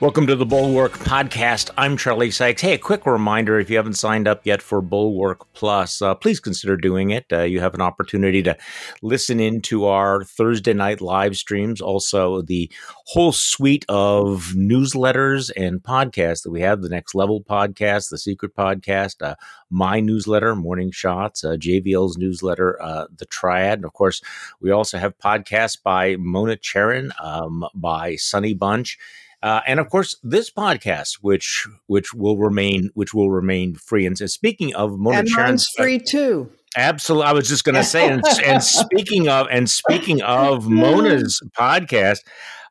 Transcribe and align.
Welcome 0.00 0.28
to 0.28 0.36
the 0.36 0.46
Bulwark 0.46 0.92
Podcast. 0.92 1.70
I'm 1.76 1.96
Charlie 1.96 2.30
Sykes. 2.30 2.62
Hey, 2.62 2.74
a 2.74 2.78
quick 2.78 3.04
reminder 3.04 3.58
if 3.58 3.68
you 3.68 3.74
haven't 3.74 3.94
signed 3.94 4.28
up 4.28 4.46
yet 4.46 4.62
for 4.62 4.80
Bulwark 4.80 5.52
Plus, 5.54 6.00
uh, 6.00 6.14
please 6.14 6.38
consider 6.38 6.76
doing 6.76 7.10
it. 7.10 7.26
Uh, 7.32 7.40
you 7.40 7.58
have 7.58 7.74
an 7.74 7.80
opportunity 7.80 8.40
to 8.44 8.56
listen 9.02 9.40
in 9.40 9.60
to 9.62 9.86
our 9.86 10.22
Thursday 10.22 10.72
night 10.72 11.00
live 11.00 11.36
streams, 11.36 11.80
also 11.80 12.42
the 12.42 12.70
whole 13.06 13.32
suite 13.32 13.84
of 13.88 14.52
newsletters 14.54 15.50
and 15.56 15.82
podcasts 15.82 16.44
that 16.44 16.52
we 16.52 16.60
have 16.60 16.80
the 16.80 16.88
Next 16.88 17.16
Level 17.16 17.42
podcast, 17.42 18.10
the 18.10 18.18
Secret 18.18 18.54
podcast, 18.54 19.20
uh, 19.20 19.34
my 19.68 19.98
newsletter, 19.98 20.54
Morning 20.54 20.92
Shots, 20.92 21.42
uh, 21.42 21.56
JVL's 21.56 22.16
newsletter, 22.16 22.80
uh, 22.80 23.06
The 23.16 23.26
Triad. 23.26 23.80
And 23.80 23.84
of 23.84 23.94
course, 23.94 24.22
we 24.60 24.70
also 24.70 24.96
have 24.96 25.18
podcasts 25.18 25.76
by 25.82 26.14
Mona 26.20 26.56
Charen, 26.56 27.10
um, 27.20 27.64
by 27.74 28.14
Sonny 28.14 28.54
Bunch 28.54 28.96
uh, 29.42 29.60
and 29.66 29.78
of 29.78 29.88
course, 29.88 30.16
this 30.22 30.50
podcast, 30.50 31.18
which 31.20 31.66
which 31.86 32.12
will 32.12 32.36
remain 32.36 32.90
which 32.94 33.14
will 33.14 33.30
remain 33.30 33.74
free. 33.74 34.04
And, 34.04 34.18
speaking 34.18 34.74
of 34.74 34.98
Mona 34.98 35.18
and 35.18 35.28
mine's 35.30 35.66
free 35.76 35.98
too. 35.98 36.50
Absolutely, 36.76 37.26
I 37.26 37.32
was 37.32 37.48
just 37.48 37.64
going 37.64 37.76
to 37.76 37.84
say. 37.84 38.08
And, 38.08 38.22
and, 38.44 38.62
speaking 38.62 39.28
of 39.28 39.46
and 39.50 39.70
speaking 39.70 40.22
of 40.22 40.68
Mona's 40.68 41.40
podcast, 41.56 42.18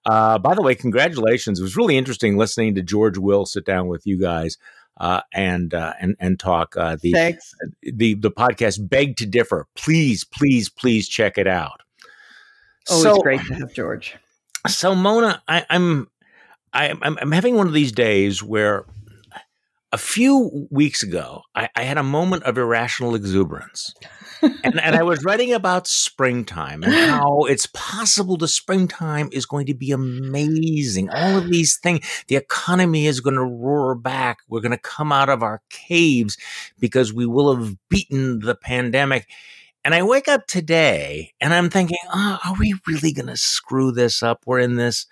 uh, 0.06 0.38
by 0.40 0.56
the 0.56 0.62
way, 0.62 0.76
congratulations! 0.76 1.60
It 1.60 1.64
was 1.64 1.78
really 1.78 1.98
interesting 1.98 2.38
listening 2.38 2.76
to 2.76 2.82
George 2.82 3.18
Will 3.18 3.46
sit 3.46 3.66
down 3.66 3.88
with 3.88 4.06
you 4.06 4.20
guys. 4.20 4.58
Uh, 5.00 5.22
and 5.32 5.76
uh, 5.76 5.94
and 6.02 6.16
and 6.20 6.40
talk. 6.40 6.76
Uh, 6.76 6.98
the 7.00 7.12
Thanks. 7.12 7.54
the 7.84 8.16
the 8.16 8.32
podcast 8.32 8.90
beg 8.90 9.16
to 9.18 9.28
differ. 9.28 9.68
Please, 9.76 10.24
please, 10.24 10.70
please 10.70 11.08
check 11.08 11.38
it 11.38 11.46
out. 11.46 11.82
Oh, 12.90 13.04
so, 13.04 13.14
it's 13.14 13.24
great 13.24 13.42
to 13.42 13.54
have 13.54 13.74
George. 13.74 14.16
So 14.68 14.96
Mona, 14.96 15.44
I, 15.48 15.66
I'm 15.70 16.08
I, 16.78 16.94
I'm, 17.02 17.18
I'm 17.20 17.32
having 17.32 17.56
one 17.56 17.66
of 17.66 17.74
these 17.74 17.92
days 17.92 18.44
where 18.44 18.86
a 19.92 19.98
few 19.98 20.68
weeks 20.70 21.02
ago, 21.02 21.42
I, 21.56 21.70
I, 21.76 21.84
had 21.84 21.98
a 21.98 22.04
moment 22.04 22.44
of 22.44 22.58
irrational 22.58 23.16
exuberance. 23.16 23.94
and, 24.42 24.80
and, 24.80 24.96
I 24.96 25.02
was 25.02 25.24
writing 25.24 25.54
about 25.54 25.88
springtime 25.88 26.84
and 26.84 26.94
how 27.10 27.46
it's 27.46 27.68
possible 27.74 28.38
the 28.38 28.48
springtime 28.48 29.30
is 29.32 29.46
going 29.46 29.66
to 29.68 29.74
be 29.74 29.92
amazing. 29.92 31.10
All 31.10 31.38
of 31.38 31.50
these 31.50 31.78
things, 31.78 32.06
the 32.28 32.36
economy 32.36 33.08
is 33.08 33.22
going 33.22 33.38
to 33.38 33.44
roar 33.44 33.96
back. 33.96 34.40
We're 34.48 34.62
going 34.62 34.72
to 34.72 34.78
come 34.78 35.12
out 35.12 35.30
of 35.30 35.42
our 35.42 35.64
caves 35.70 36.38
because 36.80 37.12
we 37.12 37.26
will 37.26 37.56
have 37.56 37.76
beaten 37.90 38.40
the 38.40 38.56
pandemic. 38.56 39.28
And 39.84 39.96
I 39.96 40.04
wake 40.04 40.28
up 40.28 40.46
today 40.46 41.34
and 41.40 41.54
I'm 41.54 41.70
thinking, 41.70 41.98
oh, 42.14 42.38
are 42.46 42.56
we 42.60 42.76
really 42.86 43.14
going 43.14 43.28
to 43.28 43.38
screw 43.38 43.92
this 43.92 44.22
up? 44.22 44.44
We're 44.46 44.60
in 44.60 44.76
this 44.76 45.08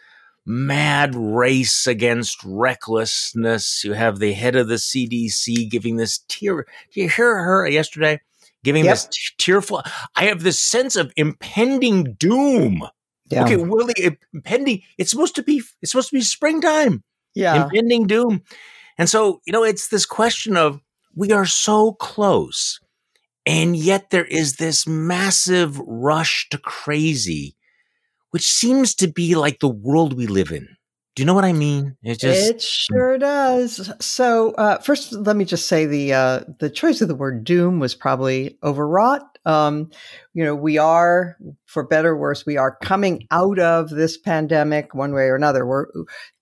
mad 0.45 1.15
race 1.15 1.87
against 1.87 2.43
recklessness. 2.43 3.83
You 3.83 3.93
have 3.93 4.19
the 4.19 4.33
head 4.33 4.55
of 4.55 4.67
the 4.67 4.75
CDC 4.75 5.69
giving 5.69 5.97
this 5.97 6.19
tear. 6.27 6.65
Do 6.91 7.01
you 7.01 7.09
hear 7.09 7.37
her 7.43 7.67
yesterday 7.67 8.21
giving 8.63 8.85
yep. 8.85 8.95
this 8.95 9.33
tearful? 9.37 9.83
I 10.15 10.25
have 10.25 10.43
this 10.43 10.61
sense 10.61 10.95
of 10.95 11.11
impending 11.15 12.15
doom. 12.19 12.83
Yeah. 13.29 13.45
Okay, 13.45 13.57
really 13.57 14.19
impending. 14.33 14.83
It's 14.97 15.09
supposed 15.09 15.35
to 15.35 15.43
be. 15.43 15.63
It's 15.81 15.91
supposed 15.91 16.09
to 16.09 16.15
be 16.15 16.21
springtime. 16.21 17.03
Yeah, 17.33 17.63
impending 17.63 18.05
doom. 18.05 18.43
And 18.97 19.09
so 19.09 19.41
you 19.45 19.51
know, 19.51 19.63
it's 19.63 19.87
this 19.87 20.05
question 20.05 20.55
of 20.55 20.79
we 21.15 21.31
are 21.31 21.47
so 21.47 21.93
close, 21.93 22.79
and 23.45 23.75
yet 23.75 24.11
there 24.11 24.25
is 24.25 24.57
this 24.57 24.85
massive 24.85 25.79
rush 25.79 26.47
to 26.49 26.59
crazy 26.59 27.55
which 28.35 28.51
seems 28.51 28.93
to 28.93 29.07
be 29.07 29.33
like 29.33 29.61
the 29.61 29.69
world 29.69 30.11
we 30.11 30.27
live 30.27 30.51
in. 30.51 30.67
Do 31.15 31.23
you 31.23 31.25
know 31.25 31.33
what 31.33 31.45
I 31.45 31.53
mean? 31.53 31.95
It 32.03 32.19
just 32.19 32.49
it 32.51 32.61
sure 32.61 33.17
does. 33.17 33.89
So 34.01 34.51
uh, 34.55 34.79
first, 34.79 35.13
let 35.13 35.37
me 35.37 35.45
just 35.45 35.69
say 35.69 35.85
the 35.85 36.13
uh, 36.13 36.39
the 36.59 36.69
choice 36.69 36.99
of 36.99 37.07
the 37.07 37.15
word 37.15 37.45
doom 37.45 37.79
was 37.79 37.95
probably 37.95 38.57
overwrought. 38.61 39.21
Um, 39.45 39.89
you 40.33 40.43
know, 40.43 40.53
we 40.53 40.77
are, 40.77 41.37
for 41.65 41.87
better 41.87 42.09
or 42.09 42.17
worse, 42.17 42.45
we 42.45 42.57
are 42.57 42.75
coming 42.83 43.25
out 43.31 43.57
of 43.57 43.89
this 43.89 44.17
pandemic 44.17 44.93
one 44.93 45.13
way 45.13 45.27
or 45.27 45.37
another. 45.37 45.65
We're 45.65 45.85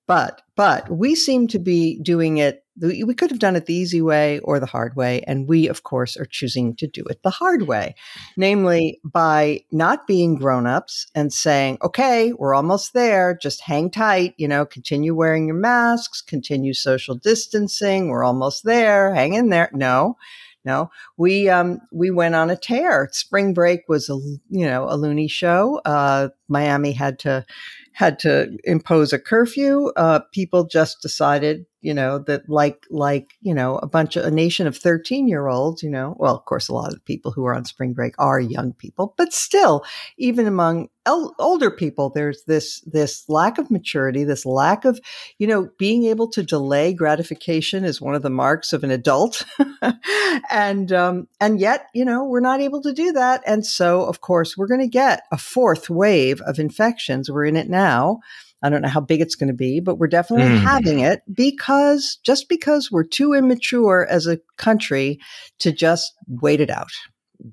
but 0.08 0.42
but 0.56 0.90
we 0.90 1.14
seem 1.14 1.48
to 1.50 1.60
be 1.60 2.00
doing 2.02 2.38
it. 2.38 2.63
We 2.82 3.14
could 3.14 3.30
have 3.30 3.40
done 3.40 3.56
it 3.56 3.68
the 3.68 3.76
easy 3.76 4.02
way 4.02 4.40
or 4.40 4.60
the 4.60 4.66
hard 4.66 4.96
way, 4.96 5.22
and 5.28 5.48
we, 5.48 5.68
of 5.68 5.84
course, 5.84 6.18
are 6.18 6.26
choosing 6.26 6.76
to 6.78 6.88
do 6.88 7.04
it 7.06 7.22
the 7.24 7.30
hard 7.30 7.64
way, 7.68 7.96
namely 8.36 9.00
by 9.04 9.62
not 9.72 10.08
being 10.08 10.36
grown-ups 10.36 11.08
and 11.14 11.32
saying, 11.32 11.78
"Okay, 11.84 12.34
we're 12.34 12.56
almost 12.56 12.94
there. 12.94 13.38
Just 13.40 13.62
hang 13.62 13.92
tight. 13.92 14.34
You 14.38 14.48
know, 14.48 14.66
continue 14.66 15.14
wearing 15.14 15.48
your 15.48 15.56
masks, 15.58 16.22
continue 16.22 16.74
social 16.74 17.16
distancing. 17.16 18.10
We're 18.10 18.24
almost 18.24 18.64
there. 18.64 19.14
Hang 19.14 19.34
in 19.34 19.50
there." 19.50 19.70
No, 19.74 20.18
no, 20.66 20.90
we 21.18 21.50
um, 21.50 21.80
we 21.92 22.10
went 22.10 22.36
on 22.36 22.50
a 22.50 22.56
tear. 22.56 23.10
Spring 23.12 23.54
break 23.54 23.82
was 23.90 24.10
a 24.10 24.16
you 24.50 24.66
know 24.66 24.88
a 24.90 24.96
loony 24.96 25.28
show. 25.28 25.82
Uh, 25.86 26.30
Miami 26.48 26.94
had 26.94 27.20
to 27.20 27.46
had 27.94 28.18
to 28.20 28.58
impose 28.64 29.14
a 29.14 29.20
curfew. 29.20 29.92
Uh, 29.96 30.20
people 30.32 30.66
just 30.66 31.02
decided, 31.02 31.66
you 31.84 31.94
know, 31.94 32.18
that 32.20 32.50
like 32.50 32.86
like 32.90 33.34
you 33.42 33.54
know 33.54 33.78
a 33.78 33.88
bunch 33.88 34.16
of 34.16 34.26
a 34.26 34.32
nation 34.32 34.66
of 34.66 34.78
thirteen 34.78 35.28
year 35.28 35.48
olds, 35.48 35.84
you 35.84 35.90
know, 35.90 36.16
well, 36.18 36.36
of 36.36 36.46
course, 36.46 36.70
a 36.70 36.74
lot 36.74 36.88
of 36.88 36.94
the 36.94 37.00
people 37.02 37.32
who 37.32 37.46
are 37.46 37.54
on 37.54 37.66
spring 37.66 37.94
break 37.94 38.16
are 38.18 38.40
young 38.40 38.74
people, 38.74 39.14
but 39.18 39.34
still, 39.34 39.84
even 40.18 40.48
among 40.48 40.88
el- 41.06 41.36
older 41.40 41.70
people, 41.70 42.10
there's 42.10 42.44
this 42.46 42.80
this 42.82 43.26
lack 43.28 43.58
of 43.58 43.70
maturity, 43.70 44.24
this 44.24 44.46
lack 44.46 44.86
of, 44.86 45.00
you 45.38 45.46
know, 45.46 45.70
being 45.78 46.06
able 46.06 46.30
to 46.30 46.42
delay 46.42 46.94
gratification 46.94 47.84
is 47.84 48.02
one 48.02 48.16
of 48.16 48.22
the 48.22 48.30
marks 48.30 48.72
of 48.72 48.84
an 48.84 48.92
adult, 48.92 49.46
and 50.50 50.92
um, 50.94 51.28
and 51.42 51.60
yet, 51.60 51.88
you 51.94 52.06
know, 52.06 52.24
we're 52.24 52.40
not 52.40 52.62
able 52.62 52.82
to 52.82 52.94
do 52.94 53.12
that, 53.12 53.44
and 53.46 53.66
so 53.66 54.06
of 54.06 54.22
course, 54.22 54.58
we're 54.58 54.68
going 54.68 54.80
to 54.80 54.88
get 54.88 55.24
a 55.32 55.38
fourth 55.38 55.90
wave 55.90 56.40
of 56.42 56.60
infections. 56.60 57.30
We're 57.30 57.46
in 57.46 57.58
it 57.58 57.70
now. 57.70 58.22
I 58.64 58.70
don't 58.70 58.82
know 58.82 58.88
how 58.90 59.02
big 59.02 59.22
it's 59.22 59.36
going 59.36 59.50
to 59.50 59.54
be, 59.54 59.82
but 59.82 59.98
we're 59.98 60.08
definitely 60.08 60.56
mm. 60.56 60.62
having 60.62 61.00
it 61.00 61.22
because 61.32 62.18
just 62.24 62.48
because 62.48 62.90
we're 62.92 63.04
too 63.04 63.34
immature 63.34 64.08
as 64.10 64.26
a 64.26 64.40
country 64.58 65.20
to 65.60 65.72
just 65.72 66.14
wait 66.28 66.62
it 66.62 66.70
out. 66.70 66.92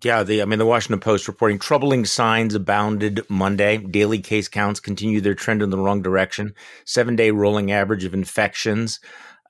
Yeah, 0.05 0.23
the 0.23 0.41
I 0.41 0.45
mean 0.45 0.61
the 0.61 0.67
Washington 0.67 1.01
Post 1.01 1.27
reporting 1.27 1.59
troubling 1.59 2.05
signs 2.05 2.55
abounded 2.55 3.23
Monday. 3.29 3.79
Daily 3.79 4.21
case 4.21 4.47
counts 4.47 4.79
continue 4.79 5.21
their 5.21 5.35
trend 5.35 5.63
in 5.63 5.71
the 5.71 5.79
wrong 5.79 6.01
direction. 6.01 6.55
7-day 6.87 7.33
rolling 7.33 7.73
average 7.73 8.05
of 8.05 8.15
infections 8.15 9.01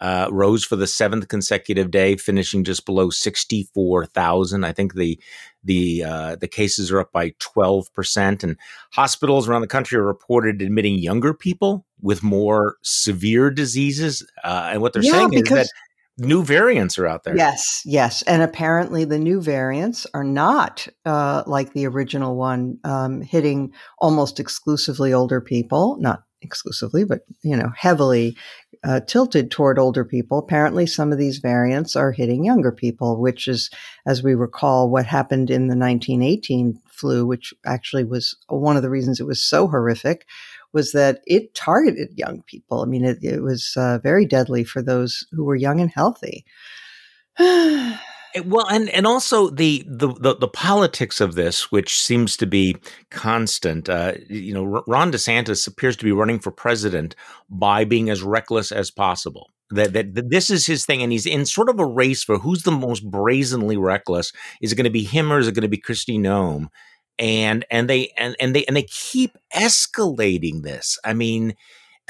uh, 0.01 0.29
rose 0.31 0.65
for 0.65 0.77
the 0.77 0.87
seventh 0.87 1.29
consecutive 1.29 1.91
day, 1.91 2.17
finishing 2.17 2.65
just 2.65 2.87
below 2.87 3.11
64,000. 3.11 4.65
I 4.65 4.73
think 4.73 4.95
the 4.95 5.21
the 5.63 6.05
uh, 6.05 6.37
the 6.37 6.49
cases 6.49 6.91
are 6.91 7.01
up 7.01 7.13
by 7.13 7.35
12 7.39 7.93
percent, 7.93 8.43
and 8.43 8.57
hospitals 8.93 9.49
around 9.49 9.61
the 9.61 9.67
country 9.67 9.99
are 9.99 10.07
reported 10.07 10.63
admitting 10.63 10.99
younger 10.99 11.35
people 11.35 11.87
with 12.01 12.23
more 12.23 12.77
severe 12.83 13.51
diseases. 13.51 14.27
Uh, 14.43 14.71
and 14.73 14.83
what 14.83 14.93
they're 14.93 15.03
yeah, 15.03 15.13
saying 15.13 15.35
is 15.35 15.49
that 15.51 15.69
new 16.19 16.43
variants 16.43 16.99
are 16.99 17.07
out 17.07 17.25
there. 17.25 17.37
Yes, 17.37 17.83
yes, 17.85 18.23
and 18.23 18.43
apparently 18.43 19.05
the 19.05 19.19
new 19.19 19.41
variants 19.41 20.07
are 20.15 20.25
not 20.25 20.87
uh, 21.05 21.43
like 21.47 21.73
the 21.73 21.87
original 21.87 22.37
one, 22.37 22.79
um, 22.85 23.21
hitting 23.21 23.73
almost 23.99 24.41
exclusively 24.41 25.13
older 25.13 25.41
people. 25.41 25.97
Not 26.01 26.23
exclusively, 26.43 27.05
but 27.05 27.21
you 27.43 27.57
know, 27.57 27.73
heavily 27.77 28.37
uh, 28.85 29.01
tilted 29.01 29.51
toward 29.51 29.79
older 29.79 30.05
people. 30.05 30.39
Apparently, 30.39 30.87
some 30.87 31.13
of 31.13 31.19
these 31.19 31.39
variants 31.39 31.97
are 31.97 32.13
hitting 32.13 32.45
younger 32.45 32.73
people, 32.73 33.21
which 33.21 33.47
is, 33.49 33.71
as 34.07 34.23
we 34.23 34.35
recall, 34.35 34.91
what 34.91 35.07
happened 35.07 35.51
in 35.51 35.69
the 35.69 35.77
1918 35.77 36.81
flu, 36.87 37.27
which 37.27 37.53
actually 37.67 38.05
was 38.05 38.37
one 38.49 38.77
of 38.77 38.83
the 38.83 38.91
reasons 38.91 39.21
it 39.21 39.27
was 39.27 39.43
so 39.43 39.69
horrific, 39.69 40.27
was 40.73 40.93
that 40.93 41.21
it 41.27 41.55
targeted 41.55 42.11
young 42.17 42.43
people. 42.43 42.83
I 42.83 42.87
mean, 42.87 43.05
it, 43.05 43.19
it 43.23 43.43
was 43.43 43.75
uh, 43.77 43.99
very 43.99 44.25
deadly 44.25 44.65
for 44.65 44.83
those 44.83 45.27
who 45.33 45.45
were 45.45 45.57
young 45.57 45.81
and 45.81 45.91
healthy. 45.91 46.45
Well, 48.45 48.67
and 48.69 48.89
and 48.91 49.07
also 49.07 49.51
the, 49.51 49.85
the 49.87 50.09
the 50.09 50.37
the, 50.37 50.49
politics 50.49 51.21
of 51.21 51.35
this, 51.35 51.73
which 51.73 52.01
seems 52.01 52.37
to 52.39 52.47
be 52.47 52.77
constant. 53.11 53.89
Uh, 53.89 54.15
you 54.29 54.55
know, 54.55 54.83
Ron 54.87 55.11
DeSantis 55.11 55.67
appears 55.67 55.97
to 55.97 56.05
be 56.05 56.13
running 56.13 56.39
for 56.39 56.51
president 56.51 57.17
by 57.49 57.85
being 57.85 58.09
as 58.09 58.23
reckless 58.23 58.71
as 58.71 58.91
possible. 58.91 59.51
That, 59.73 59.93
that, 59.93 60.15
that 60.15 60.31
this 60.31 60.51
is 60.51 60.67
his 60.67 60.85
thing, 60.85 61.03
and 61.03 61.13
he's 61.13 61.27
in 61.27 61.47
sort 61.47 61.69
of 61.69 61.79
a 61.79 61.87
race 61.87 62.25
for 62.25 62.39
who's 62.39 62.63
the 62.63 62.73
most 62.73 63.09
brazenly 63.09 63.77
reckless. 63.77 64.33
Is 64.61 64.73
it 64.73 64.77
going 64.77 64.85
to 64.85 64.91
be 64.91 65.05
him 65.05 65.33
or 65.33 65.39
is 65.39 65.49
it 65.49 65.55
going 65.55 65.63
to 65.63 65.69
be 65.69 65.81
Kristi 65.81 66.19
Noem? 66.19 66.69
And 67.19 67.65
and 67.71 67.89
they 67.89 68.13
and 68.17 68.35
and 68.41 68.55
they 68.55 68.65
and 68.65 68.77
they 68.77 68.85
keep 68.85 69.37
escalating 69.55 70.63
this. 70.63 70.99
I 71.05 71.15
mean, 71.15 71.55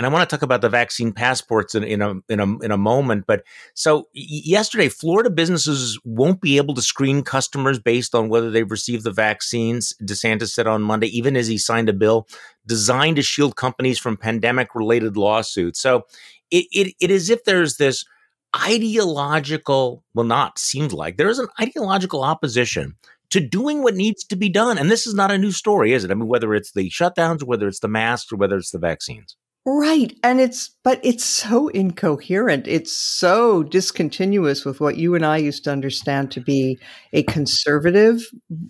and 0.00 0.06
I 0.06 0.08
want 0.08 0.26
to 0.26 0.34
talk 0.34 0.40
about 0.40 0.62
the 0.62 0.70
vaccine 0.70 1.12
passports 1.12 1.74
in, 1.74 1.84
in 1.84 2.00
a 2.00 2.14
in 2.30 2.40
a 2.40 2.58
in 2.60 2.70
a 2.70 2.78
moment. 2.78 3.26
But 3.26 3.44
so 3.74 4.08
yesterday, 4.14 4.88
Florida 4.88 5.28
businesses 5.28 6.00
won't 6.06 6.40
be 6.40 6.56
able 6.56 6.72
to 6.76 6.80
screen 6.80 7.22
customers 7.22 7.78
based 7.78 8.14
on 8.14 8.30
whether 8.30 8.50
they've 8.50 8.70
received 8.70 9.04
the 9.04 9.10
vaccines. 9.10 9.92
DeSantis 10.02 10.54
said 10.54 10.66
on 10.66 10.80
Monday, 10.80 11.08
even 11.08 11.36
as 11.36 11.48
he 11.48 11.58
signed 11.58 11.90
a 11.90 11.92
bill 11.92 12.26
designed 12.66 13.16
to 13.16 13.22
shield 13.22 13.56
companies 13.56 13.98
from 13.98 14.16
pandemic 14.16 14.74
related 14.74 15.18
lawsuits. 15.18 15.82
So 15.82 16.06
it, 16.50 16.64
it 16.72 16.94
it 16.98 17.10
is 17.10 17.28
if 17.28 17.44
there's 17.44 17.76
this 17.76 18.06
ideological, 18.56 20.02
well, 20.14 20.24
not 20.24 20.58
seemed 20.58 20.94
like 20.94 21.18
there 21.18 21.28
is 21.28 21.38
an 21.38 21.48
ideological 21.60 22.24
opposition 22.24 22.96
to 23.28 23.38
doing 23.38 23.82
what 23.82 23.96
needs 23.96 24.24
to 24.24 24.34
be 24.34 24.48
done. 24.48 24.78
And 24.78 24.90
this 24.90 25.06
is 25.06 25.12
not 25.12 25.30
a 25.30 25.36
new 25.36 25.52
story, 25.52 25.92
is 25.92 26.04
it? 26.04 26.10
I 26.10 26.14
mean, 26.14 26.26
whether 26.26 26.54
it's 26.54 26.72
the 26.72 26.88
shutdowns, 26.88 27.42
whether 27.42 27.68
it's 27.68 27.80
the 27.80 27.88
masks, 27.88 28.32
or 28.32 28.36
whether 28.36 28.56
it's 28.56 28.70
the 28.70 28.78
vaccines. 28.78 29.36
Right. 29.66 30.16
And 30.24 30.40
it's, 30.40 30.70
but 30.82 31.00
it's 31.04 31.24
so 31.24 31.68
incoherent. 31.68 32.66
It's 32.66 32.96
so 32.96 33.62
discontinuous 33.62 34.64
with 34.64 34.80
what 34.80 34.96
you 34.96 35.14
and 35.14 35.24
I 35.24 35.36
used 35.36 35.64
to 35.64 35.70
understand 35.70 36.30
to 36.32 36.40
be 36.40 36.78
a 37.12 37.22
conservative 37.24 38.22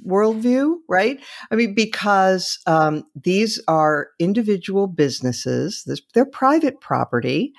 worldview, 0.05 0.79
right? 0.89 1.21
I 1.53 1.55
mean, 1.55 1.75
because 1.75 2.59
um, 2.67 3.05
these 3.15 3.63
are 3.69 4.09
individual 4.19 4.89
businesses, 4.89 5.85
they're 6.13 6.27
private 6.27 6.81
property. 6.81 7.53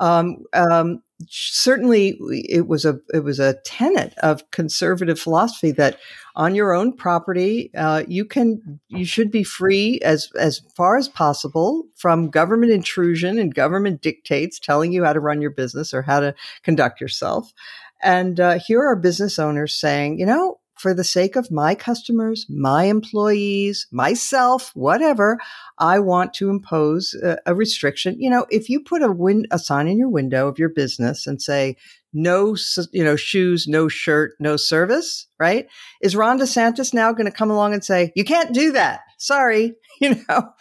Um, 0.00 0.38
um, 0.54 1.02
certainly 1.26 2.16
it 2.48 2.68
was 2.68 2.84
a 2.84 3.00
it 3.12 3.24
was 3.24 3.40
a 3.40 3.56
tenet 3.64 4.14
of 4.18 4.48
conservative 4.52 5.18
philosophy 5.18 5.72
that 5.72 5.98
on 6.36 6.54
your 6.54 6.72
own 6.72 6.92
property 6.92 7.70
uh, 7.76 8.04
you 8.06 8.24
can 8.24 8.78
you 8.88 9.04
should 9.04 9.30
be 9.30 9.42
free 9.42 9.98
as 10.00 10.30
as 10.38 10.60
far 10.76 10.96
as 10.96 11.08
possible 11.08 11.84
from 11.96 12.30
government 12.30 12.70
intrusion 12.70 13.38
and 13.38 13.54
government 13.54 14.00
dictates 14.00 14.60
telling 14.60 14.92
you 14.92 15.04
how 15.04 15.12
to 15.12 15.20
run 15.20 15.42
your 15.42 15.50
business 15.50 15.92
or 15.92 16.02
how 16.02 16.20
to 16.20 16.34
conduct 16.62 17.00
yourself. 17.00 17.52
And 18.00 18.38
uh, 18.38 18.60
here 18.64 18.80
are 18.80 18.94
business 18.94 19.40
owners 19.40 19.74
saying 19.74 20.20
you 20.20 20.26
know 20.26 20.57
for 20.78 20.94
the 20.94 21.04
sake 21.04 21.36
of 21.36 21.50
my 21.50 21.74
customers, 21.74 22.46
my 22.48 22.84
employees, 22.84 23.86
myself, 23.90 24.70
whatever, 24.74 25.38
I 25.78 25.98
want 25.98 26.34
to 26.34 26.50
impose 26.50 27.14
a, 27.22 27.38
a 27.46 27.54
restriction. 27.54 28.20
You 28.20 28.30
know, 28.30 28.46
if 28.50 28.68
you 28.68 28.80
put 28.80 29.02
a 29.02 29.10
win- 29.10 29.46
a 29.50 29.58
sign 29.58 29.88
in 29.88 29.98
your 29.98 30.08
window 30.08 30.48
of 30.48 30.58
your 30.58 30.68
business 30.68 31.26
and 31.26 31.40
say, 31.40 31.76
no, 32.12 32.56
you 32.92 33.04
know, 33.04 33.16
shoes, 33.16 33.66
no 33.68 33.88
shirt, 33.88 34.32
no 34.40 34.56
service, 34.56 35.26
right? 35.38 35.66
Is 36.00 36.16
Ron 36.16 36.38
DeSantis 36.38 36.94
now 36.94 37.12
going 37.12 37.26
to 37.26 37.36
come 37.36 37.50
along 37.50 37.74
and 37.74 37.84
say, 37.84 38.12
you 38.16 38.24
can't 38.24 38.54
do 38.54 38.72
that? 38.72 39.00
Sorry. 39.18 39.74
You 40.00 40.14
know, 40.28 40.52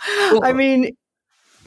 I 0.41 0.51
mean, 0.51 0.97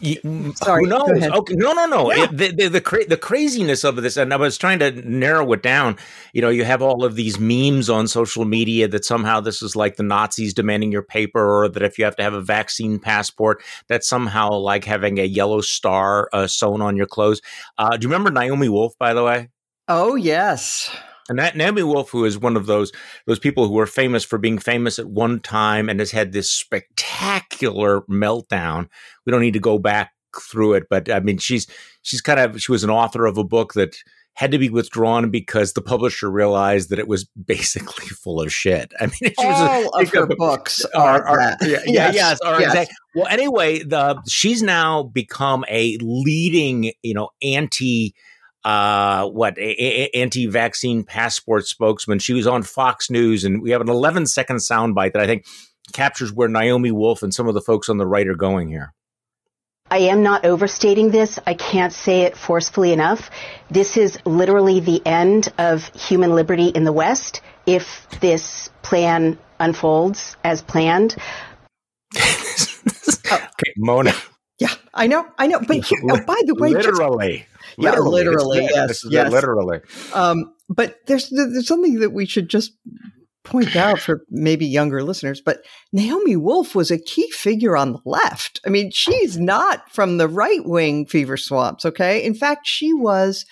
Sorry, 0.03 0.85
who 0.85 0.89
knows? 0.89 1.09
Okay, 1.11 1.55
no, 1.57 1.73
no, 1.73 1.87
no. 1.87 2.13
Yeah. 2.13 2.25
It, 2.25 2.37
the 2.37 2.53
the 2.53 2.69
the, 2.69 2.81
cra- 2.81 3.07
the, 3.07 3.19
craziness 3.19 3.85
of 3.85 3.97
this, 3.97 4.17
and 4.17 4.33
I 4.33 4.37
was 4.37 4.57
trying 4.57 4.79
to 4.79 4.93
narrow 5.09 5.53
it 5.53 5.63
down. 5.63 5.99
You 6.33 6.41
know, 6.41 6.49
you 6.49 6.65
have 6.65 6.81
all 6.81 7.05
of 7.05 7.17
these 7.17 7.39
memes 7.39 7.91
on 7.91 8.09
social 8.09 8.47
media 8.47 8.89
that 8.89 9.05
somehow 9.05 9.41
this 9.41 9.61
is 9.61 9.77
like 9.77 9.97
the 9.97 10.03
Nazis 10.03 10.55
demanding 10.55 10.91
your 10.91 11.03
paper, 11.03 11.65
or 11.65 11.69
that 11.69 11.83
if 11.83 11.99
you 11.99 12.05
have 12.07 12.17
to 12.17 12.23
have 12.23 12.33
a 12.33 12.41
vaccine 12.41 12.99
passport, 12.99 13.63
that's 13.89 14.09
somehow 14.09 14.51
like 14.53 14.85
having 14.85 15.19
a 15.19 15.25
yellow 15.25 15.61
star 15.61 16.31
uh, 16.33 16.47
sewn 16.47 16.81
on 16.81 16.97
your 16.97 17.07
clothes. 17.07 17.43
Uh, 17.77 17.97
do 17.97 18.07
you 18.07 18.09
remember 18.09 18.31
Naomi 18.31 18.71
Wolf, 18.71 18.97
by 18.99 19.13
the 19.13 19.23
way? 19.23 19.51
Oh 19.87 20.15
yes. 20.15 20.91
And 21.31 21.39
that 21.39 21.57
Naomi 21.57 21.85
Wolf, 21.85 22.11
who 22.11 22.25
is 22.25 22.37
one 22.37 22.57
of 22.57 22.67
those 22.67 22.91
those 23.27 23.39
people 23.39 23.69
who 23.69 23.79
are 23.79 23.87
famous 23.87 24.25
for 24.25 24.37
being 24.37 24.59
famous 24.59 24.99
at 24.99 25.07
one 25.07 25.39
time 25.39 25.89
and 25.89 26.01
has 26.01 26.11
had 26.11 26.33
this 26.33 26.51
spectacular 26.51 28.01
meltdown. 28.03 28.89
We 29.25 29.31
don't 29.31 29.41
need 29.41 29.55
to 29.55 29.61
go 29.61 29.79
back 29.79 30.11
through 30.37 30.75
it, 30.75 30.89
but 30.91 31.09
I 31.09 31.21
mean, 31.21 31.39
she's 31.39 31.69
she's 32.03 32.21
kind 32.21 32.41
of 32.41 32.61
she 32.61 32.73
was 32.73 32.83
an 32.83 32.91
author 32.91 33.27
of 33.27 33.39
a 33.39 33.45
book 33.45 33.75
that 33.75 33.97
had 34.35 34.51
to 34.51 34.59
be 34.59 34.71
withdrawn 34.71 35.31
because 35.31 35.75
the 35.75 35.83
publisher 35.83 36.29
realized 36.29 36.91
that 36.91 36.99
it 36.99 37.07
was 37.07 37.25
basically 37.47 38.09
full 38.09 38.41
of 38.41 38.53
shit. 38.53 38.93
I 38.99 39.07
mean, 39.07 39.33
all 39.39 39.85
was 39.85 39.91
a, 39.95 40.03
of 40.03 40.11
her 40.11 40.35
books 40.35 40.85
are, 40.97 41.25
are, 41.25 41.41
are 41.41 41.57
yeah, 41.63 41.79
yes, 41.87 42.15
yes, 42.17 42.41
are 42.41 42.61
yes. 42.61 42.89
Well, 43.15 43.29
anyway, 43.29 43.85
the 43.85 44.21
she's 44.27 44.65
now 44.65 45.05
become 45.05 45.65
a 45.69 45.97
leading, 46.01 46.93
you 47.05 47.15
know, 47.15 47.29
anti 47.41 48.17
uh, 48.65 49.27
what 49.29 49.57
a- 49.59 49.85
a- 49.85 50.11
anti-vaccine 50.15 51.05
passport 51.05 51.67
spokesman. 51.67 52.19
She 52.19 52.33
was 52.35 52.47
on 52.47 52.63
Fox 52.63 53.11
News, 53.11 53.45
and 53.45 53.63
we 53.63 53.71
have 53.71 53.81
an 53.81 53.89
11 53.89 54.27
second 54.27 54.57
soundbite 54.57 55.13
that 55.13 55.23
I 55.23 55.27
think 55.27 55.47
captures 55.93 56.33
where 56.33 56.49
Naomi 56.49 56.93
Wolf 56.93 57.23
and 57.23 57.33
some 57.35 57.49
of 57.49 57.55
the 57.55 57.61
folks 57.61 57.89
on 57.89 57.99
the 57.99 58.07
right 58.07 58.27
are 58.27 58.35
going 58.35 58.69
here. 58.69 58.93
I 59.91 59.99
am 59.99 60.23
not 60.23 60.45
overstating 60.45 61.11
this. 61.11 61.41
I 61.47 61.55
can't 61.55 61.93
say 61.93 62.21
it 62.23 62.37
forcefully 62.37 62.93
enough. 62.93 63.29
This 63.71 63.97
is 63.97 64.19
literally 64.25 64.79
the 64.79 65.05
end 65.05 65.53
of 65.59 65.89
human 65.95 66.37
liberty 66.37 66.69
in 66.69 66.85
the 66.85 66.93
West 66.93 67.41
if 67.67 68.09
this 68.21 68.71
plan 68.83 69.37
unfolds 69.59 70.37
as 70.45 70.63
planned. 70.63 71.17
okay, 72.17 73.73
Mona. 73.77 74.13
Yeah, 74.61 74.75
I 74.93 75.07
know, 75.07 75.27
I 75.39 75.47
know. 75.47 75.59
But 75.59 75.87
here, 75.87 75.99
oh, 76.05 76.21
by 76.27 76.41
the 76.45 76.55
way, 76.55 76.69
literally, 76.69 77.47
yeah, 77.79 77.99
literally, 77.99 78.69
yes, 78.71 79.05
yes, 79.09 79.33
literally. 79.33 79.81
Um, 80.13 80.53
but 80.69 80.99
there's 81.07 81.31
there's 81.31 81.67
something 81.67 82.01
that 82.01 82.11
we 82.11 82.27
should 82.27 82.51
just 82.51 82.73
point 83.43 83.75
out 83.75 83.99
for 83.99 84.23
maybe 84.29 84.67
younger 84.67 85.03
listeners. 85.03 85.41
But 85.41 85.65
Naomi 85.95 86.37
Wolf 86.37 86.75
was 86.75 86.91
a 86.91 86.99
key 86.99 87.31
figure 87.31 87.75
on 87.75 87.93
the 87.95 88.01
left. 88.05 88.61
I 88.67 88.69
mean, 88.69 88.91
she's 88.93 89.39
not 89.39 89.91
from 89.91 90.19
the 90.19 90.29
right 90.29 90.63
wing 90.63 91.07
fever 91.07 91.39
swamps. 91.39 91.87
Okay, 91.87 92.23
in 92.23 92.35
fact, 92.35 92.67
she 92.67 92.93
was. 92.93 93.47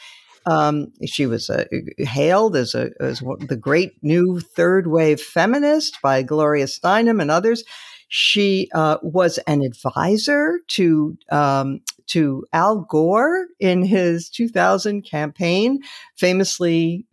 Um, 0.47 0.93
she 1.05 1.27
was 1.27 1.51
uh, 1.51 1.65
hailed 1.99 2.57
as 2.57 2.75
a 2.75 2.91
as 3.01 3.21
the 3.21 3.59
great 3.61 3.93
new 4.03 4.41
third 4.41 4.87
wave 4.87 5.21
feminist 5.21 5.99
by 6.03 6.23
Gloria 6.23 6.65
Steinem 6.67 7.21
and 7.21 7.31
others. 7.31 7.65
She 8.09 8.69
uh, 8.75 8.99
was 9.03 9.39
an 9.47 9.63
advisor 9.63 10.61
to 10.69 11.17
um, 11.31 11.81
to 12.09 12.45
Al 12.53 12.81
Gore 12.81 13.47
in 13.61 13.83
his 13.83 14.31
2000 14.31 15.03
campaign. 15.03 15.81
Famously, 16.17 17.07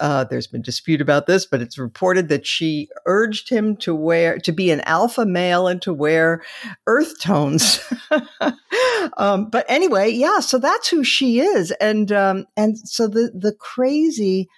uh, 0.00 0.24
there's 0.24 0.46
been 0.46 0.62
dispute 0.62 1.00
about 1.00 1.26
this, 1.26 1.46
but 1.46 1.60
it's 1.60 1.78
reported 1.78 2.28
that 2.28 2.46
she 2.46 2.88
urged 3.06 3.48
him 3.48 3.76
to 3.78 3.94
wear 3.94 4.38
to 4.38 4.52
be 4.52 4.70
an 4.70 4.80
alpha 4.82 5.24
male 5.24 5.66
and 5.66 5.80
to 5.82 5.92
wear 5.92 6.42
earth 6.86 7.18
tones. 7.20 7.80
um, 9.16 9.48
but 9.50 9.64
anyway, 9.68 10.10
yeah, 10.10 10.40
so 10.40 10.58
that's 10.58 10.88
who 10.88 11.04
she 11.04 11.40
is, 11.40 11.70
and 11.72 12.12
um, 12.12 12.46
and 12.56 12.78
so 12.78 13.06
the 13.06 13.32
the 13.34 13.54
crazy, 13.54 14.48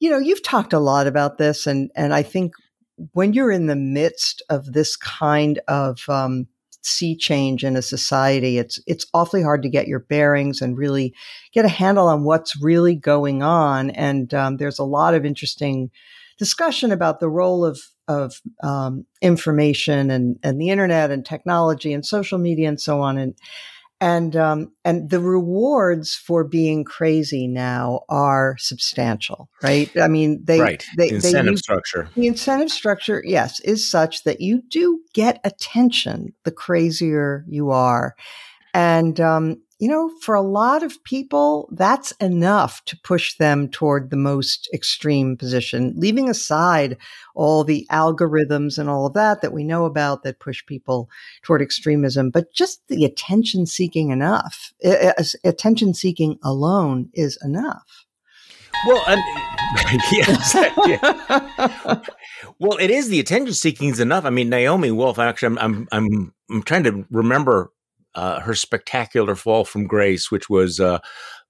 you 0.00 0.10
know, 0.10 0.18
you've 0.18 0.42
talked 0.42 0.72
a 0.72 0.78
lot 0.78 1.06
about 1.06 1.38
this, 1.38 1.66
and 1.66 1.90
and 1.94 2.14
I 2.14 2.22
think 2.22 2.54
when 3.12 3.32
you're 3.32 3.50
in 3.50 3.66
the 3.66 3.76
midst 3.76 4.42
of 4.50 4.72
this 4.72 4.96
kind 4.96 5.60
of 5.68 6.08
um, 6.08 6.46
sea 6.82 7.16
change 7.16 7.64
in 7.64 7.76
a 7.76 7.82
society, 7.82 8.58
it's 8.58 8.78
it's 8.86 9.06
awfully 9.14 9.42
hard 9.42 9.62
to 9.62 9.68
get 9.68 9.88
your 9.88 10.00
bearings 10.00 10.60
and 10.60 10.78
really 10.78 11.14
get 11.52 11.64
a 11.64 11.68
handle 11.68 12.08
on 12.08 12.24
what's 12.24 12.60
really 12.62 12.94
going 12.94 13.42
on. 13.42 13.90
And 13.90 14.32
um, 14.34 14.58
there's 14.58 14.78
a 14.78 14.84
lot 14.84 15.14
of 15.14 15.24
interesting 15.24 15.90
discussion 16.38 16.92
about 16.92 17.20
the 17.20 17.28
role 17.28 17.64
of 17.64 17.80
of 18.06 18.40
um, 18.62 19.06
information 19.22 20.10
and 20.10 20.38
and 20.42 20.60
the 20.60 20.70
internet 20.70 21.10
and 21.10 21.24
technology 21.24 21.92
and 21.92 22.04
social 22.04 22.38
media 22.38 22.68
and 22.68 22.80
so 22.80 23.00
on. 23.00 23.18
And 23.18 23.34
and 24.04 24.36
um, 24.36 24.70
and 24.84 25.08
the 25.08 25.18
rewards 25.18 26.14
for 26.14 26.44
being 26.44 26.84
crazy 26.84 27.48
now 27.48 28.02
are 28.10 28.54
substantial, 28.58 29.48
right? 29.62 29.90
I 29.96 30.08
mean, 30.08 30.42
they 30.44 30.60
right 30.60 30.84
they, 30.98 31.08
the 31.08 31.14
incentive 31.14 31.44
they 31.46 31.50
use, 31.52 31.60
structure. 31.60 32.10
The 32.14 32.26
incentive 32.26 32.70
structure, 32.70 33.22
yes, 33.24 33.60
is 33.60 33.90
such 33.90 34.24
that 34.24 34.42
you 34.42 34.60
do 34.68 35.00
get 35.14 35.40
attention 35.42 36.34
the 36.44 36.50
crazier 36.50 37.46
you 37.48 37.70
are, 37.70 38.14
and 38.74 39.18
um, 39.20 39.62
you 39.78 39.88
know, 39.88 40.10
for 40.20 40.34
a 40.34 40.40
lot 40.40 40.82
of 40.82 41.02
people, 41.04 41.68
that's 41.72 42.12
enough 42.12 42.84
to 42.84 42.96
push 43.02 43.36
them 43.36 43.68
toward 43.68 44.10
the 44.10 44.16
most 44.16 44.68
extreme 44.72 45.36
position, 45.36 45.94
leaving 45.96 46.28
aside 46.28 46.96
all 47.34 47.64
the 47.64 47.86
algorithms 47.90 48.78
and 48.78 48.88
all 48.88 49.06
of 49.06 49.14
that 49.14 49.42
that 49.42 49.52
we 49.52 49.64
know 49.64 49.84
about 49.84 50.22
that 50.22 50.38
push 50.38 50.64
people 50.64 51.08
toward 51.42 51.60
extremism. 51.60 52.30
But 52.30 52.52
just 52.52 52.86
the 52.88 53.04
attention 53.04 53.66
seeking 53.66 54.10
enough, 54.10 54.72
attention 55.44 55.94
seeking 55.94 56.38
alone 56.42 57.10
is 57.12 57.38
enough. 57.42 58.06
Well, 58.86 59.02
um, 59.06 59.18
yes, 60.12 60.54
yeah. 60.86 62.00
well, 62.58 62.76
it 62.78 62.90
is 62.90 63.08
the 63.08 63.20
attention 63.20 63.54
seeking 63.54 63.88
is 63.88 64.00
enough. 64.00 64.24
I 64.24 64.30
mean, 64.30 64.50
Naomi 64.50 64.90
Wolf. 64.90 65.18
Actually, 65.18 65.58
I'm, 65.58 65.58
I'm, 65.58 65.88
I'm, 65.92 66.34
I'm 66.50 66.62
trying 66.62 66.84
to 66.84 67.04
remember 67.10 67.70
uh, 68.14 68.40
her 68.40 68.54
spectacular 68.54 69.34
fall 69.34 69.64
from 69.64 69.86
grace, 69.86 70.30
which 70.30 70.48
was 70.48 70.80
uh, 70.80 70.98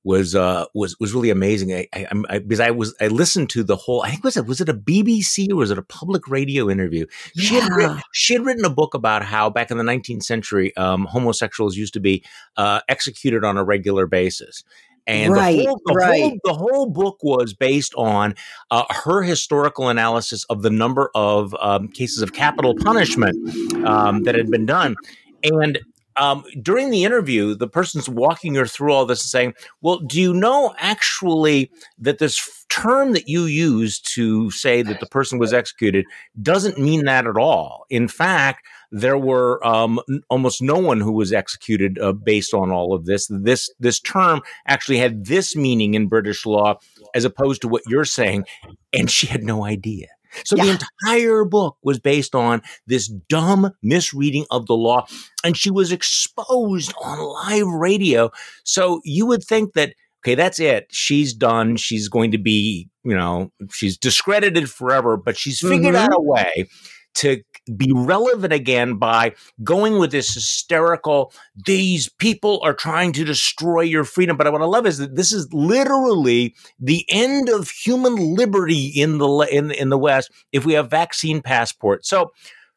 was 0.05 0.35
uh, 0.35 0.67
was 0.75 0.99
was 1.01 1.15
really 1.15 1.31
amazing. 1.31 1.73
I, 1.73 1.89
I, 1.95 2.07
I, 2.29 2.39
because 2.39 2.61
I 2.61 2.71
was 2.71 2.95
I 3.01 3.09
listened 3.09 3.51
to 3.51 3.65
the 3.65 3.77
whole. 3.77 4.03
I 4.03 4.11
think 4.11 4.23
was 4.23 4.37
it 4.37 4.47
was 4.47 4.61
it 4.61 4.69
a 4.69 4.75
BBC 4.75 5.51
or 5.51 5.57
was 5.57 5.71
it 5.71 5.79
a 5.79 5.83
public 5.83 6.29
radio 6.29 6.71
interview? 6.71 7.07
She 7.37 7.55
had 7.55 7.73
written, 7.73 8.01
she 8.13 8.35
had 8.35 8.45
written 8.45 8.65
a 8.65 8.71
book 8.71 8.95
about 8.95 9.25
how 9.25 9.51
back 9.51 9.71
in 9.71 9.79
the 9.79 9.85
19th 9.85 10.23
century, 10.23 10.77
um, 10.77 11.07
homosexuals 11.07 11.77
used 11.77 11.95
to 11.95 12.01
be 12.01 12.23
uh, 12.57 12.81
executed 12.89 13.45
on 13.45 13.57
a 13.57 13.65
regular 13.65 14.07
basis. 14.07 14.63
And 15.07 15.35
right, 15.35 15.59
the, 15.59 15.67
whole, 15.67 15.81
the, 15.85 15.95
right. 15.95 16.23
whole, 16.23 16.39
the 16.45 16.55
whole 16.55 16.87
book 16.87 17.19
was 17.23 17.53
based 17.53 17.95
on 17.95 18.35
uh, 18.71 18.85
her 18.89 19.23
historical 19.23 19.91
analysis 19.91 20.45
of 20.45 20.63
the 20.63 20.71
number 20.71 21.11
of 21.15 21.55
um, 21.61 21.89
cases 21.89 22.23
of 22.23 22.33
capital 22.33 22.75
punishment 22.75 23.37
um, 23.85 24.23
that 24.23 24.35
had 24.35 24.51
been 24.51 24.65
done. 24.65 24.97
And 25.43 25.79
um, 26.17 26.45
during 26.63 26.91
the 26.91 27.05
interview, 27.05 27.55
the 27.55 27.69
person's 27.69 28.09
walking 28.09 28.55
her 28.55 28.67
through 28.67 28.93
all 28.93 29.07
this 29.07 29.23
and 29.23 29.31
saying, 29.31 29.55
Well, 29.81 29.99
do 29.99 30.21
you 30.21 30.33
know 30.33 30.75
actually 30.79 31.71
that 31.99 32.19
this 32.19 32.65
term 32.69 33.13
that 33.13 33.29
you 33.29 33.45
use 33.45 34.01
to 34.01 34.51
say 34.51 34.83
that 34.83 35.01
the 35.01 35.07
person 35.07 35.39
was 35.39 35.53
executed 35.53 36.05
doesn't 36.41 36.79
mean 36.79 37.05
that 37.05 37.27
at 37.27 37.37
all? 37.37 37.87
In 37.91 38.09
fact, 38.09 38.67
there 38.91 39.19
were 39.19 39.65
um, 39.67 40.01
almost 40.31 40.63
no 40.63 40.79
one 40.79 41.01
who 41.01 41.13
was 41.13 41.33
executed 41.33 41.99
uh, 41.99 42.13
based 42.13 42.55
on 42.55 42.71
all 42.71 42.95
of 42.95 43.07
this. 43.07 43.29
This 43.29 43.69
this 43.81 43.99
term 43.99 44.41
actually 44.69 44.99
had 44.99 45.27
this 45.27 45.57
meaning 45.57 45.95
in 45.95 46.07
British 46.07 46.47
law 46.47 46.79
as 47.15 47.25
opposed 47.25 47.61
to 47.63 47.69
what 47.69 47.83
you're 47.87 48.05
saying, 48.05 48.45
and 48.93 49.11
she 49.11 49.27
had 49.27 49.43
no 49.43 49.65
idea. 49.65 50.07
So 50.45 50.57
yeah. 50.57 50.65
the 50.65 50.79
entire 51.07 51.45
book 51.45 51.77
was 51.83 51.99
based 51.99 52.35
on 52.35 52.63
this 52.87 53.09
dumb 53.29 53.73
misreading 53.83 54.47
of 54.51 54.67
the 54.67 54.75
law, 54.75 55.07
and 55.45 55.57
she 55.57 55.71
was 55.71 55.93
exposed 55.93 56.93
on 57.03 57.19
live 57.19 57.67
radio. 57.67 58.31
So 58.65 59.01
you 59.05 59.27
would 59.27 59.45
think 59.45 59.75
that, 59.75 59.95
okay, 60.25 60.35
that's 60.35 60.61
it. 60.61 60.87
She's 60.91 61.35
done. 61.35 61.77
She's 61.77 62.09
going 62.09 62.31
to 62.33 62.39
be, 62.39 62.89
you 63.05 63.15
know, 63.15 63.51
she's 63.71 63.97
discredited 63.99 64.71
forever, 64.71 65.17
but 65.17 65.37
she's 65.37 65.61
figured 65.61 65.95
mm-hmm. 65.95 66.13
out 66.13 66.17
a 66.17 66.23
way 66.23 66.69
to 67.15 67.43
be 67.77 67.93
relevant 67.95 68.53
again 68.53 68.97
by 68.97 69.35
going 69.63 69.99
with 69.99 70.11
this 70.11 70.35
hysterical, 70.35 71.33
these 71.67 72.09
people 72.09 72.61
are 72.63 72.75
trying 72.75 73.13
to 73.13 73.25
destroy 73.25 73.81
your 73.81 74.05
freedom. 74.05 74.37
But 74.37 74.53
what 74.53 74.63
I 74.63 74.67
love 74.67 74.87
is 74.87 74.99
that 74.99 75.17
this 75.17 75.33
is 75.33 75.53
literally 75.53 76.55
the 76.79 77.05
end 77.09 77.49
of 77.49 77.71
human 77.71 78.35
liberty 78.35 78.87
in 78.89 79.19
the, 79.19 79.49
in, 79.51 79.71
in 79.71 79.89
the 79.89 79.99
West 79.99 80.31
if 80.53 80.67
we 80.67 80.75
have 80.75 80.91
vaccine 80.91 81.41
passport. 81.41 82.05
So, 82.05 82.33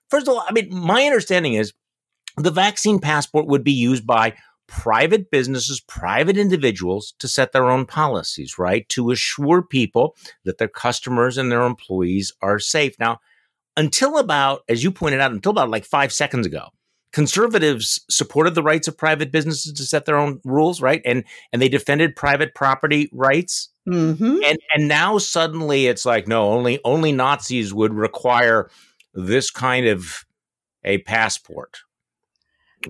first 0.10 0.28
of 0.28 0.36
all, 0.36 0.46
I 0.48 0.54
mean, 0.54 0.70
my 0.72 1.04
understanding 1.04 1.54
is 1.54 1.74
the 2.38 2.52
vaccine 2.52 3.00
passport 3.00 3.48
would 3.48 3.64
be 3.64 3.74
used 3.74 4.06
by 4.06 4.36
private 4.68 5.32
businesses, 5.32 5.80
private 5.80 6.38
individuals 6.38 7.14
to 7.20 7.28
set 7.28 7.52
their 7.52 7.70
own 7.70 7.86
policies, 7.86 8.60
right? 8.60 8.88
To 8.90 9.12
assure 9.12 9.62
people 9.62 10.16
that 10.44 10.58
their 10.58 10.68
customers 10.68 11.38
and 11.38 11.52
their 11.52 11.64
employees 11.64 12.34
are 12.42 12.60
safe. 12.60 13.00
Now, 13.00 13.20
until 13.78 14.18
about, 14.18 14.64
as 14.68 14.84
you 14.84 14.92
pointed 14.92 15.22
out, 15.22 15.32
until 15.32 15.52
about 15.52 15.70
like 15.70 15.86
five 15.86 16.12
seconds 16.12 16.46
ago, 16.46 16.68
conservatives 17.14 18.04
supported 18.10 18.56
the 18.56 18.64
rights 18.64 18.88
of 18.88 18.98
private 18.98 19.32
businesses 19.32 19.72
to 19.72 19.84
set 19.84 20.06
their 20.06 20.18
own 20.18 20.42
rules, 20.44 20.82
right? 20.82 21.02
And 21.06 21.24
and 21.54 21.62
they 21.62 21.70
defended 21.70 22.16
private 22.16 22.54
property 22.54 23.10
rights. 23.14 23.70
Mm-hmm. 23.88 24.40
And 24.44 24.58
and 24.74 24.88
now 24.90 25.18
suddenly 25.18 25.88
it's 25.88 26.06
like 26.06 26.28
no, 26.28 26.52
only 26.52 26.80
only 26.84 27.14
Nazis 27.14 27.74
would 27.74 27.94
require 27.94 28.70
this 29.14 29.50
kind 29.50 29.88
of 29.88 30.26
a 30.84 30.98
passport. 31.00 31.80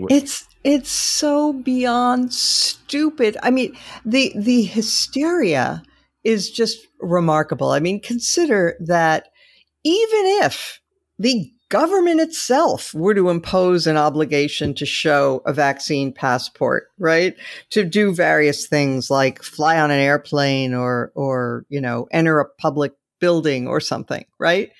It's 0.09 0.47
it's 0.63 0.91
so 0.91 1.53
beyond 1.53 2.33
stupid. 2.33 3.37
I 3.43 3.51
mean, 3.51 3.77
the 4.05 4.33
the 4.35 4.63
hysteria 4.63 5.83
is 6.23 6.49
just 6.51 6.85
remarkable. 6.99 7.71
I 7.71 7.79
mean, 7.79 8.01
consider 8.01 8.75
that 8.81 9.29
even 9.87 10.43
if 10.43 10.81
the 11.17 11.49
government 11.69 12.19
itself 12.19 12.93
were 12.93 13.13
to 13.13 13.29
impose 13.29 13.87
an 13.87 13.95
obligation 13.95 14.73
to 14.73 14.85
show 14.85 15.41
a 15.45 15.53
vaccine 15.53 16.11
passport, 16.11 16.87
right? 16.99 17.35
To 17.69 17.85
do 17.85 18.13
various 18.13 18.67
things 18.67 19.09
like 19.09 19.41
fly 19.41 19.79
on 19.79 19.89
an 19.89 19.99
airplane 19.99 20.73
or, 20.73 21.13
or, 21.15 21.65
you 21.69 21.79
know, 21.79 22.07
enter 22.11 22.39
a 22.39 22.45
public 22.45 22.93
building 23.19 23.65
or 23.65 23.79
something, 23.79 24.25
right? 24.39 24.71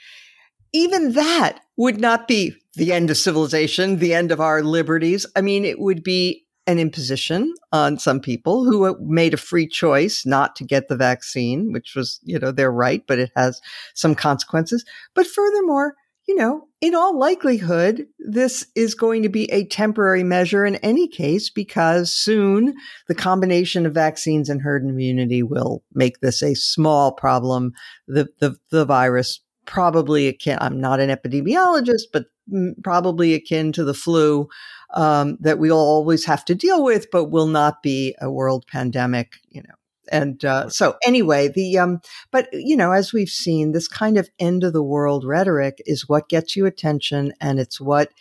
Even 0.73 1.13
that 1.13 1.59
would 1.77 2.01
not 2.01 2.27
be 2.27 2.53
the 2.75 2.91
end 2.91 3.09
of 3.09 3.17
civilization, 3.17 3.99
the 3.99 4.13
end 4.13 4.31
of 4.31 4.41
our 4.41 4.61
liberties. 4.61 5.25
I 5.37 5.41
mean, 5.41 5.63
it 5.63 5.79
would 5.79 6.03
be 6.03 6.45
an 6.67 6.79
imposition 6.79 7.53
on 7.71 7.97
some 7.97 8.19
people 8.19 8.65
who 8.65 8.85
uh, 8.85 8.93
made 8.99 9.33
a 9.33 9.37
free 9.37 9.67
choice 9.67 10.25
not 10.25 10.55
to 10.57 10.65
get 10.65 10.89
the 10.89 10.97
vaccine, 10.97 11.71
which 11.71 11.95
was, 11.95 12.19
you 12.23 12.37
know, 12.37 12.51
their 12.51 12.71
right, 12.71 13.03
but 13.07 13.19
it 13.19 13.31
has 13.35 13.61
some 13.95 14.13
consequences. 14.13 14.85
But 15.15 15.25
furthermore, 15.25 15.95
you 16.27 16.35
know, 16.35 16.67
in 16.81 16.93
all 16.93 17.17
likelihood, 17.17 18.05
this 18.19 18.67
is 18.75 18.95
going 18.95 19.23
to 19.23 19.29
be 19.29 19.49
a 19.51 19.65
temporary 19.65 20.23
measure 20.23 20.65
in 20.65 20.75
any 20.77 21.07
case 21.07 21.49
because 21.49 22.11
soon 22.11 22.75
the 23.07 23.15
combination 23.15 23.85
of 23.85 23.93
vaccines 23.93 24.49
and 24.49 24.61
herd 24.61 24.83
immunity 24.83 25.41
will 25.41 25.83
make 25.93 26.19
this 26.19 26.43
a 26.43 26.53
small 26.53 27.13
problem. 27.13 27.71
The, 28.09 28.27
the, 28.41 28.57
the 28.71 28.83
virus 28.83 29.39
probably 29.67 30.27
akin, 30.27 30.57
I'm 30.59 30.81
not 30.81 30.99
an 30.99 31.09
epidemiologist, 31.09 32.05
but 32.11 32.25
probably 32.83 33.33
akin 33.33 33.71
to 33.73 33.83
the 33.83 33.93
flu 33.93 34.47
um, 34.93 35.37
that 35.41 35.59
we'll 35.59 35.77
always 35.77 36.25
have 36.25 36.43
to 36.45 36.55
deal 36.55 36.83
with, 36.83 37.11
but 37.11 37.25
will 37.25 37.47
not 37.47 37.83
be 37.83 38.15
a 38.19 38.31
world 38.31 38.65
pandemic, 38.67 39.33
you 39.49 39.61
know. 39.61 39.75
And 40.09 40.43
uh, 40.45 40.69
so, 40.69 40.95
anyway, 41.05 41.49
the 41.49 41.77
um, 41.77 41.99
but 42.31 42.47
you 42.53 42.77
know, 42.77 42.93
as 42.93 43.11
we've 43.11 43.29
seen, 43.29 43.73
this 43.73 43.89
kind 43.89 44.17
of 44.17 44.29
end 44.39 44.63
of 44.63 44.71
the 44.71 44.81
world 44.81 45.25
rhetoric 45.25 45.83
is 45.85 46.07
what 46.07 46.29
gets 46.29 46.55
you 46.55 46.65
attention, 46.65 47.33
and 47.41 47.59
it's 47.59 47.81
what 47.81 48.11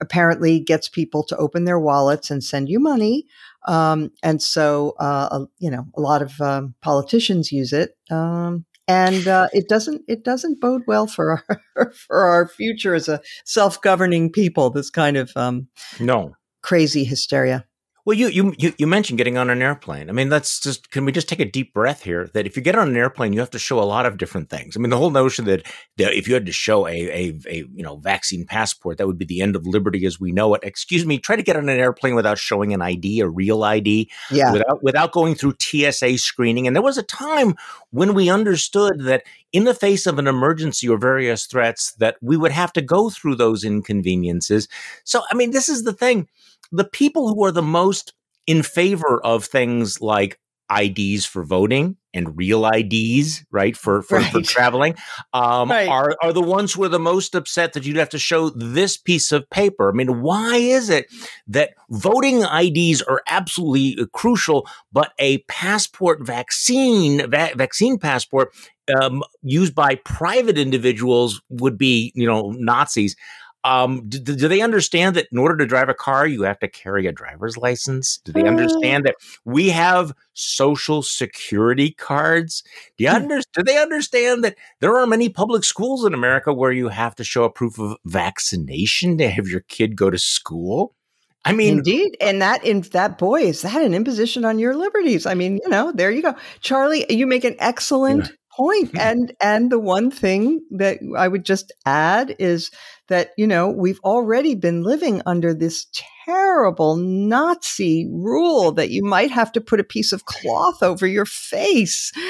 apparently 0.00 0.60
gets 0.60 0.88
people 0.88 1.24
to 1.24 1.36
open 1.36 1.64
their 1.64 1.80
wallets 1.80 2.30
and 2.30 2.44
send 2.44 2.68
you 2.68 2.78
money. 2.78 3.26
Um, 3.66 4.10
and 4.22 4.42
so, 4.42 4.94
uh, 4.98 5.46
you 5.58 5.70
know, 5.70 5.86
a 5.96 6.00
lot 6.00 6.22
of 6.22 6.40
um, 6.40 6.74
politicians 6.82 7.52
use 7.52 7.72
it. 7.72 7.96
Um, 8.10 8.64
and 8.88 9.28
uh, 9.28 9.48
it 9.52 9.68
doesn't 9.68 10.02
it 10.08 10.24
doesn't 10.24 10.60
bode 10.60 10.82
well 10.86 11.06
for 11.06 11.42
our 11.76 11.92
for 12.08 12.24
our 12.24 12.48
future 12.48 12.94
as 12.94 13.08
a 13.08 13.20
self 13.44 13.80
governing 13.80 14.30
people. 14.30 14.70
This 14.70 14.90
kind 14.90 15.16
of 15.16 15.32
um, 15.36 15.68
no 16.00 16.34
crazy 16.62 17.04
hysteria. 17.04 17.66
Well, 18.04 18.16
you, 18.16 18.52
you 18.58 18.72
you 18.78 18.86
mentioned 18.88 19.18
getting 19.18 19.38
on 19.38 19.48
an 19.48 19.62
airplane. 19.62 20.10
I 20.10 20.12
mean, 20.12 20.28
that's 20.28 20.58
just 20.58 20.90
can 20.90 21.04
we 21.04 21.12
just 21.12 21.28
take 21.28 21.38
a 21.38 21.44
deep 21.44 21.72
breath 21.72 22.02
here? 22.02 22.28
That 22.34 22.46
if 22.46 22.56
you 22.56 22.62
get 22.62 22.74
on 22.74 22.88
an 22.88 22.96
airplane, 22.96 23.32
you 23.32 23.38
have 23.38 23.50
to 23.50 23.60
show 23.60 23.78
a 23.78 23.84
lot 23.84 24.06
of 24.06 24.18
different 24.18 24.50
things. 24.50 24.76
I 24.76 24.80
mean, 24.80 24.90
the 24.90 24.98
whole 24.98 25.10
notion 25.10 25.44
that, 25.44 25.64
that 25.98 26.12
if 26.12 26.26
you 26.26 26.34
had 26.34 26.46
to 26.46 26.52
show 26.52 26.88
a, 26.88 26.90
a 26.90 27.38
a 27.48 27.56
you 27.72 27.84
know 27.84 27.98
vaccine 27.98 28.44
passport, 28.44 28.98
that 28.98 29.06
would 29.06 29.18
be 29.18 29.24
the 29.24 29.40
end 29.40 29.54
of 29.54 29.68
liberty 29.68 30.04
as 30.04 30.18
we 30.18 30.32
know 30.32 30.52
it. 30.54 30.64
Excuse 30.64 31.06
me, 31.06 31.18
try 31.18 31.36
to 31.36 31.44
get 31.44 31.54
on 31.54 31.68
an 31.68 31.78
airplane 31.78 32.16
without 32.16 32.38
showing 32.38 32.74
an 32.74 32.82
ID, 32.82 33.20
a 33.20 33.28
real 33.28 33.62
ID, 33.62 34.10
yeah, 34.32 34.50
without 34.50 34.82
without 34.82 35.12
going 35.12 35.36
through 35.36 35.54
TSA 35.60 36.18
screening. 36.18 36.66
And 36.66 36.74
there 36.74 36.82
was 36.82 36.98
a 36.98 37.04
time 37.04 37.54
when 37.90 38.14
we 38.14 38.28
understood 38.28 39.02
that 39.02 39.22
in 39.52 39.62
the 39.62 39.74
face 39.74 40.06
of 40.06 40.18
an 40.18 40.26
emergency 40.26 40.88
or 40.88 40.98
various 40.98 41.46
threats, 41.46 41.92
that 41.94 42.16
we 42.20 42.36
would 42.36 42.52
have 42.52 42.72
to 42.72 42.82
go 42.82 43.10
through 43.10 43.36
those 43.36 43.62
inconveniences. 43.62 44.66
So, 45.04 45.22
I 45.30 45.36
mean, 45.36 45.52
this 45.52 45.68
is 45.68 45.84
the 45.84 45.92
thing 45.92 46.26
the 46.70 46.84
people 46.84 47.28
who 47.28 47.44
are 47.44 47.52
the 47.52 47.62
most 47.62 48.14
in 48.46 48.62
favor 48.62 49.20
of 49.24 49.44
things 49.44 50.00
like 50.00 50.38
IDs 50.70 51.26
for 51.26 51.44
voting 51.44 51.96
and 52.14 52.36
real 52.36 52.66
IDs, 52.66 53.44
right, 53.50 53.76
for 53.76 54.02
for, 54.02 54.18
right. 54.18 54.32
for 54.32 54.40
traveling, 54.42 54.94
um, 55.32 55.70
right. 55.70 55.88
are 55.88 56.16
are 56.22 56.32
the 56.32 56.42
ones 56.42 56.72
who 56.72 56.82
are 56.84 56.88
the 56.88 56.98
most 56.98 57.34
upset 57.34 57.72
that 57.72 57.86
you'd 57.86 57.96
have 57.96 58.10
to 58.10 58.18
show 58.18 58.50
this 58.50 58.96
piece 58.96 59.32
of 59.32 59.48
paper. 59.50 59.90
I 59.90 59.92
mean, 59.92 60.20
why 60.20 60.56
is 60.56 60.90
it 60.90 61.06
that 61.48 61.74
voting 61.90 62.42
IDs 62.42 63.02
are 63.02 63.22
absolutely 63.28 64.06
crucial, 64.12 64.66
but 64.92 65.12
a 65.18 65.38
passport 65.48 66.24
vaccine 66.24 67.30
va- 67.30 67.52
vaccine 67.54 67.98
passport 67.98 68.54
um, 69.00 69.22
used 69.42 69.74
by 69.74 69.94
private 69.96 70.58
individuals 70.58 71.40
would 71.48 71.78
be, 71.78 72.12
you 72.14 72.26
know, 72.26 72.52
Nazis? 72.56 73.16
Um, 73.64 74.08
do, 74.08 74.18
do, 74.18 74.48
they 74.48 74.60
understand 74.60 75.14
that 75.14 75.28
in 75.30 75.38
order 75.38 75.56
to 75.56 75.66
drive 75.66 75.88
a 75.88 75.94
car, 75.94 76.26
you 76.26 76.42
have 76.42 76.58
to 76.60 76.68
carry 76.68 77.06
a 77.06 77.12
driver's 77.12 77.56
license? 77.56 78.18
Do 78.24 78.32
they 78.32 78.42
uh. 78.42 78.46
understand 78.46 79.04
that 79.04 79.14
we 79.44 79.70
have 79.70 80.12
social 80.32 81.02
security 81.02 81.92
cards? 81.92 82.64
Do, 82.98 83.04
you 83.04 83.10
hmm. 83.10 83.16
under, 83.16 83.40
do 83.52 83.62
they 83.62 83.80
understand 83.80 84.42
that 84.42 84.56
there 84.80 84.98
are 84.98 85.06
many 85.06 85.28
public 85.28 85.62
schools 85.62 86.04
in 86.04 86.12
America 86.12 86.52
where 86.52 86.72
you 86.72 86.88
have 86.88 87.14
to 87.16 87.24
show 87.24 87.44
a 87.44 87.50
proof 87.50 87.78
of 87.78 87.96
vaccination 88.04 89.16
to 89.18 89.30
have 89.30 89.46
your 89.46 89.60
kid 89.60 89.94
go 89.94 90.10
to 90.10 90.18
school? 90.18 90.96
I 91.44 91.52
mean, 91.52 91.78
indeed, 91.78 92.16
and 92.20 92.40
that 92.40 92.64
in 92.64 92.82
that 92.92 93.18
boy 93.18 93.42
is 93.42 93.62
that 93.62 93.82
an 93.82 93.94
imposition 93.94 94.44
on 94.44 94.60
your 94.60 94.76
liberties? 94.76 95.26
I 95.26 95.34
mean, 95.34 95.58
you 95.62 95.68
know, 95.68 95.90
there 95.92 96.10
you 96.10 96.22
go, 96.22 96.36
Charlie. 96.60 97.04
You 97.12 97.26
make 97.26 97.42
an 97.42 97.56
excellent. 97.58 98.30
Point. 98.56 98.90
and 98.98 99.32
and 99.40 99.70
the 99.70 99.78
one 99.78 100.10
thing 100.10 100.60
that 100.70 100.98
I 101.16 101.28
would 101.28 101.44
just 101.44 101.72
add 101.86 102.34
is 102.38 102.70
that 103.08 103.30
you 103.36 103.46
know 103.46 103.68
we've 103.68 104.00
already 104.04 104.54
been 104.54 104.82
living 104.82 105.22
under 105.26 105.54
this 105.54 105.86
terrible 106.24 106.96
Nazi 106.96 108.08
rule 108.10 108.72
that 108.72 108.90
you 108.90 109.04
might 109.04 109.30
have 109.30 109.52
to 109.52 109.60
put 109.60 109.80
a 109.80 109.84
piece 109.84 110.12
of 110.12 110.24
cloth 110.24 110.82
over 110.82 111.06
your 111.06 111.26
face. 111.26 112.12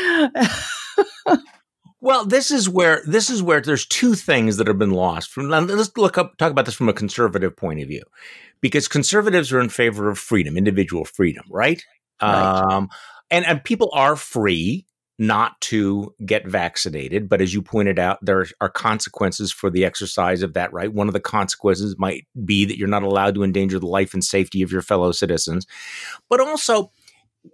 Well, 2.02 2.24
this 2.24 2.50
is 2.50 2.68
where 2.68 3.00
this 3.06 3.30
is 3.30 3.44
where 3.44 3.60
there's 3.60 3.86
two 3.86 4.14
things 4.16 4.56
that 4.56 4.66
have 4.66 4.78
been 4.78 4.90
lost. 4.90 5.30
From 5.30 5.48
let's 5.48 5.96
look 5.96 6.18
up 6.18 6.36
talk 6.36 6.50
about 6.50 6.64
this 6.64 6.74
from 6.74 6.88
a 6.88 6.92
conservative 6.92 7.56
point 7.56 7.80
of 7.80 7.86
view, 7.86 8.02
because 8.60 8.88
conservatives 8.88 9.52
are 9.52 9.60
in 9.60 9.68
favor 9.68 10.10
of 10.10 10.18
freedom, 10.18 10.56
individual 10.56 11.04
freedom, 11.04 11.44
right? 11.48 11.80
right. 12.20 12.74
Um, 12.74 12.90
and 13.30 13.46
and 13.46 13.62
people 13.62 13.88
are 13.92 14.16
free 14.16 14.84
not 15.22 15.60
to 15.60 16.14
get 16.26 16.46
vaccinated, 16.46 17.28
but 17.28 17.40
as 17.40 17.54
you 17.54 17.62
pointed 17.62 17.98
out, 17.98 18.18
there 18.22 18.46
are 18.60 18.68
consequences 18.68 19.52
for 19.52 19.70
the 19.70 19.84
exercise 19.84 20.42
of 20.42 20.54
that 20.54 20.72
right. 20.72 20.92
One 20.92 21.06
of 21.06 21.14
the 21.14 21.20
consequences 21.20 21.94
might 21.96 22.26
be 22.44 22.64
that 22.64 22.76
you're 22.76 22.88
not 22.88 23.04
allowed 23.04 23.34
to 23.36 23.44
endanger 23.44 23.78
the 23.78 23.86
life 23.86 24.14
and 24.14 24.24
safety 24.24 24.62
of 24.62 24.72
your 24.72 24.82
fellow 24.82 25.12
citizens, 25.12 25.66
but 26.28 26.40
also 26.40 26.90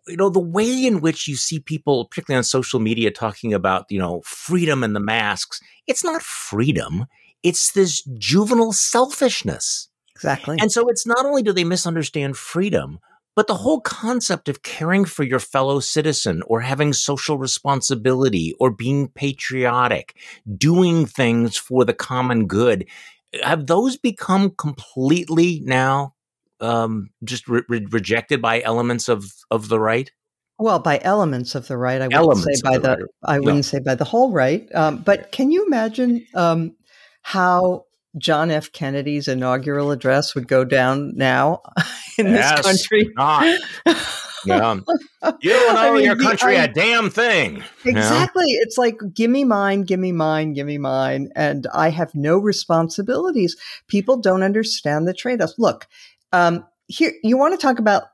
you 0.06 0.16
know 0.16 0.28
the 0.28 0.38
way 0.38 0.86
in 0.86 1.00
which 1.00 1.26
you 1.26 1.34
see 1.34 1.60
people 1.60 2.04
particularly 2.06 2.36
on 2.36 2.44
social 2.44 2.78
media 2.78 3.10
talking 3.10 3.54
about 3.54 3.86
you 3.88 3.98
know 3.98 4.20
freedom 4.22 4.84
and 4.84 4.94
the 4.94 5.00
masks 5.00 5.62
it's 5.88 6.04
not 6.04 6.22
freedom. 6.22 7.06
It's 7.42 7.72
this 7.72 8.02
juvenile 8.18 8.72
selfishness. 8.72 9.88
Exactly. 10.14 10.58
And 10.60 10.70
so 10.70 10.88
it's 10.88 11.06
not 11.06 11.24
only 11.24 11.42
do 11.42 11.52
they 11.52 11.64
misunderstand 11.64 12.36
freedom 12.36 13.00
but 13.38 13.46
the 13.46 13.54
whole 13.54 13.80
concept 13.80 14.48
of 14.48 14.64
caring 14.64 15.04
for 15.04 15.22
your 15.22 15.38
fellow 15.38 15.78
citizen 15.78 16.42
or 16.48 16.60
having 16.60 16.92
social 16.92 17.38
responsibility 17.38 18.52
or 18.58 18.68
being 18.68 19.06
patriotic 19.06 20.16
doing 20.56 21.06
things 21.06 21.56
for 21.56 21.84
the 21.84 21.94
common 21.94 22.48
good 22.48 22.84
have 23.44 23.68
those 23.68 23.96
become 23.96 24.50
completely 24.50 25.62
now 25.64 26.14
um, 26.58 27.10
just 27.22 27.46
re- 27.46 27.62
re- 27.68 27.86
rejected 27.92 28.42
by 28.42 28.60
elements 28.62 29.08
of 29.08 29.32
of 29.52 29.68
the 29.68 29.78
right? 29.78 30.10
Well, 30.58 30.80
by 30.80 30.98
elements 31.00 31.54
of 31.54 31.68
the 31.68 31.76
right, 31.76 32.02
I 32.02 32.08
wouldn't 32.08 32.38
say 32.38 32.60
by 32.64 32.78
the, 32.78 32.96
the 32.96 33.08
I 33.24 33.38
wouldn't 33.38 33.58
no. 33.58 33.62
say 33.62 33.78
by 33.78 33.94
the 33.94 34.04
whole 34.04 34.32
right. 34.32 34.68
Um, 34.74 34.98
but 35.02 35.30
can 35.30 35.52
you 35.52 35.64
imagine 35.64 36.26
um, 36.34 36.74
how 37.22 37.84
John 38.18 38.50
F. 38.50 38.72
Kennedy's 38.72 39.28
inaugural 39.28 39.90
address 39.90 40.34
would 40.34 40.48
go 40.48 40.64
down 40.64 41.16
now 41.16 41.62
in 42.18 42.26
yes, 42.26 42.56
this 42.56 42.88
country? 42.88 43.10
Not. 43.16 43.60
Yeah. 44.46 44.80
You 45.40 45.50
don't 45.50 45.76
owe 45.76 45.80
I 45.80 45.90
mean, 45.92 46.04
your 46.04 46.16
country 46.16 46.54
the, 46.54 46.60
I, 46.60 46.64
a 46.64 46.72
damn 46.72 47.10
thing. 47.10 47.64
Exactly. 47.84 48.44
You 48.46 48.58
know? 48.58 48.62
It's 48.62 48.78
like, 48.78 49.00
give 49.12 49.30
me 49.30 49.42
mine, 49.42 49.82
give 49.82 49.98
me 49.98 50.12
mine, 50.12 50.52
give 50.52 50.64
me 50.66 50.78
mine. 50.78 51.30
And 51.34 51.66
I 51.74 51.90
have 51.90 52.14
no 52.14 52.38
responsibilities. 52.38 53.56
People 53.88 54.16
don't 54.16 54.44
understand 54.44 55.08
the 55.08 55.12
trade 55.12 55.42
offs. 55.42 55.54
Look, 55.58 55.88
um, 56.32 56.64
here, 56.86 57.12
you 57.24 57.36
want 57.36 57.58
to 57.58 57.66
talk 57.66 57.80
about 57.80 58.04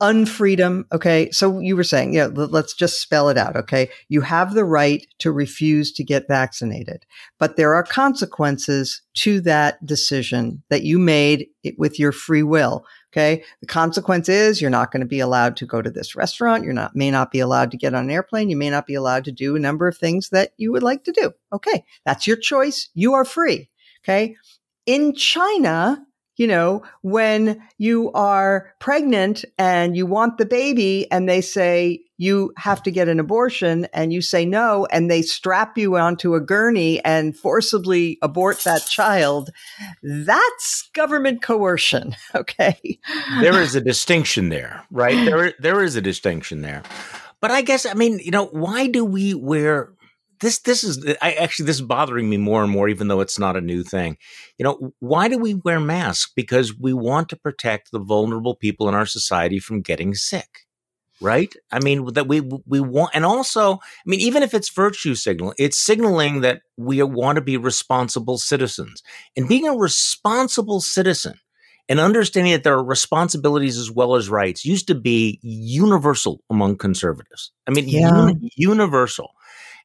unfreedom. 0.00 0.84
Okay. 0.92 1.30
So 1.30 1.58
you 1.58 1.76
were 1.76 1.84
saying, 1.84 2.14
yeah, 2.14 2.28
let's 2.32 2.74
just 2.74 3.00
spell 3.00 3.28
it 3.28 3.36
out. 3.36 3.54
Okay. 3.54 3.90
You 4.08 4.22
have 4.22 4.54
the 4.54 4.64
right 4.64 5.06
to 5.18 5.30
refuse 5.30 5.92
to 5.92 6.04
get 6.04 6.26
vaccinated, 6.26 7.04
but 7.38 7.56
there 7.56 7.74
are 7.74 7.82
consequences 7.82 9.02
to 9.14 9.40
that 9.42 9.84
decision 9.84 10.62
that 10.70 10.82
you 10.82 10.98
made 10.98 11.46
with 11.76 11.98
your 11.98 12.12
free 12.12 12.42
will. 12.42 12.84
Okay. 13.12 13.44
The 13.60 13.66
consequence 13.66 14.28
is 14.28 14.60
you're 14.60 14.70
not 14.70 14.92
going 14.92 15.00
to 15.00 15.06
be 15.06 15.20
allowed 15.20 15.56
to 15.56 15.66
go 15.66 15.82
to 15.82 15.90
this 15.90 16.14
restaurant. 16.14 16.64
You're 16.64 16.72
not, 16.72 16.96
may 16.96 17.10
not 17.10 17.30
be 17.30 17.40
allowed 17.40 17.70
to 17.72 17.76
get 17.76 17.92
on 17.92 18.04
an 18.04 18.10
airplane. 18.10 18.50
You 18.50 18.56
may 18.56 18.70
not 18.70 18.86
be 18.86 18.94
allowed 18.94 19.24
to 19.24 19.32
do 19.32 19.56
a 19.56 19.60
number 19.60 19.86
of 19.88 19.98
things 19.98 20.30
that 20.30 20.52
you 20.56 20.72
would 20.72 20.82
like 20.82 21.04
to 21.04 21.12
do. 21.12 21.32
Okay. 21.52 21.84
That's 22.06 22.26
your 22.26 22.36
choice. 22.36 22.88
You 22.94 23.14
are 23.14 23.24
free. 23.24 23.68
Okay. 24.04 24.36
In 24.86 25.14
China, 25.14 26.06
you 26.40 26.46
know, 26.46 26.82
when 27.02 27.60
you 27.76 28.10
are 28.12 28.72
pregnant 28.78 29.44
and 29.58 29.94
you 29.94 30.06
want 30.06 30.38
the 30.38 30.46
baby 30.46 31.06
and 31.12 31.28
they 31.28 31.42
say 31.42 32.00
you 32.16 32.50
have 32.56 32.82
to 32.82 32.90
get 32.90 33.08
an 33.08 33.20
abortion 33.20 33.86
and 33.92 34.10
you 34.10 34.22
say 34.22 34.46
no 34.46 34.86
and 34.90 35.10
they 35.10 35.20
strap 35.20 35.76
you 35.76 35.98
onto 35.98 36.34
a 36.34 36.40
gurney 36.40 37.04
and 37.04 37.36
forcibly 37.36 38.16
abort 38.22 38.58
that 38.60 38.86
child, 38.86 39.50
that's 40.02 40.88
government 40.94 41.42
coercion. 41.42 42.16
Okay. 42.34 42.98
there 43.42 43.60
is 43.60 43.74
a 43.74 43.80
distinction 43.80 44.48
there, 44.48 44.82
right? 44.90 45.26
There, 45.26 45.52
there 45.58 45.82
is 45.82 45.96
a 45.96 46.00
distinction 46.00 46.62
there. 46.62 46.82
But 47.42 47.50
I 47.50 47.60
guess, 47.60 47.84
I 47.84 47.92
mean, 47.92 48.18
you 48.18 48.30
know, 48.30 48.46
why 48.46 48.86
do 48.86 49.04
we 49.04 49.34
wear 49.34 49.92
this 50.40 50.58
this 50.60 50.84
is 50.84 51.04
I 51.20 51.32
actually 51.32 51.66
this 51.66 51.76
is 51.76 51.82
bothering 51.82 52.28
me 52.28 52.36
more 52.36 52.62
and 52.62 52.72
more 52.72 52.88
even 52.88 53.08
though 53.08 53.20
it's 53.20 53.38
not 53.38 53.56
a 53.56 53.60
new 53.60 53.82
thing. 53.82 54.16
You 54.58 54.64
know, 54.64 54.92
why 54.98 55.28
do 55.28 55.38
we 55.38 55.54
wear 55.54 55.80
masks? 55.80 56.32
Because 56.34 56.76
we 56.76 56.92
want 56.92 57.28
to 57.30 57.36
protect 57.36 57.92
the 57.92 58.00
vulnerable 58.00 58.54
people 58.54 58.88
in 58.88 58.94
our 58.94 59.06
society 59.06 59.58
from 59.58 59.82
getting 59.82 60.14
sick. 60.14 60.48
Right? 61.22 61.54
I 61.70 61.80
mean 61.80 62.14
that 62.14 62.28
we 62.28 62.40
we 62.40 62.80
want 62.80 63.10
and 63.12 63.26
also, 63.26 63.74
I 63.74 63.78
mean 64.06 64.20
even 64.20 64.42
if 64.42 64.54
it's 64.54 64.70
virtue 64.70 65.14
signal, 65.14 65.52
it's 65.58 65.78
signaling 65.78 66.40
that 66.40 66.62
we 66.78 67.02
want 67.02 67.36
to 67.36 67.42
be 67.42 67.58
responsible 67.58 68.38
citizens. 68.38 69.02
And 69.36 69.46
being 69.46 69.68
a 69.68 69.76
responsible 69.76 70.80
citizen 70.80 71.34
and 71.90 72.00
understanding 72.00 72.52
that 72.52 72.62
there 72.62 72.74
are 72.74 72.84
responsibilities 72.84 73.76
as 73.76 73.90
well 73.90 74.14
as 74.14 74.30
rights 74.30 74.64
used 74.64 74.86
to 74.86 74.94
be 74.94 75.38
universal 75.42 76.40
among 76.48 76.76
conservatives. 76.76 77.52
I 77.66 77.72
mean, 77.72 77.88
yeah. 77.88 78.28
uni- 78.28 78.50
universal 78.56 79.32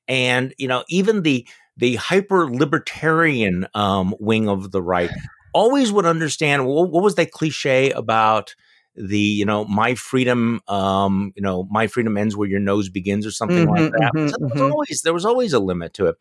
and 0.07 0.53
you 0.57 0.67
know 0.67 0.83
even 0.89 1.23
the 1.23 1.47
the 1.77 1.95
hyper 1.95 2.49
libertarian 2.49 3.67
um, 3.73 4.15
wing 4.19 4.47
of 4.47 4.71
the 4.71 4.81
right 4.81 5.11
always 5.53 5.91
would 5.91 6.05
understand 6.05 6.65
what, 6.65 6.89
what, 6.89 7.03
was 7.03 7.15
that 7.15 7.31
cliche 7.31 7.91
about 7.91 8.55
the 8.95 9.19
you 9.19 9.45
know 9.45 9.65
my 9.65 9.95
freedom 9.95 10.61
um, 10.67 11.33
you 11.35 11.41
know 11.41 11.67
my 11.69 11.87
freedom 11.87 12.17
ends 12.17 12.35
where 12.35 12.47
your 12.47 12.59
nose 12.59 12.89
begins 12.89 13.25
or 13.25 13.31
something 13.31 13.67
mm-hmm, 13.67 13.83
like 13.83 13.91
that. 13.91 14.11
Mm-hmm, 14.15 14.27
so 14.27 14.35
there, 14.39 14.47
was 14.47 14.53
mm-hmm. 14.53 14.71
always, 14.71 15.01
there 15.01 15.13
was 15.13 15.25
always 15.25 15.53
a 15.53 15.59
limit 15.59 15.93
to 15.95 16.07
it. 16.07 16.15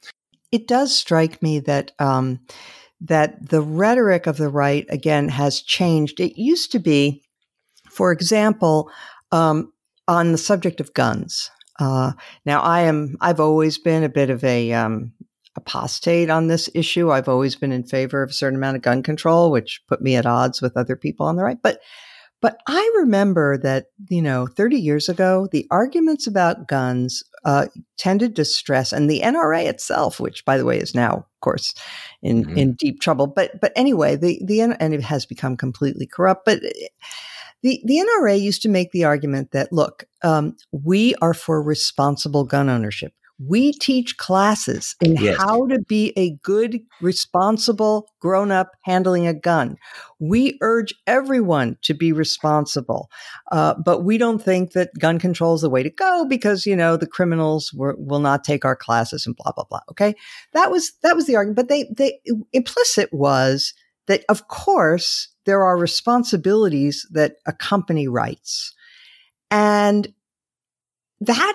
It 0.50 0.66
does 0.66 0.94
strike 0.94 1.42
me 1.42 1.60
that 1.60 1.92
um, 1.98 2.40
that 3.00 3.48
the 3.50 3.60
rhetoric 3.60 4.26
of 4.26 4.36
the 4.36 4.48
right 4.48 4.86
again 4.88 5.28
has 5.28 5.60
changed. 5.60 6.20
It 6.20 6.40
used 6.40 6.72
to 6.72 6.78
be, 6.78 7.22
for 7.90 8.12
example, 8.12 8.90
um, 9.30 9.72
on 10.08 10.32
the 10.32 10.38
subject 10.38 10.80
of 10.80 10.94
guns. 10.94 11.50
Uh, 11.78 12.12
now, 12.44 12.60
I 12.60 12.82
am. 12.82 13.16
I've 13.20 13.40
always 13.40 13.78
been 13.78 14.04
a 14.04 14.08
bit 14.08 14.30
of 14.30 14.44
a 14.44 14.72
um, 14.72 15.12
apostate 15.56 16.30
on 16.30 16.48
this 16.48 16.68
issue. 16.74 17.10
I've 17.10 17.28
always 17.28 17.56
been 17.56 17.72
in 17.72 17.84
favor 17.84 18.22
of 18.22 18.30
a 18.30 18.34
certain 18.34 18.58
amount 18.58 18.76
of 18.76 18.82
gun 18.82 19.02
control, 19.02 19.50
which 19.50 19.82
put 19.88 20.02
me 20.02 20.16
at 20.16 20.26
odds 20.26 20.60
with 20.60 20.76
other 20.76 20.96
people 20.96 21.26
on 21.26 21.36
the 21.36 21.44
right. 21.44 21.58
But, 21.62 21.80
but 22.40 22.58
I 22.66 22.92
remember 22.96 23.56
that 23.58 23.86
you 24.08 24.22
know, 24.22 24.46
30 24.46 24.76
years 24.76 25.08
ago, 25.08 25.48
the 25.50 25.66
arguments 25.70 26.26
about 26.26 26.68
guns 26.68 27.22
uh, 27.44 27.66
tended 27.98 28.36
to 28.36 28.44
stress, 28.44 28.92
and 28.92 29.08
the 29.08 29.20
NRA 29.20 29.66
itself, 29.66 30.18
which 30.20 30.44
by 30.44 30.56
the 30.56 30.64
way 30.64 30.78
is 30.78 30.94
now, 30.94 31.12
of 31.12 31.40
course, 31.40 31.74
in 32.22 32.44
mm-hmm. 32.44 32.56
in 32.56 32.74
deep 32.74 33.00
trouble. 33.00 33.26
But 33.26 33.60
but 33.60 33.72
anyway, 33.76 34.16
the 34.16 34.40
the 34.44 34.60
and 34.60 34.94
it 34.94 35.02
has 35.02 35.26
become 35.26 35.56
completely 35.56 36.06
corrupt. 36.06 36.44
But 36.44 36.60
the, 37.64 37.80
the 37.86 37.96
NRA 37.96 38.38
used 38.38 38.60
to 38.62 38.68
make 38.68 38.92
the 38.92 39.04
argument 39.04 39.52
that, 39.52 39.72
look, 39.72 40.04
um, 40.22 40.54
we 40.70 41.14
are 41.22 41.32
for 41.32 41.62
responsible 41.62 42.44
gun 42.44 42.68
ownership. 42.68 43.14
We 43.38 43.72
teach 43.72 44.18
classes 44.18 44.94
in 45.00 45.16
yes. 45.16 45.38
how 45.38 45.66
to 45.68 45.80
be 45.80 46.12
a 46.14 46.36
good, 46.42 46.78
responsible 47.00 48.06
grown 48.20 48.52
up 48.52 48.72
handling 48.82 49.26
a 49.26 49.32
gun. 49.32 49.76
We 50.20 50.58
urge 50.60 50.94
everyone 51.06 51.78
to 51.82 51.94
be 51.94 52.12
responsible, 52.12 53.10
uh, 53.50 53.74
but 53.82 54.04
we 54.04 54.18
don't 54.18 54.42
think 54.42 54.72
that 54.72 54.90
gun 54.98 55.18
control 55.18 55.54
is 55.54 55.62
the 55.62 55.70
way 55.70 55.82
to 55.82 55.90
go 55.90 56.26
because 56.28 56.66
you 56.66 56.76
know 56.76 56.96
the 56.96 57.08
criminals 57.08 57.72
were, 57.72 57.96
will 57.98 58.20
not 58.20 58.44
take 58.44 58.64
our 58.64 58.76
classes 58.76 59.26
and 59.26 59.34
blah 59.34 59.50
blah 59.50 59.64
blah. 59.64 59.80
Okay, 59.90 60.14
that 60.52 60.70
was 60.70 60.92
that 61.02 61.16
was 61.16 61.26
the 61.26 61.34
argument, 61.34 61.56
but 61.56 61.68
they 61.68 61.88
they 61.96 62.20
implicit 62.52 63.12
was 63.12 63.74
that 64.06 64.24
of 64.28 64.46
course 64.46 65.33
there 65.46 65.64
are 65.64 65.76
responsibilities 65.76 67.06
that 67.12 67.36
accompany 67.46 68.08
rights. 68.08 68.72
And 69.50 70.12
that 71.20 71.54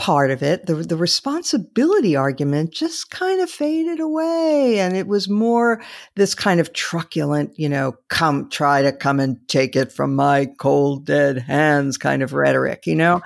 part 0.00 0.30
of 0.30 0.42
it, 0.42 0.64
the, 0.64 0.76
the 0.76 0.96
responsibility 0.96 2.16
argument 2.16 2.72
just 2.72 3.10
kind 3.10 3.42
of 3.42 3.50
faded 3.50 4.00
away. 4.00 4.80
And 4.80 4.96
it 4.96 5.06
was 5.06 5.28
more 5.28 5.82
this 6.16 6.34
kind 6.34 6.58
of 6.58 6.72
truculent, 6.72 7.52
you 7.58 7.68
know, 7.68 7.92
come 8.08 8.48
try 8.48 8.80
to 8.80 8.92
come 8.92 9.20
and 9.20 9.36
take 9.46 9.76
it 9.76 9.92
from 9.92 10.16
my 10.16 10.46
cold, 10.58 11.04
dead 11.04 11.36
hands 11.36 11.98
kind 11.98 12.22
of 12.22 12.32
rhetoric, 12.32 12.86
you 12.86 12.94
know? 12.94 13.20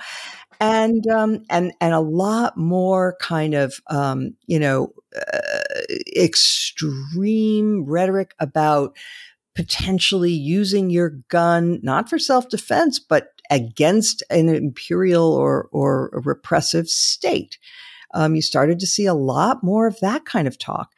And, 0.59 1.07
um, 1.07 1.45
and, 1.49 1.71
and 1.79 1.93
a 1.93 2.01
lot 2.01 2.57
more 2.57 3.15
kind 3.21 3.53
of, 3.53 3.75
um, 3.87 4.35
you 4.45 4.59
know, 4.59 4.93
uh, 5.15 5.59
extreme 6.17 7.85
rhetoric 7.85 8.33
about 8.39 8.97
potentially 9.55 10.31
using 10.31 10.89
your 10.89 11.11
gun, 11.29 11.79
not 11.81 12.09
for 12.09 12.19
self 12.19 12.49
defense, 12.49 12.99
but 12.99 13.29
against 13.51 14.23
an 14.29 14.49
imperial 14.49 15.33
or, 15.33 15.69
or 15.71 16.09
repressive 16.25 16.87
state. 16.89 17.57
um, 18.13 18.35
you 18.35 18.41
started 18.41 18.79
to 18.79 18.87
see 18.87 19.05
a 19.05 19.13
lot 19.13 19.63
more 19.63 19.87
of 19.87 19.99
that 19.99 20.25
kind 20.25 20.47
of 20.47 20.57
talk. 20.57 20.93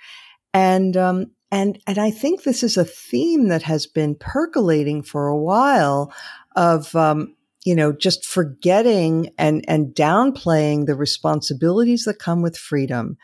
And, 0.54 0.96
um, 0.96 1.32
and, 1.52 1.80
and 1.88 1.98
I 1.98 2.12
think 2.12 2.44
this 2.44 2.64
is 2.64 2.78
a 2.78 2.86
theme 2.86 3.48
that 3.48 3.64
has 3.64 3.88
been 3.88 4.16
percolating 4.16 5.02
for 5.02 5.28
a 5.28 5.38
while 5.38 6.14
of, 6.56 6.96
um, 6.96 7.36
you 7.66 7.76
know, 7.76 7.92
just 7.92 8.26
forgetting 8.26 9.30
and, 9.38 9.66
and 9.68 9.94
downplaying 9.94 10.86
the 10.86 10.96
responsibilities 10.96 12.04
that 12.06 12.20
come 12.20 12.42
with 12.42 12.58
freedom 12.58 13.18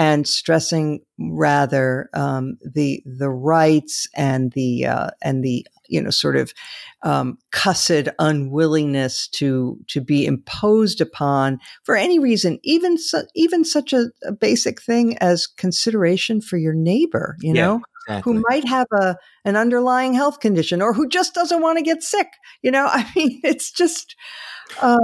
and 0.00 0.26
stressing 0.26 1.02
rather 1.18 2.08
um, 2.14 2.56
the 2.64 3.02
the 3.04 3.28
rights 3.28 4.08
and 4.16 4.50
the 4.52 4.86
uh, 4.86 5.10
and 5.20 5.44
the 5.44 5.66
you 5.88 6.00
know 6.00 6.08
sort 6.08 6.36
of 6.36 6.54
um, 7.02 7.36
cussed 7.50 8.08
unwillingness 8.18 9.28
to 9.28 9.78
to 9.88 10.00
be 10.00 10.24
imposed 10.24 11.02
upon 11.02 11.58
for 11.82 11.96
any 11.96 12.18
reason, 12.18 12.58
even 12.62 12.96
su- 12.96 13.26
even 13.34 13.62
such 13.62 13.92
a, 13.92 14.06
a, 14.24 14.32
basic 14.32 14.80
thing 14.80 15.18
as 15.18 15.46
consideration 15.46 16.40
for 16.40 16.56
your 16.56 16.72
neighbor, 16.72 17.36
you 17.40 17.52
yeah, 17.54 17.66
know, 17.66 17.82
exactly. 18.06 18.32
who 18.32 18.42
might 18.48 18.66
have 18.66 18.86
a 18.92 19.16
an 19.44 19.56
underlying 19.56 20.14
health 20.14 20.40
condition 20.40 20.82
or 20.82 20.92
who 20.92 21.08
just 21.08 21.34
doesn't 21.34 21.62
want 21.62 21.78
to 21.78 21.84
get 21.84 22.02
sick. 22.02 22.28
You 22.62 22.70
know, 22.70 22.86
I 22.90 23.10
mean, 23.14 23.40
it's 23.42 23.70
just. 23.70 24.16
Uh, 24.80 24.96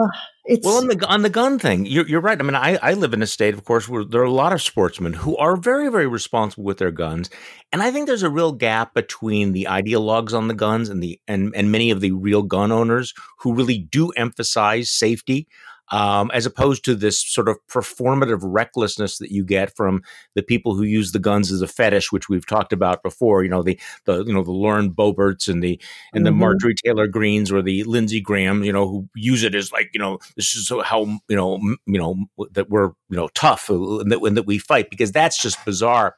it's 0.45 0.65
well 0.65 0.77
on 0.77 0.87
the 0.87 1.07
on 1.09 1.23
the 1.23 1.31
gun 1.31 1.59
thing. 1.59 1.87
You're, 1.87 2.07
you're 2.07 2.21
right. 2.21 2.39
I 2.39 2.43
mean, 2.45 2.55
I, 2.55 2.77
I 2.81 2.93
live 2.93 3.13
in 3.13 3.21
a 3.21 3.27
state, 3.27 3.53
of 3.53 3.65
course, 3.65 3.89
where 3.89 4.05
there 4.05 4.21
are 4.21 4.25
a 4.25 4.31
lot 4.31 4.53
of 4.53 4.63
sportsmen 4.63 5.13
who 5.13 5.37
are 5.39 5.57
very 5.57 5.91
very 5.91 6.07
responsible 6.07 6.63
with 6.63 6.79
their 6.79 6.93
guns, 6.93 7.31
and 7.73 7.83
I 7.83 7.91
think 7.91 8.07
there's 8.07 8.23
a 8.23 8.31
real 8.31 8.53
gap 8.53 8.95
between 8.95 9.53
the 9.53 9.67
ideologues 9.69 10.33
on 10.33 10.47
the 10.47 10.55
guns 10.55 10.89
and 10.89 11.03
the 11.03 11.21
and 11.27 11.53
and 11.57 11.73
many 11.73 11.91
of 11.91 12.01
the 12.01 12.13
real 12.13 12.45
gun 12.45 12.71
owners 12.71 13.13
who 13.41 13.55
really 13.55 13.79
do 13.79 14.11
emphasize 14.11 14.89
safety 14.89 15.49
um, 15.93 16.31
as 16.35 16.47
opposed 16.47 16.85
to 16.85 16.95
this 16.95 17.19
sort 17.19 17.49
of 17.49 17.59
performative 17.69 18.41
recklessness 18.43 19.19
that 19.19 19.31
you 19.31 19.45
get 19.45 19.75
from 19.77 20.03
the 20.35 20.43
people 20.43 20.75
who 20.75 20.83
use 20.83 21.13
the 21.13 21.19
guns 21.19 21.53
as 21.53 21.63
a 21.63 21.69
fetish, 21.69 22.11
which 22.11 22.29
we've 22.29 22.47
talked 22.47 22.73
about 22.73 23.03
before. 23.03 23.43
You 23.45 23.51
know 23.51 23.63
the 23.63 23.79
the 24.05 24.25
you 24.25 24.33
know 24.33 24.43
the 24.43 24.53
Lauren 24.53 24.91
Boeberts 24.91 25.49
and 25.49 25.63
the 25.63 25.81
and 26.13 26.21
mm-hmm. 26.21 26.25
the 26.25 26.33
Marjorie 26.33 26.75
Taylor 26.75 27.07
Greenes 27.07 27.53
or 27.53 27.63
the 27.63 27.85
Lindsey 27.85 28.21
Graham, 28.21 28.65
you 28.65 28.73
know, 28.73 28.89
who 28.89 29.09
use 29.15 29.43
it 29.43 29.55
as 29.55 29.73
like 29.73 29.91
you 29.93 30.01
know 30.01 30.19
this 30.37 30.55
is 30.55 30.73
how 30.85 31.05
you 31.29 31.37
know 31.37 31.57
m- 31.57 31.79
you 31.87 31.99
know 31.99 32.17
that 32.53 32.69
we're 32.69 32.91
you 33.09 33.17
know 33.17 33.29
tough 33.35 33.71
uh, 33.71 34.01
and 34.01 34.11
that, 34.11 34.21
and 34.21 34.37
that 34.37 34.47
we 34.47 34.59
fight 34.59 34.91
because 34.91 35.13
that's 35.13 35.41
just 35.41 35.65
bizarre. 35.65 36.17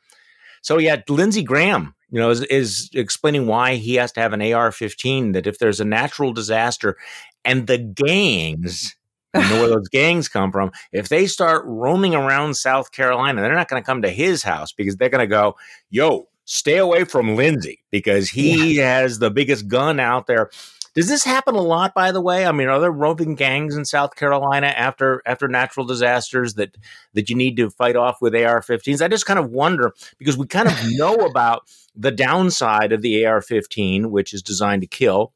So 0.62 0.78
yeah, 0.78 1.00
Lindsey 1.08 1.42
Graham, 1.42 1.94
you 2.10 2.18
know, 2.18 2.30
is, 2.30 2.42
is, 2.44 2.90
explaining 2.92 3.46
why 3.46 3.76
he 3.76 3.94
has 3.94 4.10
to 4.12 4.20
have 4.20 4.32
an 4.32 4.42
AR-15. 4.42 5.34
That 5.34 5.46
if 5.46 5.58
there's 5.58 5.80
a 5.80 5.84
natural 5.84 6.32
disaster, 6.32 6.96
and 7.44 7.66
the 7.66 7.78
gangs 7.78 8.96
know 9.42 9.60
where 9.60 9.68
those 9.76 9.88
gangs 9.88 10.28
come 10.28 10.52
from. 10.52 10.72
If 10.92 11.08
they 11.08 11.26
start 11.26 11.64
roaming 11.66 12.14
around 12.14 12.54
South 12.54 12.92
Carolina, 12.92 13.42
they're 13.42 13.54
not 13.54 13.68
going 13.68 13.82
to 13.82 13.86
come 13.86 14.02
to 14.02 14.10
his 14.10 14.42
house 14.42 14.72
because 14.72 14.96
they're 14.96 15.08
going 15.08 15.20
to 15.20 15.26
go, 15.26 15.56
yo, 15.90 16.28
stay 16.44 16.78
away 16.78 17.04
from 17.04 17.36
Lindsey 17.36 17.84
because 17.90 18.28
he 18.30 18.76
yeah. 18.76 19.00
has 19.00 19.18
the 19.18 19.30
biggest 19.30 19.68
gun 19.68 20.00
out 20.00 20.26
there. 20.26 20.50
Does 20.94 21.06
this 21.06 21.22
happen 21.22 21.54
a 21.54 21.60
lot, 21.60 21.94
by 21.94 22.10
the 22.10 22.20
way? 22.20 22.46
I 22.46 22.50
mean, 22.50 22.68
are 22.68 22.80
there 22.80 22.90
roving 22.90 23.36
gangs 23.36 23.76
in 23.76 23.84
South 23.84 24.16
Carolina 24.16 24.68
after 24.68 25.22
after 25.26 25.46
natural 25.46 25.86
disasters 25.86 26.54
that 26.54 26.76
that 27.14 27.30
you 27.30 27.36
need 27.36 27.56
to 27.58 27.70
fight 27.70 27.94
off 27.94 28.20
with 28.20 28.34
AR-15s? 28.34 29.00
I 29.00 29.06
just 29.06 29.26
kind 29.26 29.38
of 29.38 29.50
wonder 29.50 29.94
because 30.18 30.36
we 30.36 30.46
kind 30.46 30.66
of 30.66 30.74
know 30.96 31.14
about 31.14 31.68
the 31.94 32.10
downside 32.10 32.92
of 32.92 33.02
the 33.02 33.24
AR-15, 33.24 34.06
which 34.06 34.32
is 34.32 34.42
designed 34.42 34.82
to 34.82 34.88
kill 34.88 35.32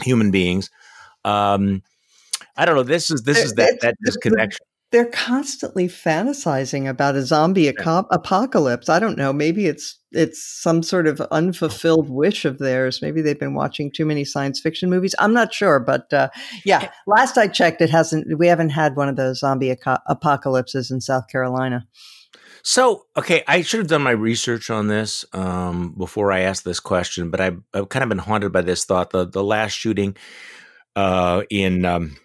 human 0.00 0.30
beings. 0.30 0.70
Um, 1.24 1.82
I 2.56 2.64
don't 2.64 2.76
know. 2.76 2.82
This 2.82 3.10
is 3.10 3.22
this 3.22 3.38
is 3.38 3.52
that 3.54 3.80
that 3.82 3.94
disconnection. 4.04 4.64
They're 4.92 5.06
constantly 5.06 5.88
fantasizing 5.88 6.88
about 6.88 7.16
a 7.16 7.22
zombie 7.22 7.66
apocalypse. 7.66 8.88
I 8.88 9.00
don't 9.00 9.18
know. 9.18 9.32
Maybe 9.32 9.66
it's 9.66 9.98
it's 10.12 10.40
some 10.40 10.84
sort 10.84 11.08
of 11.08 11.20
unfulfilled 11.32 12.08
wish 12.08 12.44
of 12.44 12.58
theirs. 12.58 13.02
Maybe 13.02 13.20
they've 13.20 13.38
been 13.38 13.54
watching 13.54 13.90
too 13.90 14.06
many 14.06 14.24
science 14.24 14.60
fiction 14.60 14.88
movies. 14.88 15.14
I'm 15.18 15.34
not 15.34 15.52
sure, 15.52 15.80
but 15.80 16.12
uh, 16.12 16.28
yeah. 16.64 16.90
Last 17.08 17.36
I 17.36 17.48
checked, 17.48 17.80
it 17.80 17.90
hasn't. 17.90 18.38
We 18.38 18.46
haven't 18.46 18.70
had 18.70 18.94
one 18.94 19.08
of 19.08 19.16
those 19.16 19.40
zombie 19.40 19.76
apocalypses 20.06 20.92
in 20.92 21.00
South 21.00 21.26
Carolina. 21.26 21.86
So, 22.62 23.04
okay, 23.16 23.42
I 23.46 23.60
should 23.60 23.80
have 23.80 23.88
done 23.88 24.02
my 24.02 24.12
research 24.12 24.70
on 24.70 24.86
this 24.86 25.24
um, 25.34 25.94
before 25.98 26.32
I 26.32 26.40
asked 26.40 26.64
this 26.64 26.80
question, 26.80 27.30
but 27.30 27.38
I've, 27.38 27.60
I've, 27.74 27.90
kind 27.90 28.02
of 28.02 28.08
been 28.08 28.16
haunted 28.16 28.52
by 28.52 28.62
this 28.62 28.84
thought. 28.86 29.10
The 29.10 29.26
the 29.26 29.44
last 29.44 29.72
shooting 29.72 30.16
uh, 30.96 31.42
in 31.50 31.84
um, 31.84 32.16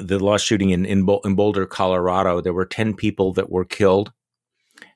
the 0.00 0.18
last 0.18 0.44
shooting 0.44 0.70
in, 0.70 0.84
in, 0.84 1.06
in 1.24 1.34
Boulder, 1.34 1.66
Colorado, 1.66 2.40
there 2.40 2.52
were 2.52 2.66
10 2.66 2.94
people 2.94 3.32
that 3.34 3.50
were 3.50 3.64
killed. 3.64 4.12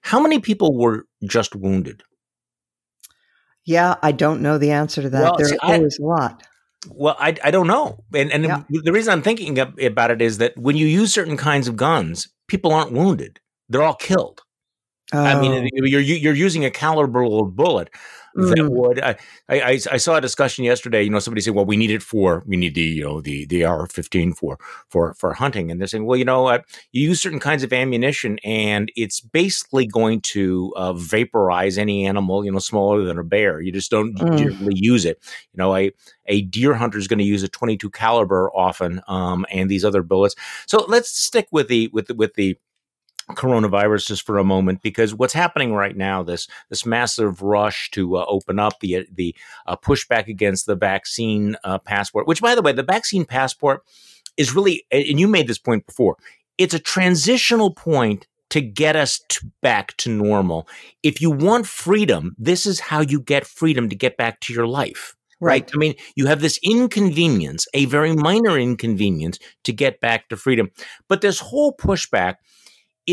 How 0.02 0.20
many 0.20 0.38
people 0.38 0.76
were 0.76 1.06
just 1.24 1.54
wounded? 1.54 2.02
Yeah, 3.64 3.96
I 4.02 4.12
don't 4.12 4.40
know 4.40 4.58
the 4.58 4.70
answer 4.70 5.02
to 5.02 5.10
that. 5.10 5.22
Well, 5.22 5.36
there, 5.36 5.46
see, 5.46 5.58
there 5.62 5.76
I, 5.76 5.76
a 5.76 5.88
lot. 6.00 6.42
Well, 6.88 7.16
I, 7.18 7.36
I 7.44 7.50
don't 7.50 7.66
know. 7.66 8.02
And, 8.14 8.32
and 8.32 8.44
yeah. 8.44 8.62
the 8.68 8.92
reason 8.92 9.12
I'm 9.12 9.22
thinking 9.22 9.58
about 9.58 10.10
it 10.10 10.22
is 10.22 10.38
that 10.38 10.56
when 10.56 10.76
you 10.76 10.86
use 10.86 11.12
certain 11.12 11.36
kinds 11.36 11.68
of 11.68 11.76
guns, 11.76 12.28
people 12.48 12.72
aren't 12.72 12.92
wounded, 12.92 13.38
they're 13.68 13.82
all 13.82 13.94
killed. 13.94 14.42
Oh. 15.12 15.22
I 15.22 15.40
mean, 15.40 15.52
oh. 15.52 15.84
you're 15.84 16.00
you're 16.00 16.34
using 16.34 16.64
a 16.64 16.70
calibral 16.70 17.52
bullet 17.52 17.90
mm. 18.36 18.54
that 18.54 18.70
would. 18.70 19.00
I, 19.00 19.16
I, 19.48 19.80
I 19.90 19.96
saw 19.96 20.16
a 20.16 20.20
discussion 20.20 20.64
yesterday. 20.64 21.02
You 21.02 21.10
know, 21.10 21.18
somebody 21.18 21.40
said, 21.40 21.54
"Well, 21.54 21.64
we 21.64 21.76
need 21.76 21.90
it 21.90 22.02
for 22.02 22.42
we 22.46 22.56
need 22.56 22.74
the 22.74 22.82
you 22.82 23.04
know 23.04 23.20
the 23.20 23.46
the 23.46 23.64
AR-15 23.64 24.36
for 24.36 24.58
for 24.88 25.14
for 25.14 25.34
hunting," 25.34 25.70
and 25.70 25.80
they're 25.80 25.88
saying, 25.88 26.06
"Well, 26.06 26.18
you 26.18 26.24
know, 26.24 26.46
uh, 26.46 26.60
you 26.92 27.08
use 27.08 27.20
certain 27.20 27.40
kinds 27.40 27.62
of 27.62 27.72
ammunition, 27.72 28.38
and 28.44 28.90
it's 28.96 29.20
basically 29.20 29.86
going 29.86 30.20
to 30.22 30.72
uh, 30.76 30.92
vaporize 30.92 31.78
any 31.78 32.06
animal 32.06 32.44
you 32.44 32.52
know 32.52 32.58
smaller 32.58 33.04
than 33.04 33.18
a 33.18 33.24
bear. 33.24 33.60
You 33.60 33.72
just 33.72 33.90
don't 33.90 34.14
mm. 34.16 34.38
generally 34.38 34.74
use 34.76 35.04
it. 35.04 35.18
You 35.52 35.58
know, 35.58 35.74
a 35.76 35.92
a 36.26 36.42
deer 36.42 36.74
hunter 36.74 36.98
is 36.98 37.08
going 37.08 37.18
to 37.18 37.24
use 37.24 37.42
a 37.42 37.48
22 37.48 37.90
caliber 37.90 38.50
often, 38.54 39.00
um, 39.08 39.44
and 39.50 39.70
these 39.70 39.84
other 39.84 40.02
bullets. 40.02 40.34
So 40.66 40.84
let's 40.88 41.10
stick 41.10 41.48
with 41.50 41.68
the 41.68 41.88
with 41.92 42.06
the, 42.06 42.14
with 42.14 42.34
the 42.34 42.56
coronavirus 43.34 44.06
just 44.08 44.26
for 44.26 44.38
a 44.38 44.44
moment 44.44 44.82
because 44.82 45.14
what's 45.14 45.32
happening 45.32 45.74
right 45.74 45.96
now 45.96 46.22
this 46.22 46.48
this 46.68 46.86
massive 46.86 47.42
rush 47.42 47.90
to 47.90 48.16
uh, 48.16 48.24
open 48.28 48.58
up 48.58 48.80
the 48.80 49.06
the 49.12 49.34
uh, 49.66 49.76
pushback 49.76 50.28
against 50.28 50.66
the 50.66 50.76
vaccine 50.76 51.56
uh, 51.64 51.78
passport 51.78 52.26
which 52.26 52.40
by 52.40 52.54
the 52.54 52.62
way 52.62 52.72
the 52.72 52.82
vaccine 52.82 53.24
passport 53.24 53.82
is 54.36 54.54
really 54.54 54.84
and 54.90 55.20
you 55.20 55.28
made 55.28 55.46
this 55.46 55.58
point 55.58 55.86
before 55.86 56.16
it's 56.58 56.74
a 56.74 56.78
transitional 56.78 57.72
point 57.72 58.26
to 58.50 58.60
get 58.60 58.96
us 58.96 59.20
to 59.28 59.46
back 59.62 59.96
to 59.96 60.10
normal 60.10 60.68
if 61.02 61.20
you 61.20 61.30
want 61.30 61.66
freedom 61.66 62.34
this 62.38 62.66
is 62.66 62.80
how 62.80 63.00
you 63.00 63.20
get 63.20 63.46
freedom 63.46 63.88
to 63.88 63.96
get 63.96 64.16
back 64.16 64.40
to 64.40 64.52
your 64.52 64.66
life 64.66 65.16
Right. 65.42 65.62
right. 65.62 65.70
I 65.74 65.78
mean, 65.78 65.94
you 66.16 66.26
have 66.26 66.42
this 66.42 66.60
inconvenience, 66.62 67.66
a 67.72 67.86
very 67.86 68.12
minor 68.12 68.58
inconvenience 68.58 69.38
to 69.64 69.72
get 69.72 69.98
back 70.00 70.28
to 70.28 70.36
freedom. 70.36 70.70
But 71.08 71.22
this 71.22 71.40
whole 71.40 71.74
pushback 71.74 72.34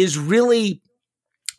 is 0.01 0.17
really 0.17 0.81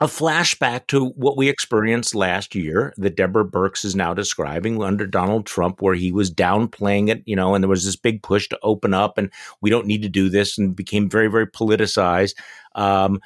a 0.00 0.06
flashback 0.06 0.86
to 0.86 1.06
what 1.10 1.36
we 1.36 1.48
experienced 1.48 2.14
last 2.14 2.54
year 2.54 2.94
that 2.98 3.16
Deborah 3.16 3.44
Birx 3.44 3.84
is 3.84 3.96
now 3.96 4.14
describing 4.14 4.80
under 4.80 5.06
Donald 5.06 5.44
Trump, 5.44 5.82
where 5.82 5.94
he 5.94 6.12
was 6.12 6.32
downplaying 6.32 7.08
it, 7.08 7.22
you 7.26 7.34
know, 7.34 7.54
and 7.54 7.64
there 7.64 7.68
was 7.68 7.84
this 7.84 7.96
big 7.96 8.22
push 8.22 8.48
to 8.48 8.58
open 8.62 8.94
up 8.94 9.18
and 9.18 9.30
we 9.60 9.70
don't 9.70 9.86
need 9.86 10.02
to 10.02 10.08
do 10.08 10.28
this 10.28 10.56
and 10.56 10.76
became 10.76 11.10
very, 11.10 11.26
very 11.26 11.48
politicized. 11.48 12.34
Um, 12.76 13.20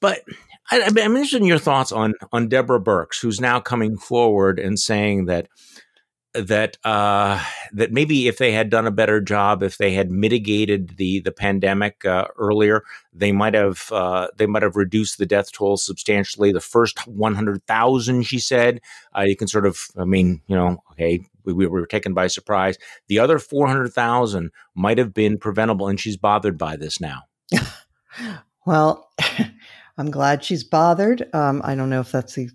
but 0.00 0.22
I, 0.70 0.82
I'm 0.82 0.96
interested 0.96 1.42
in 1.42 1.48
your 1.48 1.58
thoughts 1.58 1.92
on 1.92 2.14
on 2.32 2.48
Deborah 2.48 2.80
Birx, 2.80 3.20
who's 3.20 3.40
now 3.40 3.60
coming 3.60 3.96
forward 3.96 4.58
and 4.58 4.78
saying 4.78 5.26
that 5.26 5.48
that 6.34 6.76
uh, 6.84 7.42
that 7.72 7.92
maybe 7.92 8.28
if 8.28 8.38
they 8.38 8.52
had 8.52 8.70
done 8.70 8.86
a 8.86 8.92
better 8.92 9.20
job, 9.20 9.62
if 9.62 9.78
they 9.78 9.92
had 9.92 10.10
mitigated 10.10 10.96
the 10.96 11.20
the 11.20 11.32
pandemic 11.32 12.04
uh, 12.04 12.26
earlier, 12.38 12.82
they 13.12 13.32
might 13.32 13.54
have 13.54 13.90
uh, 13.92 14.28
they 14.36 14.46
might 14.46 14.62
have 14.62 14.76
reduced 14.76 15.18
the 15.18 15.26
death 15.26 15.52
toll 15.52 15.76
substantially. 15.76 16.52
The 16.52 16.60
first 16.60 17.06
one 17.06 17.34
hundred 17.34 17.64
thousand, 17.66 18.22
she 18.22 18.38
said, 18.38 18.80
uh, 19.16 19.22
you 19.22 19.36
can 19.36 19.48
sort 19.48 19.66
of, 19.66 19.88
I 19.96 20.04
mean, 20.04 20.40
you 20.46 20.54
know, 20.54 20.82
okay, 20.92 21.20
we, 21.44 21.52
we 21.52 21.66
were 21.66 21.86
taken 21.86 22.14
by 22.14 22.28
surprise. 22.28 22.78
The 23.08 23.18
other 23.18 23.38
four 23.38 23.66
hundred 23.66 23.92
thousand 23.92 24.50
might 24.74 24.98
have 24.98 25.12
been 25.12 25.38
preventable, 25.38 25.88
and 25.88 25.98
she's 25.98 26.16
bothered 26.16 26.58
by 26.58 26.76
this 26.76 27.00
now. 27.00 27.22
well. 28.66 29.08
I'm 29.98 30.10
glad 30.10 30.42
she's 30.42 30.64
bothered. 30.64 31.28
Um, 31.34 31.60
I 31.62 31.74
don't 31.74 31.90
know 31.90 32.00
if 32.00 32.10
that's 32.10 32.34
the 32.34 32.48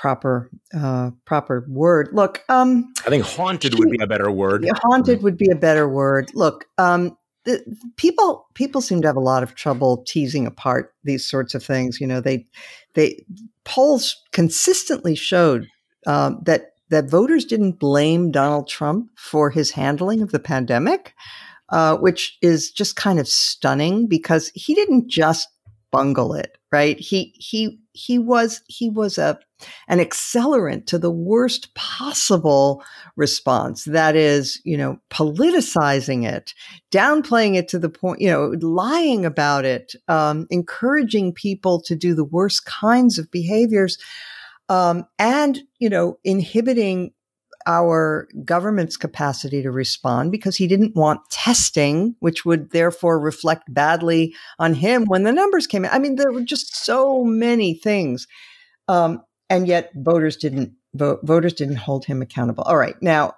proper 0.00 0.50
uh, 0.74 1.10
proper 1.26 1.66
word. 1.68 2.08
Look, 2.12 2.42
um, 2.48 2.90
I 3.06 3.10
think 3.10 3.22
haunted 3.22 3.78
would 3.78 3.90
be 3.90 4.02
a 4.02 4.06
better 4.06 4.30
word. 4.30 4.66
Haunted 4.82 5.22
would 5.22 5.36
be 5.36 5.50
a 5.50 5.54
better 5.54 5.86
word. 5.86 6.30
Look, 6.32 6.64
um, 6.78 7.18
the, 7.44 7.62
people 7.96 8.46
people 8.54 8.80
seem 8.80 9.02
to 9.02 9.08
have 9.08 9.16
a 9.16 9.20
lot 9.20 9.42
of 9.42 9.54
trouble 9.54 10.02
teasing 10.06 10.46
apart 10.46 10.94
these 11.04 11.28
sorts 11.28 11.54
of 11.54 11.62
things. 11.62 12.00
You 12.00 12.06
know, 12.06 12.22
they 12.22 12.46
they 12.94 13.26
polls 13.64 14.16
consistently 14.32 15.14
showed 15.14 15.68
um, 16.06 16.40
that 16.46 16.72
that 16.88 17.10
voters 17.10 17.44
didn't 17.44 17.78
blame 17.78 18.30
Donald 18.30 18.68
Trump 18.68 19.10
for 19.18 19.50
his 19.50 19.72
handling 19.72 20.22
of 20.22 20.32
the 20.32 20.40
pandemic, 20.40 21.12
uh, 21.68 21.98
which 21.98 22.38
is 22.40 22.70
just 22.70 22.96
kind 22.96 23.18
of 23.18 23.28
stunning 23.28 24.06
because 24.06 24.50
he 24.54 24.74
didn't 24.74 25.10
just 25.10 25.46
bungle 25.92 26.32
it. 26.32 26.56
right? 26.72 26.98
He 26.98 27.34
he 27.36 27.80
he 27.92 28.18
was 28.18 28.62
he 28.66 28.88
was 28.88 29.18
a 29.18 29.38
an 29.88 29.98
accelerant 29.98 30.86
to 30.86 30.98
the 30.98 31.10
worst 31.10 31.74
possible 31.74 32.82
response. 33.16 33.84
That 33.84 34.16
is, 34.16 34.60
you 34.64 34.76
know, 34.76 34.98
politicizing 35.10 36.26
it, 36.26 36.54
downplaying 36.90 37.56
it 37.56 37.68
to 37.68 37.78
the 37.78 37.88
point, 37.88 38.20
you 38.20 38.30
know, 38.30 38.54
lying 38.60 39.24
about 39.24 39.64
it, 39.64 39.94
um, 40.08 40.46
encouraging 40.50 41.32
people 41.32 41.80
to 41.82 41.94
do 41.94 42.14
the 42.14 42.24
worst 42.24 42.66
kinds 42.66 43.18
of 43.18 43.30
behaviors, 43.30 43.98
um, 44.68 45.04
and 45.18 45.60
you 45.78 45.88
know, 45.88 46.18
inhibiting 46.24 47.12
our 47.66 48.28
government's 48.44 48.96
capacity 48.96 49.62
to 49.62 49.70
respond 49.70 50.32
because 50.32 50.56
he 50.56 50.66
didn't 50.66 50.96
want 50.96 51.20
testing, 51.30 52.14
which 52.20 52.44
would 52.44 52.70
therefore 52.70 53.20
reflect 53.20 53.72
badly 53.72 54.34
on 54.58 54.74
him 54.74 55.04
when 55.06 55.24
the 55.24 55.32
numbers 55.32 55.66
came 55.66 55.84
in. 55.84 55.90
I 55.90 55.98
mean, 55.98 56.16
there 56.16 56.32
were 56.32 56.42
just 56.42 56.74
so 56.74 57.22
many 57.24 57.74
things. 57.74 58.26
Um, 58.88 59.22
and 59.50 59.66
yet 59.66 59.90
voters 59.94 60.36
didn't 60.36 60.72
vote, 60.94 61.20
voters 61.22 61.52
didn't 61.52 61.76
hold 61.76 62.06
him 62.06 62.22
accountable. 62.22 62.64
All 62.64 62.78
right. 62.78 62.96
Now, 63.02 63.34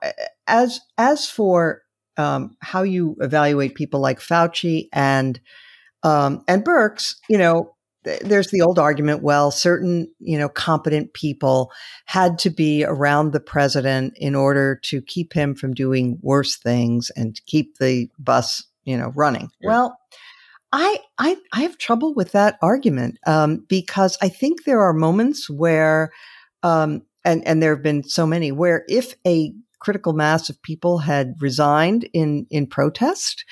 as, 0.46 0.80
as 0.98 1.28
for, 1.28 1.82
um, 2.18 2.56
how 2.60 2.82
you 2.82 3.16
evaluate 3.20 3.74
people 3.74 3.98
like 3.98 4.20
Fauci 4.20 4.88
and, 4.92 5.40
um, 6.02 6.44
and 6.46 6.62
Birx, 6.62 7.14
you 7.28 7.38
know, 7.38 7.74
there's 8.04 8.50
the 8.50 8.60
old 8.60 8.78
argument 8.78 9.22
well 9.22 9.50
certain 9.50 10.12
you 10.18 10.36
know 10.36 10.48
competent 10.48 11.12
people 11.14 11.70
had 12.06 12.38
to 12.38 12.50
be 12.50 12.84
around 12.84 13.32
the 13.32 13.40
president 13.40 14.12
in 14.16 14.34
order 14.34 14.74
to 14.82 15.00
keep 15.02 15.32
him 15.32 15.54
from 15.54 15.72
doing 15.72 16.18
worse 16.20 16.56
things 16.56 17.10
and 17.16 17.40
keep 17.46 17.78
the 17.78 18.08
bus 18.18 18.64
you 18.84 18.96
know 18.96 19.12
running 19.14 19.48
yeah. 19.60 19.68
well 19.68 19.98
I, 20.72 20.98
I 21.18 21.36
i 21.52 21.62
have 21.62 21.78
trouble 21.78 22.14
with 22.14 22.32
that 22.32 22.58
argument 22.62 23.18
um, 23.26 23.64
because 23.68 24.16
i 24.22 24.28
think 24.28 24.64
there 24.64 24.80
are 24.80 24.92
moments 24.92 25.48
where 25.50 26.12
um, 26.62 27.02
and 27.24 27.46
and 27.46 27.62
there 27.62 27.74
have 27.74 27.82
been 27.82 28.02
so 28.04 28.26
many 28.26 28.52
where 28.52 28.84
if 28.88 29.14
a 29.26 29.52
critical 29.80 30.12
mass 30.12 30.48
of 30.48 30.62
people 30.62 30.98
had 30.98 31.34
resigned 31.40 32.08
in 32.12 32.46
in 32.50 32.66
protest 32.66 33.44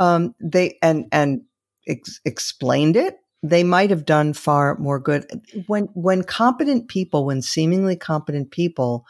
um, 0.00 0.34
they 0.40 0.78
and 0.82 1.06
and 1.12 1.42
ex- 1.86 2.20
explained 2.24 2.96
it 2.96 3.18
they 3.42 3.62
might 3.62 3.90
have 3.90 4.04
done 4.04 4.32
far 4.32 4.76
more 4.78 4.98
good. 4.98 5.24
When 5.66 5.84
when 5.94 6.24
competent 6.24 6.88
people 6.88 7.26
when 7.26 7.42
seemingly 7.42 7.96
competent 7.96 8.50
people 8.50 9.06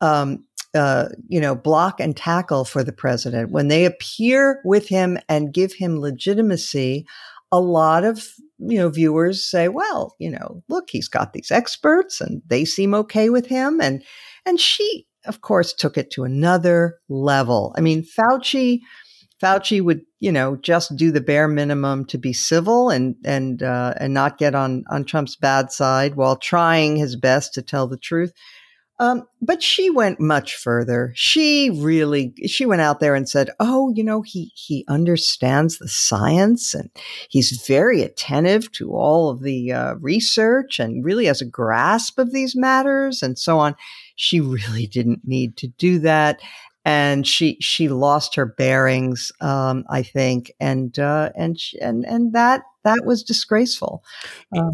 um, 0.00 0.44
uh, 0.74 1.08
you 1.28 1.40
know 1.40 1.54
block 1.54 2.00
and 2.00 2.16
tackle 2.16 2.64
for 2.64 2.82
the 2.84 2.92
president. 2.92 3.50
When 3.50 3.68
they 3.68 3.84
appear 3.84 4.60
with 4.64 4.88
him 4.88 5.18
and 5.28 5.52
give 5.52 5.74
him 5.74 6.00
legitimacy 6.00 7.06
a 7.50 7.60
lot 7.60 8.04
of 8.04 8.26
you 8.58 8.78
know 8.78 8.88
viewers 8.88 9.44
say 9.44 9.68
well 9.68 10.14
you 10.18 10.30
know 10.30 10.62
look 10.68 10.88
he's 10.88 11.08
got 11.08 11.32
these 11.34 11.50
experts 11.50 12.20
and 12.20 12.40
they 12.46 12.64
seem 12.64 12.94
okay 12.94 13.30
with 13.30 13.46
him. 13.46 13.80
And 13.80 14.02
and 14.46 14.58
she 14.58 15.06
of 15.26 15.40
course 15.40 15.72
took 15.72 15.96
it 15.98 16.10
to 16.12 16.24
another 16.24 16.98
level. 17.08 17.74
I 17.76 17.80
mean 17.80 18.04
fauci 18.04 18.80
Fauci 19.42 19.82
would, 19.82 20.02
you 20.20 20.30
know, 20.30 20.54
just 20.56 20.94
do 20.94 21.10
the 21.10 21.20
bare 21.20 21.48
minimum 21.48 22.04
to 22.06 22.18
be 22.18 22.32
civil 22.32 22.90
and 22.90 23.16
and 23.24 23.62
uh, 23.62 23.94
and 23.96 24.14
not 24.14 24.38
get 24.38 24.54
on 24.54 24.84
on 24.88 25.04
Trump's 25.04 25.34
bad 25.34 25.72
side 25.72 26.14
while 26.14 26.36
trying 26.36 26.96
his 26.96 27.16
best 27.16 27.52
to 27.54 27.62
tell 27.62 27.88
the 27.88 27.96
truth. 27.96 28.32
Um, 29.02 29.26
but 29.40 29.64
she 29.64 29.90
went 29.90 30.20
much 30.20 30.54
further. 30.54 31.12
She 31.16 31.70
really 31.70 32.34
she 32.46 32.64
went 32.64 32.82
out 32.82 33.00
there 33.00 33.16
and 33.16 33.28
said, 33.28 33.50
"Oh, 33.58 33.92
you 33.96 34.04
know, 34.04 34.22
he 34.22 34.52
he 34.54 34.84
understands 34.86 35.78
the 35.78 35.88
science 35.88 36.72
and 36.72 36.88
he's 37.28 37.64
very 37.66 38.02
attentive 38.02 38.70
to 38.72 38.92
all 38.92 39.28
of 39.28 39.42
the 39.42 39.72
uh, 39.72 39.94
research 39.94 40.78
and 40.78 41.04
really 41.04 41.24
has 41.24 41.40
a 41.40 41.46
grasp 41.46 42.16
of 42.20 42.32
these 42.32 42.54
matters 42.54 43.24
and 43.24 43.36
so 43.36 43.58
on." 43.58 43.74
She 44.14 44.40
really 44.40 44.86
didn't 44.86 45.22
need 45.24 45.56
to 45.56 45.66
do 45.66 45.98
that 45.98 46.40
and 46.84 47.26
she 47.26 47.56
she 47.60 47.88
lost 47.88 48.36
her 48.36 48.46
bearings, 48.46 49.32
um, 49.40 49.82
I 49.90 50.04
think, 50.04 50.52
and 50.60 50.96
uh, 50.96 51.30
and 51.34 51.58
she, 51.58 51.80
and 51.80 52.04
and 52.06 52.34
that 52.34 52.62
that 52.84 53.04
was 53.04 53.24
disgraceful. 53.24 54.04
Uh, 54.56 54.70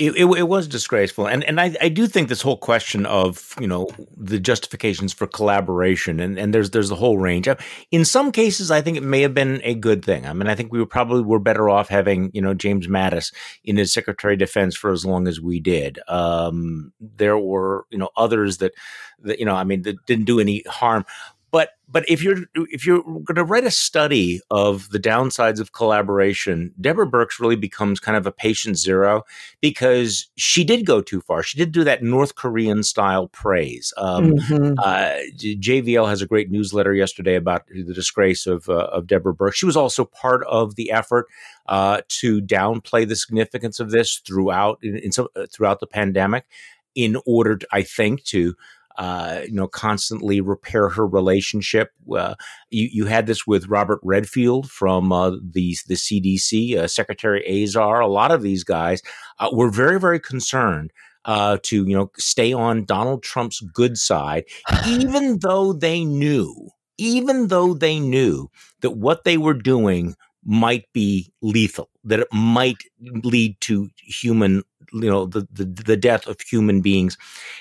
it, 0.00 0.12
it, 0.16 0.24
it, 0.24 0.48
was 0.48 0.66
disgraceful, 0.66 1.26
and 1.26 1.44
and 1.44 1.60
I, 1.60 1.76
I 1.80 1.88
do 1.90 2.06
think 2.06 2.28
this 2.28 2.40
whole 2.40 2.56
question 2.56 3.04
of 3.04 3.54
you 3.60 3.66
know 3.66 3.88
the 4.16 4.40
justifications 4.40 5.12
for 5.12 5.26
collaboration, 5.26 6.18
and, 6.20 6.38
and 6.38 6.54
there's 6.54 6.70
there's 6.70 6.90
a 6.90 6.96
whole 6.96 7.18
range. 7.18 7.48
In 7.90 8.04
some 8.06 8.32
cases, 8.32 8.70
I 8.70 8.80
think 8.80 8.96
it 8.96 9.02
may 9.02 9.20
have 9.20 9.34
been 9.34 9.60
a 9.62 9.74
good 9.74 10.02
thing. 10.02 10.26
I 10.26 10.32
mean, 10.32 10.48
I 10.48 10.54
think 10.54 10.72
we 10.72 10.78
were 10.78 10.86
probably 10.86 11.22
were 11.22 11.38
better 11.38 11.68
off 11.68 11.88
having 11.88 12.30
you 12.32 12.40
know 12.40 12.54
James 12.54 12.86
Mattis 12.86 13.32
in 13.62 13.76
his 13.76 13.92
Secretary 13.92 14.34
of 14.34 14.38
Defense 14.38 14.74
for 14.74 14.90
as 14.90 15.04
long 15.04 15.28
as 15.28 15.40
we 15.40 15.60
did. 15.60 15.98
Um, 16.08 16.92
there 16.98 17.36
were 17.36 17.84
you 17.90 17.98
know 17.98 18.08
others 18.16 18.56
that 18.58 18.72
that 19.20 19.38
you 19.38 19.44
know 19.44 19.54
I 19.54 19.64
mean 19.64 19.82
that 19.82 20.06
didn't 20.06 20.24
do 20.24 20.40
any 20.40 20.62
harm, 20.66 21.04
but 21.50 21.70
but 21.88 22.08
if 22.08 22.22
you're 22.22 22.38
if 22.54 22.86
you're 22.86 23.02
going 23.02 23.34
to 23.34 23.44
write 23.44 23.64
a 23.64 23.70
study 23.70 24.40
of 24.50 24.90
the 24.90 24.98
downsides 24.98 25.58
of 25.58 25.72
collaboration, 25.72 26.72
Deborah 26.80 27.10
Birx 27.10 27.40
really 27.40 27.56
becomes 27.56 27.98
kind 27.98 28.16
of 28.16 28.26
a 28.26 28.32
patient 28.32 28.78
zero 28.78 29.24
because 29.60 30.30
she 30.36 30.62
did 30.62 30.86
go 30.86 31.00
too 31.00 31.20
far. 31.20 31.42
She 31.42 31.58
did 31.58 31.72
do 31.72 31.82
that 31.84 32.02
North 32.02 32.36
Korean 32.36 32.82
style 32.82 33.28
praise. 33.28 33.92
Um, 33.96 34.32
mm-hmm. 34.32 34.74
uh, 34.78 35.16
JVL 35.36 36.08
has 36.08 36.22
a 36.22 36.26
great 36.26 36.50
newsletter 36.50 36.94
yesterday 36.94 37.34
about 37.34 37.66
the 37.66 37.94
disgrace 37.94 38.46
of 38.46 38.68
uh, 38.68 38.86
of 38.92 39.06
Deborah 39.06 39.34
Birx. 39.34 39.54
She 39.54 39.66
was 39.66 39.76
also 39.76 40.04
part 40.04 40.44
of 40.46 40.76
the 40.76 40.92
effort 40.92 41.26
uh, 41.66 42.02
to 42.08 42.40
downplay 42.40 43.08
the 43.08 43.16
significance 43.16 43.80
of 43.80 43.90
this 43.90 44.18
throughout 44.24 44.78
in, 44.82 44.96
in 44.96 45.12
some, 45.12 45.28
uh, 45.34 45.46
throughout 45.52 45.80
the 45.80 45.86
pandemic, 45.86 46.46
in 46.94 47.16
order, 47.26 47.56
to, 47.56 47.66
I 47.72 47.82
think, 47.82 48.24
to 48.24 48.54
uh, 48.98 49.42
you 49.44 49.52
know, 49.52 49.68
constantly 49.68 50.40
repair 50.40 50.88
her 50.90 51.06
relationship. 51.06 51.90
Uh, 52.14 52.34
you, 52.70 52.88
you 52.92 53.06
had 53.06 53.26
this 53.26 53.46
with 53.46 53.68
Robert 53.68 54.00
Redfield 54.02 54.70
from 54.70 55.12
uh, 55.12 55.30
the 55.30 55.76
the 55.86 55.94
CDC, 55.94 56.76
uh, 56.76 56.88
Secretary 56.88 57.64
Azar. 57.64 58.00
A 58.00 58.08
lot 58.08 58.30
of 58.30 58.42
these 58.42 58.64
guys 58.64 59.02
uh, 59.38 59.48
were 59.52 59.70
very 59.70 59.98
very 59.98 60.20
concerned 60.20 60.92
uh, 61.24 61.58
to 61.62 61.86
you 61.86 61.96
know 61.96 62.10
stay 62.18 62.52
on 62.52 62.84
Donald 62.84 63.22
Trump's 63.22 63.60
good 63.60 63.96
side, 63.96 64.44
even 64.86 65.38
though 65.38 65.72
they 65.72 66.04
knew, 66.04 66.70
even 66.98 67.48
though 67.48 67.74
they 67.74 67.98
knew 67.98 68.50
that 68.80 68.92
what 68.92 69.24
they 69.24 69.36
were 69.36 69.54
doing 69.54 70.14
might 70.44 70.86
be 70.92 71.32
lethal, 71.42 71.90
that 72.04 72.20
it 72.20 72.28
might 72.32 72.78
lead 73.24 73.60
to 73.60 73.88
human, 73.98 74.62
you 74.92 75.10
know, 75.10 75.26
the 75.26 75.46
the, 75.52 75.64
the 75.64 75.96
death 75.96 76.26
of 76.26 76.40
human 76.40 76.80
beings, 76.80 77.16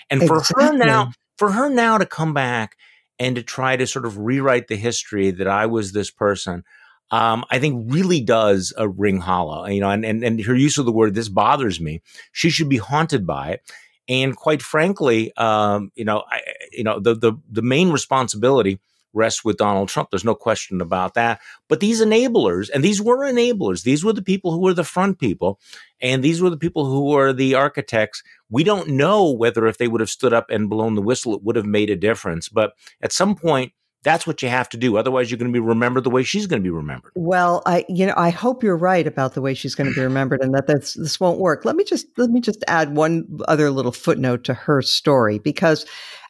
and 0.10 0.22
for 0.26 0.38
exactly. 0.38 0.66
her 0.66 0.74
now 0.74 1.12
for 1.38 1.52
her 1.52 1.70
now 1.70 1.98
to 1.98 2.06
come 2.06 2.34
back 2.34 2.76
and 3.18 3.36
to 3.36 3.44
try 3.44 3.76
to 3.76 3.88
sort 3.88 4.06
of 4.06 4.18
rewrite 4.18 4.68
the 4.68 4.76
history 4.76 5.32
that 5.32 5.48
I 5.48 5.66
was 5.66 5.92
this 5.92 6.12
person, 6.12 6.64
um, 7.12 7.44
I 7.50 7.60
think 7.60 7.92
really 7.92 8.22
does 8.22 8.74
a 8.78 8.88
ring 8.88 9.20
hollow. 9.20 9.66
You 9.66 9.82
know, 9.82 9.90
and, 9.90 10.06
and 10.06 10.24
and 10.24 10.44
her 10.46 10.56
use 10.56 10.78
of 10.78 10.86
the 10.86 10.92
word 10.92 11.16
"this 11.16 11.30
bothers 11.30 11.80
me." 11.80 12.02
She 12.32 12.50
should 12.50 12.70
be 12.70 12.78
haunted 12.78 13.26
by 13.26 13.50
it. 13.50 13.72
And 14.08 14.36
quite 14.36 14.64
frankly, 14.64 15.32
um, 15.38 15.92
you 15.94 16.04
know, 16.04 16.24
I, 16.28 16.42
you 16.72 16.84
know, 16.84 17.00
the 17.00 17.14
the 17.14 17.34
the 17.50 17.62
main 17.62 17.92
responsibility 17.92 18.80
rests 19.14 19.44
with 19.44 19.58
Donald 19.58 19.90
Trump. 19.90 20.10
There's 20.10 20.26
no 20.26 20.36
question 20.36 20.82
about 20.82 21.14
that. 21.16 21.40
But 21.68 21.80
these 21.80 22.02
enablers, 22.02 22.70
and 22.74 22.84
these 22.84 23.02
were 23.02 23.20
enablers, 23.20 23.84
these 23.84 24.04
were 24.04 24.14
the 24.14 24.22
people 24.22 24.52
who 24.52 24.60
were 24.60 24.74
the 24.74 24.84
front 24.84 25.20
people, 25.20 25.60
and 26.02 26.24
these 26.24 26.42
were 26.42 26.50
the 26.50 26.58
people 26.58 26.86
who 26.86 27.10
were 27.10 27.34
the 27.34 27.56
architects. 27.56 28.24
We 28.50 28.64
don't 28.64 28.90
know 28.90 29.32
whether 29.32 29.68
if 29.68 29.78
they 29.78 29.88
would 29.88 30.02
have 30.02 30.10
stood 30.10 30.34
up 30.34 30.50
and 30.50 30.70
blown 30.70 30.96
the 30.96 31.02
whistle, 31.02 31.36
it 31.36 31.44
would 31.44 31.56
have 31.56 31.66
made 31.66 31.90
a 31.90 31.96
difference. 31.96 32.50
But 32.50 32.74
at 33.02 33.12
some 33.12 33.36
point, 33.36 33.74
that's 34.04 34.26
what 34.26 34.42
you 34.42 34.48
have 34.48 34.70
to 34.70 34.78
do. 34.78 34.98
Otherwise, 34.98 35.30
you're 35.30 35.38
going 35.38 35.52
to 35.52 35.54
be 35.54 35.60
remembered 35.60 36.04
the 36.04 36.10
way 36.10 36.24
she's 36.24 36.48
going 36.48 36.62
to 36.62 36.64
be 36.64 36.70
remembered. 36.70 37.12
Well, 37.16 37.62
I, 37.66 37.86
you 37.90 38.06
know, 38.06 38.14
I 38.16 38.30
hope 38.30 38.64
you're 38.64 38.78
right 38.78 39.06
about 39.06 39.34
the 39.34 39.42
way 39.42 39.54
she's 39.54 39.76
going 39.76 39.90
to 39.90 39.96
be 39.96 40.02
remembered, 40.02 40.42
and 40.42 40.54
that 40.54 40.68
this 40.68 40.94
this 40.94 41.20
won't 41.20 41.40
work. 41.40 41.66
Let 41.66 41.76
me 41.76 41.84
just 41.84 42.08
let 42.18 42.30
me 42.30 42.40
just 42.40 42.64
add 42.68 42.96
one 42.96 43.26
other 43.48 43.72
little 43.72 43.92
footnote 43.92 44.46
to 44.46 44.54
her 44.54 44.82
story 44.82 45.40
because 45.40 45.86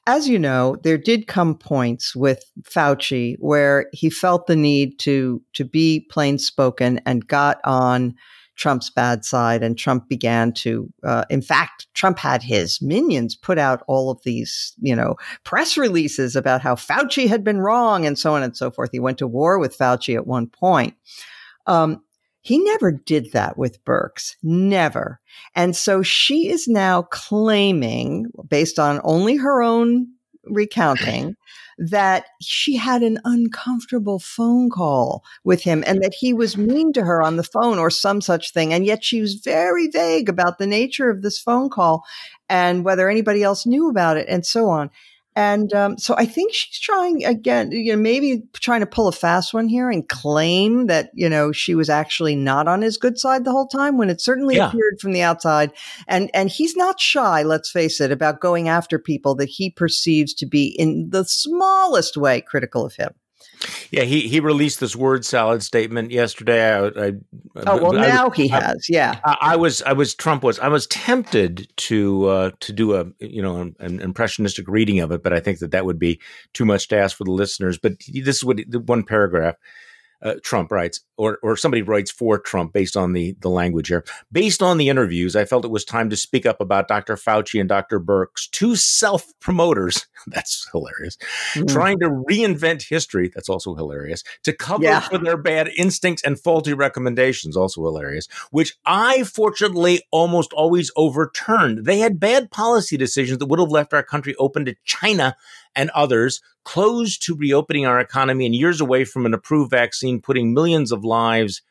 as 0.10 0.28
you 0.28 0.40
know, 0.40 0.76
there 0.82 0.98
did 0.98 1.28
come 1.28 1.56
points 1.56 2.16
with 2.16 2.44
Fauci 2.64 3.36
where 3.38 3.86
he 3.94 4.10
felt 4.10 4.48
the 4.48 4.56
need 4.56 4.98
to 5.00 5.40
to 5.54 5.64
be 5.64 6.08
plain 6.10 6.40
spoken 6.40 7.00
and 7.06 7.28
got 7.28 7.60
on 7.64 8.16
Trump's 8.56 8.90
bad 8.90 9.24
side, 9.24 9.62
and 9.62 9.78
Trump 9.78 10.10
began 10.10 10.52
to. 10.54 10.92
Uh, 11.04 11.26
in 11.30 11.44
fact, 11.44 11.86
Trump 11.94 12.18
had 12.18 12.42
his 12.42 12.82
minions 12.82 13.36
put 13.36 13.60
out 13.60 13.84
all 13.88 14.10
of 14.10 14.20
these, 14.26 14.74
you 14.82 14.96
know, 14.96 15.16
press 15.44 15.78
releases 15.78 16.36
about 16.36 16.62
how 16.62 16.74
Fauci 16.74 17.28
had 17.28 17.44
been 17.44 17.62
wrong 17.62 18.08
and 18.08 18.18
so 18.18 18.34
on 18.34 18.42
and 18.42 18.58
so 18.58 18.72
forth. 18.72 18.90
He 18.92 19.00
went 19.00 19.20
to 19.20 19.28
war 19.28 19.60
with 19.60 19.78
Fauci 19.78 20.16
at 20.16 20.26
one 20.26 20.48
point. 20.48 20.96
Um, 21.68 22.02
he 22.42 22.60
never 22.60 22.92
did 22.92 23.32
that 23.34 23.58
with 23.58 23.84
Birx, 23.84 24.36
never. 24.42 25.20
And 25.56 25.76
so 25.76 26.02
she 26.02 26.50
is 26.50 26.68
now 26.68 27.04
claiming, 27.04 28.28
based 28.48 28.80
on 28.80 29.02
only 29.04 29.36
her 29.36 29.62
own 29.62 30.08
recounting 30.46 31.36
that 31.78 32.26
she 32.42 32.76
had 32.76 33.04
an 33.04 33.20
uncomfortable 33.24 34.20
phone 34.20 34.70
call 34.70 35.24
with 35.44 35.64
him 35.64 35.84
and 35.88 36.02
that 36.02 36.14
he 36.14 36.34
was 36.34 36.58
mean 36.58 36.92
to 36.94 37.04
her 37.04 37.22
on 37.22 37.38
the 37.38 37.44
phone 37.44 37.78
or 37.78 37.90
some 37.90 38.20
such 38.20 38.52
thing. 38.54 38.74
And 38.74 38.86
yet 38.86 39.04
she 39.04 39.22
was 39.22 39.36
very 39.36 39.88
vague 39.88 40.28
about 40.28 40.58
the 40.58 40.68
nature 40.68 41.10
of 41.10 41.22
this 41.22 41.40
phone 41.40 41.70
call 41.70 42.04
and 42.50 42.84
whether 42.84 43.10
anybody 43.10 43.44
else 43.44 43.66
knew 43.66 43.90
about 43.90 44.18
it 44.18 44.28
and 44.28 44.46
so 44.46 44.68
on. 44.68 44.90
And 45.40 45.72
um, 45.72 45.98
so 45.98 46.16
I 46.18 46.26
think 46.26 46.54
she's 46.54 46.82
trying 46.82 47.24
again, 47.24 47.72
you 47.72 47.94
know, 47.94 47.98
maybe 47.98 48.44
trying 48.56 48.82
to 48.82 48.86
pull 48.86 49.08
a 49.08 49.14
fast 49.14 49.54
one 49.54 49.70
here 49.70 49.90
and 49.90 50.06
claim 50.10 50.88
that, 50.88 51.12
you 51.14 51.30
know, 51.30 51.54
she 51.54 51.76
was 51.76 51.90
actually 51.90 52.36
not 52.36 52.68
on 52.68 52.82
his 52.82 52.98
good 52.98 53.18
side 53.18 53.46
the 53.46 53.52
whole 53.52 53.70
time 53.70 53.98
when 53.98 54.10
it 54.10 54.20
certainly 54.20 54.58
yeah. 54.58 54.68
appeared 54.68 55.00
from 55.00 55.14
the 55.14 55.22
outside. 55.22 55.72
And, 56.10 56.30
and 56.34 56.50
he's 56.50 56.76
not 56.76 57.00
shy, 57.00 57.44
let's 57.44 57.72
face 57.72 58.02
it, 58.02 58.12
about 58.12 58.42
going 58.42 58.68
after 58.68 59.00
people 59.00 59.34
that 59.36 59.48
he 59.48 59.70
perceives 59.70 60.34
to 60.34 60.46
be 60.46 60.76
in 60.78 61.10
the 61.10 61.24
smallest 61.24 62.18
way 62.18 62.42
critical 62.42 62.86
of 62.86 62.96
him. 62.96 63.12
Yeah, 63.92 64.04
he, 64.04 64.28
he 64.28 64.40
released 64.40 64.80
this 64.80 64.96
word 64.96 65.26
salad 65.26 65.64
statement 65.64 66.12
yesterday. 66.12 66.74
I, 66.74 66.86
I, 66.88 67.14
oh 67.68 67.82
well, 67.82 67.98
I, 67.98 68.08
now 68.08 68.30
he 68.30 68.48
has. 68.50 68.88
Yeah, 68.88 69.20
I, 69.26 69.56
was 69.56 69.82
I 69.82 69.94
was 69.94 70.16
Trump 70.16 70.44
was 70.44 70.60
I 70.60 70.68
was 70.68 70.88
tempted 70.88 71.68
to 71.78 72.28
uh, 72.28 72.52
to 72.60 72.74
do 72.74 72.96
a 72.96 73.06
you 73.20 73.42
know 73.42 73.62
an, 73.62 73.76
an, 73.80 74.00
impressionistic 74.00 74.68
reading 74.68 75.00
of 75.00 75.12
it, 75.12 75.24
but 75.24 75.34
I 75.34 75.40
think 75.40 75.60
that 75.60 75.72
that 75.72 75.86
would 75.86 76.00
be 76.00 76.22
too 76.54 76.66
much 76.66 76.88
to 76.90 76.98
ask 76.98 77.18
for 77.18 77.24
the 77.24 77.32
listeners. 77.32 77.78
But 77.78 77.94
this 78.08 78.38
is 78.38 78.44
what 78.44 78.60
the 78.68 78.80
one 78.80 79.04
paragraph 79.04 79.56
uh, 80.22 80.36
Trump 80.44 80.72
writes, 80.72 81.02
or 81.18 81.40
or 81.44 81.56
somebody 81.56 81.82
writes 81.82 82.12
for 82.12 82.40
Trump 82.40 82.74
based 82.74 82.98
on 82.98 83.14
the 83.14 83.36
the 83.40 83.50
language 83.50 83.88
here. 83.88 84.04
Based 84.32 84.62
on 84.62 84.78
the 84.78 84.90
interviews, 84.90 85.36
I 85.36 85.46
felt 85.46 85.66
it 85.66 85.72
was 85.72 85.86
time 85.86 86.10
to 86.10 86.18
speak 86.18 86.46
up 86.46 86.60
about 86.62 86.88
Dr. 86.88 87.16
Fauci 87.16 87.60
and 87.60 87.70
Dr. 87.70 88.00
Birx, 88.00 88.50
two 88.52 88.76
self 88.76 89.26
promoters. 89.40 90.08
That's 90.28 90.68
hilarious. 90.72 91.18
Mm. 91.54 91.72
Trying 91.72 92.00
to 92.00 92.10
reinvent 92.10 92.88
history. 92.88 93.32
That's 93.34 93.50
also 93.50 93.76
hilarious. 93.76 94.24
To 94.44 94.54
cover 94.54 94.84
yeah. 94.84 95.00
for 95.02 95.18
their 95.18 95.38
bad 95.38 95.70
instincts 95.78 96.24
and 96.24 96.40
faulty 96.40 96.74
recommendations. 96.74 97.56
Also 97.56 97.84
hilarious. 97.84 98.28
Which 98.52 98.78
I 98.86 99.24
fortunately 99.24 100.02
almost 100.12 100.52
always 100.54 100.92
overturned. 100.96 101.86
They 101.86 102.00
had 102.00 102.20
bad 102.20 102.52
policy 102.52 102.98
decisions 102.98 103.40
that 103.40 103.48
would 103.48 103.60
have 103.60 103.72
left 103.72 103.94
our 103.94 104.04
country 104.04 104.36
open 104.36 104.66
to 104.66 104.76
China 104.84 105.36
and 105.76 105.90
others 105.92 106.42
closed 106.66 107.24
to 107.24 107.36
reopening 107.36 107.86
our 107.86 108.00
economy 108.00 108.46
and 108.46 108.56
years 108.56 108.82
away 108.82 109.06
from 109.06 109.26
an 109.26 109.34
approved 109.34 109.72
vaccine, 109.72 110.22
putting 110.22 110.54
millions 110.54 110.92
of 110.92 111.04
lives 111.04 111.62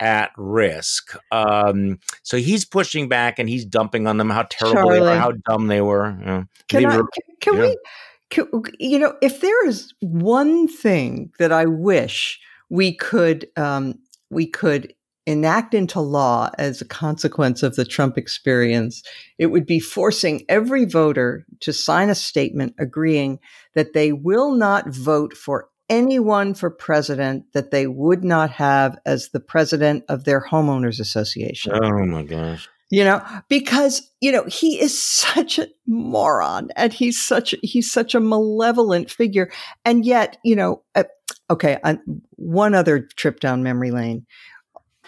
at 0.00 0.30
risk. 0.36 1.16
Um, 1.32 1.98
so 2.22 2.36
he's 2.36 2.64
pushing 2.64 3.08
back 3.08 3.38
and 3.38 3.48
he's 3.48 3.64
dumping 3.64 4.06
on 4.06 4.16
them 4.16 4.30
how 4.30 4.44
terrible 4.48 4.82
Charlie. 4.82 4.94
they 4.94 5.00
were, 5.00 5.16
how 5.16 5.32
dumb 5.48 5.66
they 5.66 5.80
were. 5.80 6.16
Yeah. 6.24 6.44
Can, 6.68 6.86
I, 6.86 6.96
were, 6.96 7.08
can, 7.08 7.36
can 7.40 7.54
yeah. 7.54 7.60
we? 7.60 7.78
Can, 8.30 8.62
you 8.78 8.98
know, 8.98 9.16
if 9.22 9.40
there 9.40 9.66
is 9.66 9.92
one 10.00 10.68
thing 10.68 11.32
that 11.38 11.50
I 11.50 11.64
wish 11.64 12.38
we 12.68 12.94
could 12.94 13.48
um, 13.56 13.98
we 14.30 14.46
could 14.46 14.94
enact 15.28 15.74
into 15.74 16.00
law 16.00 16.50
as 16.56 16.80
a 16.80 16.86
consequence 16.86 17.62
of 17.62 17.76
the 17.76 17.84
Trump 17.84 18.16
experience, 18.16 19.02
it 19.36 19.46
would 19.48 19.66
be 19.66 19.78
forcing 19.78 20.42
every 20.48 20.86
voter 20.86 21.44
to 21.60 21.70
sign 21.70 22.08
a 22.08 22.14
statement 22.14 22.74
agreeing 22.78 23.38
that 23.74 23.92
they 23.92 24.10
will 24.10 24.52
not 24.52 24.88
vote 24.88 25.36
for 25.36 25.68
anyone 25.90 26.54
for 26.54 26.70
president 26.70 27.44
that 27.52 27.70
they 27.70 27.86
would 27.86 28.24
not 28.24 28.50
have 28.50 28.98
as 29.04 29.28
the 29.28 29.40
president 29.40 30.02
of 30.08 30.24
their 30.24 30.40
homeowners 30.40 30.98
association. 30.98 31.72
Oh 31.74 32.06
my 32.06 32.22
gosh. 32.22 32.66
You 32.90 33.04
know, 33.04 33.22
because, 33.48 34.10
you 34.22 34.32
know, 34.32 34.44
he 34.44 34.80
is 34.80 34.98
such 34.98 35.58
a 35.58 35.68
moron 35.86 36.70
and 36.74 36.90
he's 36.90 37.22
such, 37.22 37.54
he's 37.62 37.92
such 37.92 38.14
a 38.14 38.20
malevolent 38.20 39.10
figure. 39.10 39.50
And 39.84 40.06
yet, 40.06 40.38
you 40.42 40.56
know, 40.56 40.82
uh, 40.94 41.04
okay, 41.50 41.78
uh, 41.84 41.96
one 42.36 42.74
other 42.74 43.00
trip 43.00 43.40
down 43.40 43.62
memory 43.62 43.90
lane 43.90 44.24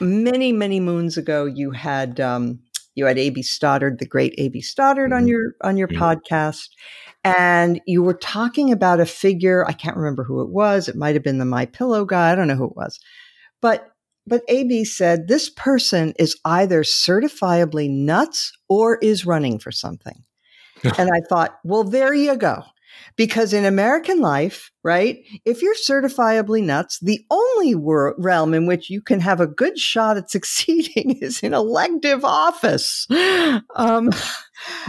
many 0.00 0.52
many 0.52 0.80
moons 0.80 1.16
ago 1.16 1.44
you 1.44 1.70
had 1.70 2.20
um, 2.20 2.60
you 2.94 3.06
had 3.06 3.18
AB 3.18 3.42
Stoddard, 3.42 3.98
the 3.98 4.06
great 4.06 4.34
AB 4.38 4.60
Stoddard, 4.60 5.12
on 5.12 5.22
mm-hmm. 5.22 5.28
your 5.28 5.54
on 5.62 5.76
your 5.76 5.88
mm-hmm. 5.88 6.02
podcast, 6.02 6.68
and 7.24 7.80
you 7.86 8.02
were 8.02 8.14
talking 8.14 8.72
about 8.72 9.00
a 9.00 9.06
figure. 9.06 9.66
I 9.66 9.72
can't 9.72 9.96
remember 9.96 10.24
who 10.24 10.40
it 10.42 10.50
was. 10.50 10.88
It 10.88 10.96
might 10.96 11.14
have 11.14 11.24
been 11.24 11.38
the 11.38 11.44
My 11.44 11.66
Pillow 11.66 12.04
guy. 12.04 12.32
I 12.32 12.34
don't 12.34 12.48
know 12.48 12.56
who 12.56 12.68
it 12.68 12.76
was, 12.76 12.98
but 13.60 13.88
but 14.26 14.42
AB 14.48 14.84
said 14.84 15.28
this 15.28 15.50
person 15.50 16.14
is 16.18 16.38
either 16.44 16.82
certifiably 16.82 17.90
nuts 17.90 18.52
or 18.68 18.96
is 18.98 19.26
running 19.26 19.58
for 19.58 19.72
something. 19.72 20.24
and 20.98 21.10
I 21.12 21.20
thought, 21.28 21.58
well, 21.64 21.84
there 21.84 22.14
you 22.14 22.36
go. 22.36 22.62
Because 23.16 23.52
in 23.52 23.64
American 23.64 24.20
life, 24.20 24.70
right, 24.82 25.18
if 25.44 25.62
you're 25.62 25.74
certifiably 25.74 26.62
nuts, 26.62 26.98
the 27.00 27.24
only 27.30 27.74
wor- 27.74 28.14
realm 28.18 28.54
in 28.54 28.66
which 28.66 28.90
you 28.90 29.02
can 29.02 29.20
have 29.20 29.40
a 29.40 29.46
good 29.46 29.78
shot 29.78 30.16
at 30.16 30.30
succeeding 30.30 31.18
is 31.20 31.40
in 31.40 31.54
elective 31.54 32.24
office. 32.24 33.06
Um, 33.10 34.10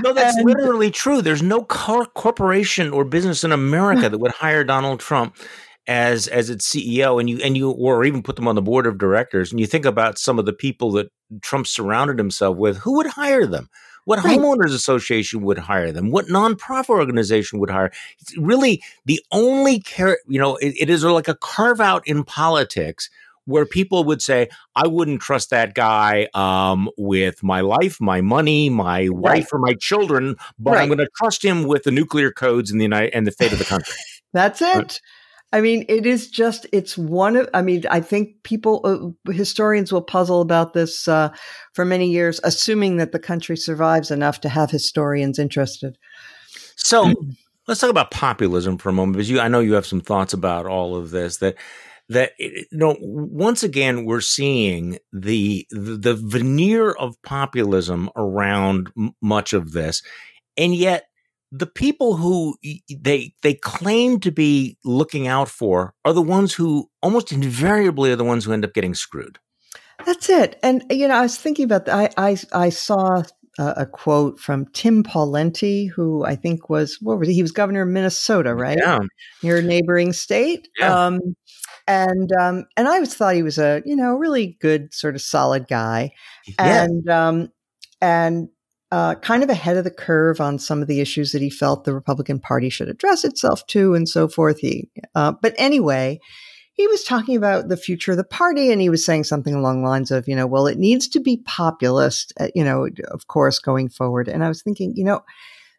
no, 0.03 0.13
that's 0.13 0.37
and- 0.37 0.45
literally 0.45 0.91
true. 0.91 1.21
There's 1.21 1.43
no 1.43 1.63
car- 1.63 2.05
corporation 2.05 2.91
or 2.91 3.05
business 3.05 3.43
in 3.43 3.51
America 3.51 4.09
that 4.09 4.19
would 4.19 4.31
hire 4.31 4.63
Donald 4.63 4.99
Trump 4.99 5.35
as 5.87 6.27
as 6.27 6.49
its 6.49 6.69
CEO 6.71 7.19
and 7.19 7.27
you 7.29 7.39
and 7.43 7.57
you 7.57 7.71
or 7.71 8.03
even 8.03 8.21
put 8.21 8.35
them 8.35 8.47
on 8.47 8.53
the 8.53 8.61
board 8.61 8.85
of 8.85 8.99
directors 8.99 9.51
and 9.51 9.59
you 9.59 9.65
think 9.65 9.83
about 9.83 10.19
some 10.19 10.37
of 10.37 10.45
the 10.45 10.53
people 10.53 10.91
that 10.91 11.11
Trump 11.41 11.65
surrounded 11.65 12.19
himself 12.19 12.55
with 12.55 12.77
who 12.77 12.97
would 12.97 13.07
hire 13.07 13.47
them 13.47 13.67
what 14.05 14.23
right. 14.23 14.37
homeowners 14.37 14.73
association 14.73 15.41
would 15.41 15.57
hire 15.57 15.91
them? 15.91 16.11
What 16.11 16.27
nonprofit 16.27 16.89
organization 16.89 17.59
would 17.59 17.69
hire? 17.69 17.91
It's 18.19 18.37
really 18.37 18.83
the 19.05 19.19
only 19.31 19.79
care, 19.79 20.17
you 20.27 20.39
know, 20.39 20.55
it, 20.57 20.75
it 20.79 20.89
is 20.89 21.03
like 21.03 21.27
a 21.27 21.35
carve 21.35 21.79
out 21.79 22.07
in 22.07 22.23
politics 22.23 23.09
where 23.45 23.65
people 23.65 24.03
would 24.05 24.21
say, 24.21 24.49
I 24.75 24.87
wouldn't 24.87 25.21
trust 25.21 25.49
that 25.49 25.73
guy 25.73 26.27
um, 26.33 26.89
with 26.97 27.43
my 27.43 27.61
life, 27.61 27.99
my 27.99 28.21
money, 28.21 28.69
my 28.69 29.07
right. 29.07 29.11
wife, 29.11 29.49
or 29.51 29.59
my 29.59 29.73
children, 29.73 30.35
but 30.59 30.71
right. 30.71 30.81
I'm 30.81 30.87
going 30.87 30.99
to 30.99 31.09
trust 31.17 31.43
him 31.43 31.63
with 31.63 31.83
the 31.83 31.91
nuclear 31.91 32.31
codes 32.31 32.71
and 32.71 32.79
the 32.79 32.85
United 32.85 33.13
and 33.13 33.25
the 33.25 33.31
fate 33.31 33.51
of 33.51 33.59
the 33.59 33.65
country. 33.65 33.95
That's 34.33 34.61
it. 34.61 35.01
I 35.53 35.59
mean, 35.59 35.83
it 35.89 36.05
is 36.05 36.29
just, 36.29 36.65
it's 36.71 36.97
one 36.97 37.35
of, 37.35 37.49
I 37.53 37.61
mean, 37.61 37.83
I 37.91 37.99
think 37.99 38.41
people, 38.43 39.15
uh, 39.27 39.31
historians 39.33 39.91
will 39.91 40.01
puzzle 40.01 40.39
about 40.39 40.73
this 40.73 41.09
uh, 41.09 41.29
for 41.73 41.83
many 41.83 42.09
years, 42.09 42.39
assuming 42.45 42.97
that 42.97 43.11
the 43.11 43.19
country 43.19 43.57
survives 43.57 44.11
enough 44.11 44.39
to 44.41 44.49
have 44.49 44.71
historians 44.71 45.39
interested. 45.39 45.97
So 46.77 47.13
let's 47.67 47.81
talk 47.81 47.89
about 47.89 48.11
populism 48.11 48.77
for 48.77 48.89
a 48.89 48.93
moment, 48.93 49.17
because 49.17 49.29
you, 49.29 49.41
I 49.41 49.49
know 49.49 49.59
you 49.59 49.73
have 49.73 49.85
some 49.85 50.01
thoughts 50.01 50.33
about 50.33 50.65
all 50.67 50.95
of 50.95 51.11
this 51.11 51.37
that, 51.37 51.55
that, 52.07 52.31
you 52.39 52.65
know, 52.71 52.95
once 53.01 53.61
again, 53.61 54.05
we're 54.05 54.21
seeing 54.21 54.99
the, 55.11 55.67
the, 55.69 55.97
the 55.97 56.15
veneer 56.15 56.91
of 56.91 57.21
populism 57.23 58.09
around 58.15 58.89
m- 58.97 59.11
much 59.21 59.51
of 59.51 59.73
this. 59.73 60.01
And 60.57 60.73
yet 60.73 61.07
the 61.51 61.67
people 61.67 62.15
who 62.15 62.55
they 62.89 63.33
they 63.41 63.53
claim 63.53 64.19
to 64.21 64.31
be 64.31 64.77
looking 64.85 65.27
out 65.27 65.49
for 65.49 65.93
are 66.05 66.13
the 66.13 66.21
ones 66.21 66.53
who 66.53 66.89
almost 67.01 67.31
invariably 67.31 68.11
are 68.11 68.15
the 68.15 68.23
ones 68.23 68.45
who 68.45 68.53
end 68.53 68.63
up 68.63 68.73
getting 68.73 68.93
screwed. 68.93 69.37
That's 70.05 70.29
it. 70.29 70.57
And 70.63 70.83
you 70.89 71.07
know, 71.07 71.15
I 71.15 71.21
was 71.21 71.37
thinking 71.37 71.65
about 71.65 71.85
that. 71.85 72.13
I 72.17 72.31
I, 72.31 72.37
I 72.53 72.69
saw 72.69 73.23
a, 73.59 73.73
a, 73.77 73.85
quote 73.85 74.39
from 74.39 74.65
Tim 74.67 75.03
Pawlenty, 75.03 75.89
who 75.89 76.23
I 76.23 76.35
think 76.35 76.69
was 76.69 76.97
what 77.01 77.19
was 77.19 77.27
he? 77.27 77.35
He 77.35 77.41
was 77.41 77.51
governor 77.51 77.81
of 77.81 77.89
Minnesota, 77.89 78.55
right? 78.55 78.77
Yeah, 78.77 78.99
your 79.41 79.61
neighboring 79.61 80.13
state. 80.13 80.69
Yeah. 80.79 81.05
Um, 81.05 81.19
and 81.87 82.31
um, 82.39 82.65
and 82.77 82.87
I 82.87 82.95
always 82.95 83.13
thought 83.13 83.35
he 83.35 83.43
was 83.43 83.57
a 83.57 83.81
you 83.85 83.95
know 83.95 84.15
really 84.15 84.57
good 84.61 84.93
sort 84.93 85.15
of 85.15 85.21
solid 85.21 85.67
guy, 85.67 86.11
yeah. 86.47 86.83
and 86.83 87.09
um, 87.09 87.51
and 87.99 88.49
uh, 88.91 89.15
kind 89.15 89.43
of 89.43 89.49
ahead 89.49 89.77
of 89.77 89.83
the 89.83 89.91
curve 89.91 90.41
on 90.41 90.59
some 90.59 90.81
of 90.81 90.87
the 90.87 90.99
issues 90.99 91.31
that 91.31 91.41
he 91.41 91.49
felt 91.49 91.85
the 91.85 91.93
Republican 91.93 92.39
Party 92.39 92.69
should 92.69 92.89
address 92.89 93.23
itself 93.23 93.65
to, 93.67 93.93
and 93.93 94.07
so 94.07 94.27
forth. 94.27 94.59
He, 94.59 94.89
uh, 95.15 95.33
but 95.41 95.53
anyway, 95.57 96.19
he 96.73 96.87
was 96.87 97.03
talking 97.03 97.37
about 97.37 97.69
the 97.69 97.77
future 97.77 98.11
of 98.11 98.17
the 98.17 98.23
party, 98.23 98.71
and 98.71 98.81
he 98.81 98.89
was 98.89 99.05
saying 99.05 99.23
something 99.23 99.53
along 99.53 99.81
the 99.81 99.87
lines 99.87 100.11
of, 100.11 100.27
you 100.27 100.35
know, 100.35 100.47
well, 100.47 100.67
it 100.67 100.77
needs 100.77 101.07
to 101.09 101.19
be 101.19 101.37
populist, 101.45 102.33
uh, 102.39 102.47
you 102.53 102.63
know, 102.63 102.87
of 103.09 103.27
course, 103.27 103.59
going 103.59 103.89
forward. 103.89 104.27
And 104.27 104.43
I 104.43 104.47
was 104.47 104.61
thinking, 104.61 104.93
you 104.95 105.03
know, 105.03 105.21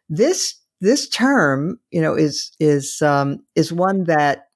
this 0.09 0.55
this 0.81 1.07
term, 1.07 1.79
you 1.91 2.01
know, 2.01 2.15
is 2.15 2.51
is 2.59 3.01
um, 3.01 3.39
is 3.55 3.71
one 3.71 4.05
that 4.05 4.47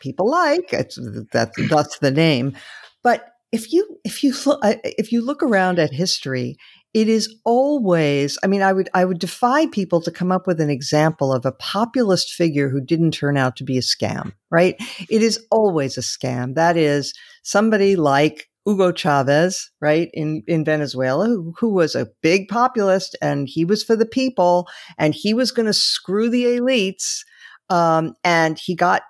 people 0.00 0.30
like. 0.30 0.72
It's, 0.72 0.98
that's 1.32 1.68
that's 1.68 1.98
the 1.98 2.10
name, 2.10 2.56
but 3.02 3.26
if 3.52 3.72
you 3.72 3.98
if 4.04 4.22
you 4.22 4.34
look 4.44 4.58
uh, 4.62 4.74
if 4.84 5.12
you 5.12 5.24
look 5.24 5.42
around 5.42 5.78
at 5.78 5.92
history 5.92 6.56
it 6.96 7.10
is 7.10 7.36
always 7.44 8.38
i 8.42 8.46
mean 8.46 8.62
i 8.62 8.72
would 8.72 8.88
i 8.94 9.04
would 9.04 9.18
defy 9.18 9.66
people 9.66 10.00
to 10.00 10.10
come 10.10 10.32
up 10.32 10.46
with 10.46 10.60
an 10.62 10.70
example 10.70 11.30
of 11.30 11.44
a 11.44 11.52
populist 11.52 12.32
figure 12.32 12.70
who 12.70 12.80
didn't 12.80 13.10
turn 13.10 13.36
out 13.36 13.54
to 13.54 13.62
be 13.62 13.76
a 13.76 13.82
scam 13.82 14.32
right 14.50 14.76
it 15.10 15.22
is 15.22 15.38
always 15.50 15.98
a 15.98 16.00
scam 16.00 16.54
that 16.54 16.76
is 16.76 17.12
somebody 17.42 17.94
like 17.94 18.48
Hugo 18.68 18.90
Chavez, 18.90 19.70
right, 19.80 20.10
in, 20.12 20.42
in 20.48 20.64
Venezuela, 20.64 21.26
who, 21.26 21.54
who 21.56 21.68
was 21.68 21.94
a 21.94 22.08
big 22.20 22.48
populist 22.48 23.16
and 23.22 23.48
he 23.48 23.64
was 23.64 23.84
for 23.84 23.94
the 23.94 24.04
people 24.04 24.66
and 24.98 25.14
he 25.14 25.34
was 25.34 25.52
going 25.52 25.66
to 25.66 25.72
screw 25.72 26.28
the 26.28 26.46
elites 26.46 27.20
Um, 27.70 28.14
and 28.24 28.58
he 28.58 28.74
got 28.74 29.02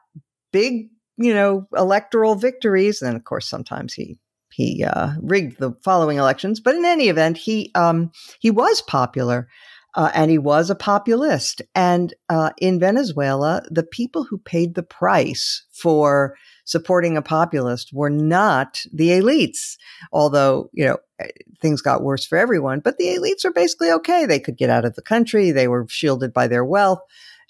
big, 0.52 0.90
you 1.16 1.32
know, 1.32 1.66
electoral 1.74 2.34
victories. 2.34 3.00
And 3.00 3.16
of 3.16 3.24
course, 3.24 3.48
sometimes 3.48 3.94
he 3.94 4.18
he 4.57 4.82
uh, 4.82 5.11
rigged 5.20 5.59
the 5.59 5.72
following 5.84 6.16
elections. 6.16 6.61
But 6.61 6.76
in 6.76 6.86
any 6.86 7.09
event, 7.11 7.36
he 7.36 7.70
um, 7.74 8.11
he 8.40 8.50
was 8.50 8.80
popular. 8.80 9.48
Uh, 9.94 10.11
and 10.12 10.30
he 10.30 10.36
was 10.36 10.68
a 10.68 10.74
populist. 10.74 11.62
And 11.74 12.12
uh, 12.28 12.50
in 12.59 12.78
Venezuela, 12.78 13.62
the 13.70 13.82
people 13.82 14.24
who 14.24 14.36
paid 14.36 14.74
the 14.74 14.82
price 14.82 15.64
for 15.72 16.36
supporting 16.66 17.16
a 17.16 17.22
populist 17.22 17.94
were 17.94 18.11
not 18.11 18.82
the 18.92 19.09
elites. 19.09 19.78
Although, 20.12 20.68
you 20.74 20.84
know, 20.84 20.98
eh, 21.18 21.28
things 21.62 21.80
got 21.80 22.02
worse 22.02 22.26
for 22.26 22.36
everyone, 22.36 22.80
but 22.80 22.98
the 22.98 23.07
elites 23.07 23.46
are 23.46 23.52
basically 23.52 23.90
okay. 23.90 24.26
They 24.26 24.38
could 24.38 24.59
get 24.59 24.68
out 24.68 24.84
of 24.84 24.96
the 24.96 25.02
country. 25.02 25.50
They 25.50 25.66
were 25.66 25.86
shielded 25.88 26.34
by 26.34 26.46
their 26.46 26.64
wealth 26.64 27.00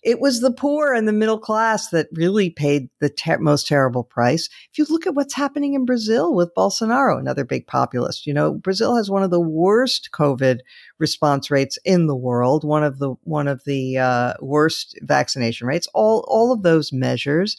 it 0.07 0.21
was 0.21 0.41
the 0.41 0.53
poor 0.53 0.95
and 0.95 1.09
the 1.09 1.13
middle 1.13 1.39
class 1.39 1.89
that 1.89 2.07
really 2.13 2.49
paid 2.49 2.89
the 3.01 3.11
ter- 3.11 3.39
most 3.39 3.67
terrible 3.67 4.05
price. 4.05 4.49
If 4.71 4.79
you 4.79 4.87
look 4.89 5.05
at 5.05 5.17
what's 5.17 5.35
happening 5.35 5.75
in 5.75 5.85
Brazil 5.85 6.33
with 6.33 6.55
Bolsonaro, 6.55 7.19
another 7.19 7.45
big 7.45 7.67
populist, 7.67 8.25
you 8.25 8.33
know, 8.33 8.55
Brazil 8.55 8.95
has 8.95 9.11
one 9.11 9.25
of 9.25 9.33
the 9.33 9.41
worst 9.41 10.11
COVID 10.13 10.61
response 11.01 11.51
rates 11.51 11.77
in 11.85 12.07
the 12.07 12.15
world, 12.15 12.63
one 12.63 12.85
of 12.85 13.01
the 13.01 13.15
one 13.25 13.49
of 13.49 13.65
the 13.65 13.99
uh, 13.99 14.35
worst 14.41 14.97
vaccination 15.03 15.67
rates. 15.67 15.89
All 15.93 16.25
all 16.29 16.53
of 16.53 16.63
those 16.63 16.93
measures, 16.93 17.57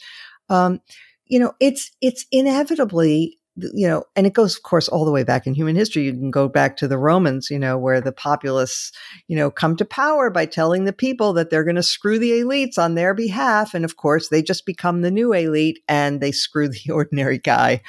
um, 0.48 0.80
you 1.26 1.38
know, 1.38 1.52
it's 1.60 1.90
it's 2.00 2.24
inevitably 2.32 3.37
you 3.74 3.86
know, 3.86 4.04
and 4.16 4.26
it 4.26 4.32
goes, 4.32 4.56
of 4.56 4.62
course, 4.62 4.88
all 4.88 5.04
the 5.04 5.10
way 5.10 5.24
back 5.24 5.46
in 5.46 5.54
human 5.54 5.76
history. 5.76 6.04
You 6.04 6.12
can 6.12 6.30
go 6.30 6.48
back 6.48 6.76
to 6.78 6.88
the 6.88 6.98
Romans, 6.98 7.50
you 7.50 7.58
know, 7.58 7.78
where 7.78 8.00
the 8.00 8.12
populace, 8.12 8.92
you 9.26 9.36
know, 9.36 9.50
come 9.50 9.76
to 9.76 9.84
power 9.84 10.30
by 10.30 10.46
telling 10.46 10.84
the 10.84 10.92
people 10.92 11.32
that 11.34 11.50
they're 11.50 11.64
going 11.64 11.76
to 11.76 11.82
screw 11.82 12.18
the 12.18 12.32
elites 12.32 12.78
on 12.78 12.94
their 12.94 13.14
behalf. 13.14 13.74
And 13.74 13.84
of 13.84 13.96
course, 13.96 14.28
they 14.28 14.42
just 14.42 14.66
become 14.66 15.02
the 15.02 15.10
new 15.10 15.32
elite 15.32 15.80
and 15.88 16.20
they 16.20 16.32
screw 16.32 16.68
the 16.68 16.90
ordinary 16.92 17.38
guy. 17.38 17.82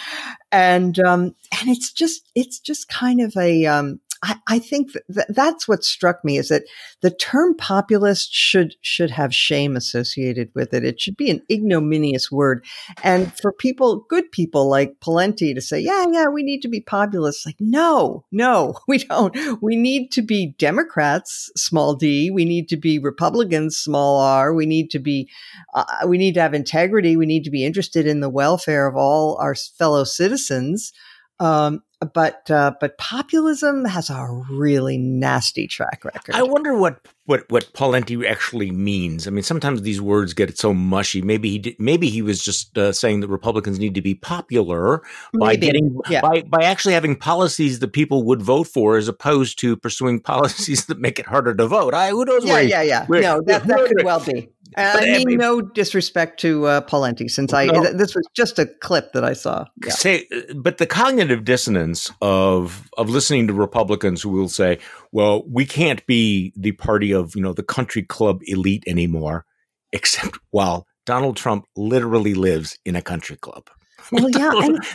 And, 0.51 0.97
um, 0.99 1.35
and 1.59 1.69
it's 1.69 1.91
just, 1.91 2.29
it's 2.35 2.59
just 2.59 2.89
kind 2.89 3.21
of 3.21 3.35
a, 3.37 3.65
um, 3.65 3.99
I, 4.21 4.35
I 4.47 4.59
think 4.59 4.91
that 5.07 5.33
that's 5.33 5.67
what 5.67 5.83
struck 5.83 6.25
me 6.25 6.37
is 6.37 6.49
that 6.49 6.63
the 7.01 7.11
term 7.11 7.55
populist 7.55 8.33
should 8.33 8.75
should 8.81 9.11
have 9.11 9.33
shame 9.33 9.77
associated 9.77 10.49
with 10.53 10.73
it. 10.73 10.83
It 10.83 10.99
should 10.99 11.15
be 11.15 11.29
an 11.29 11.41
ignominious 11.49 12.29
word. 12.29 12.65
And 13.01 13.33
for 13.37 13.53
people, 13.53 14.05
good 14.09 14.29
people 14.31 14.69
like 14.69 14.99
Pawlenty, 14.99 15.55
to 15.55 15.61
say, 15.61 15.79
yeah, 15.79 16.05
yeah, 16.11 16.27
we 16.27 16.43
need 16.43 16.61
to 16.61 16.67
be 16.67 16.81
populist. 16.81 17.45
Like, 17.45 17.55
no, 17.59 18.25
no, 18.31 18.75
we 18.87 18.97
don't. 18.99 19.35
We 19.61 19.77
need 19.77 20.11
to 20.13 20.21
be 20.21 20.53
Democrats, 20.57 21.49
small 21.55 21.95
d. 21.95 22.29
We 22.29 22.43
need 22.43 22.67
to 22.69 22.77
be 22.77 22.99
Republicans, 22.99 23.77
small 23.77 24.19
r. 24.19 24.53
We 24.53 24.65
need 24.65 24.89
to 24.91 24.99
be, 24.99 25.29
uh, 25.73 25.85
we 26.07 26.17
need 26.17 26.33
to 26.33 26.41
have 26.41 26.53
integrity. 26.53 27.15
We 27.15 27.25
need 27.25 27.45
to 27.45 27.51
be 27.51 27.63
interested 27.63 28.05
in 28.05 28.19
the 28.19 28.29
welfare 28.29 28.87
of 28.87 28.97
all 28.97 29.37
our 29.37 29.55
fellow 29.55 30.03
citizens. 30.03 30.91
Um, 31.39 31.83
but 32.13 32.49
uh, 32.49 32.71
but 32.79 32.97
populism 32.97 33.83
has 33.83 34.09
a 34.09 34.43
really 34.49 34.97
nasty 34.97 35.67
track 35.67 36.05
record. 36.05 36.33
I 36.33 36.43
wonder 36.43 36.77
what 36.77 37.05
what 37.25 37.43
what 37.49 37.73
Pawlenty 37.73 38.25
actually 38.25 38.71
means. 38.71 39.27
I 39.27 39.31
mean, 39.31 39.43
sometimes 39.43 39.81
these 39.81 39.99
words 39.99 40.33
get 40.33 40.57
so 40.57 40.73
mushy. 40.73 41.21
Maybe 41.21 41.49
he 41.49 41.59
did, 41.59 41.75
maybe 41.77 42.09
he 42.09 42.21
was 42.21 42.43
just 42.43 42.77
uh, 42.77 42.93
saying 42.93 43.19
that 43.19 43.27
Republicans 43.27 43.79
need 43.79 43.95
to 43.95 44.01
be 44.01 44.15
popular 44.15 45.01
by 45.37 45.49
maybe. 45.49 45.65
getting 45.67 45.99
yeah. 46.09 46.21
by 46.21 46.41
by 46.43 46.63
actually 46.63 46.93
having 46.93 47.17
policies 47.17 47.79
that 47.79 47.89
people 47.89 48.23
would 48.23 48.41
vote 48.41 48.67
for, 48.67 48.95
as 48.95 49.09
opposed 49.09 49.59
to 49.59 49.75
pursuing 49.75 50.19
policies 50.21 50.85
that 50.85 50.99
make 50.99 51.19
it 51.19 51.25
harder 51.25 51.53
to 51.53 51.67
vote. 51.67 51.93
I 51.93 52.11
who 52.11 52.23
knows? 52.23 52.45
Yeah, 52.45 52.53
where, 52.53 52.63
yeah, 52.63 52.81
yeah. 52.81 53.05
Where, 53.07 53.21
no, 53.21 53.41
that, 53.41 53.67
that 53.67 53.87
could 53.87 54.05
well 54.05 54.21
be. 54.21 54.49
I 54.77 55.23
mean, 55.25 55.37
no 55.37 55.61
disrespect 55.61 56.39
to 56.41 56.65
uh, 56.65 57.07
since 57.27 57.53
I 57.53 57.65
no. 57.65 57.91
this 57.91 58.15
was 58.15 58.27
just 58.35 58.59
a 58.59 58.65
clip 58.65 59.13
that 59.13 59.23
I 59.23 59.33
saw. 59.33 59.65
Yeah. 59.83 59.91
Say, 59.91 60.27
but 60.55 60.77
the 60.77 60.85
cognitive 60.85 61.43
dissonance 61.43 62.11
of 62.21 62.89
of 62.97 63.09
listening 63.09 63.47
to 63.47 63.53
Republicans 63.53 64.21
who 64.21 64.29
will 64.29 64.49
say, 64.49 64.79
"Well, 65.11 65.43
we 65.47 65.65
can't 65.65 66.05
be 66.05 66.53
the 66.55 66.73
party 66.73 67.11
of 67.11 67.35
you 67.35 67.41
know 67.41 67.53
the 67.53 67.63
country 67.63 68.03
club 68.03 68.41
elite 68.43 68.83
anymore," 68.85 69.45
except 69.91 70.37
while 70.51 70.85
Donald 71.05 71.37
Trump 71.37 71.65
literally 71.75 72.33
lives 72.33 72.77
in 72.85 72.95
a 72.95 73.01
country 73.01 73.37
club. 73.37 73.69
Well, 74.19 74.29
yeah, 74.31 74.51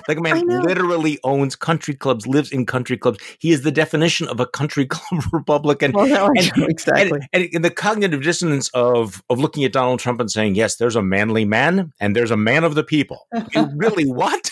like 0.09 0.19
a 0.19 0.21
man 0.21 0.47
literally 0.49 1.21
owns 1.23 1.55
country 1.55 1.95
clubs, 1.95 2.27
lives 2.27 2.51
in 2.51 2.67
country 2.67 2.97
clubs. 2.97 3.19
He 3.39 3.53
is 3.53 3.62
the 3.62 3.71
definition 3.71 4.27
of 4.27 4.41
a 4.41 4.47
country 4.47 4.87
club 4.91 5.23
Republican. 5.33 5.93
Well, 5.93 6.09
no, 6.09 6.27
and, 6.27 6.53
exactly. 6.69 7.21
And, 7.33 7.49
and, 7.55 7.65
the 7.65 7.71
cognitive 7.71 8.23
dissonance 8.23 8.71
of 8.75 9.23
of 9.31 9.39
looking 9.39 9.65
at 9.65 9.73
Donald 9.73 10.01
Trump 10.01 10.21
and 10.21 10.31
saying, 10.31 10.57
"Yes, 10.57 10.77
there's 10.77 10.97
a 10.97 11.03
manly 11.03 11.45
man, 11.45 11.93
and 12.01 12.17
there's 12.17 12.33
a 12.33 12.37
man 12.37 12.65
of 12.65 12.75
the 12.75 12.83
people." 12.83 13.29
you 13.55 13.69
really 13.77 14.05
what? 14.05 14.51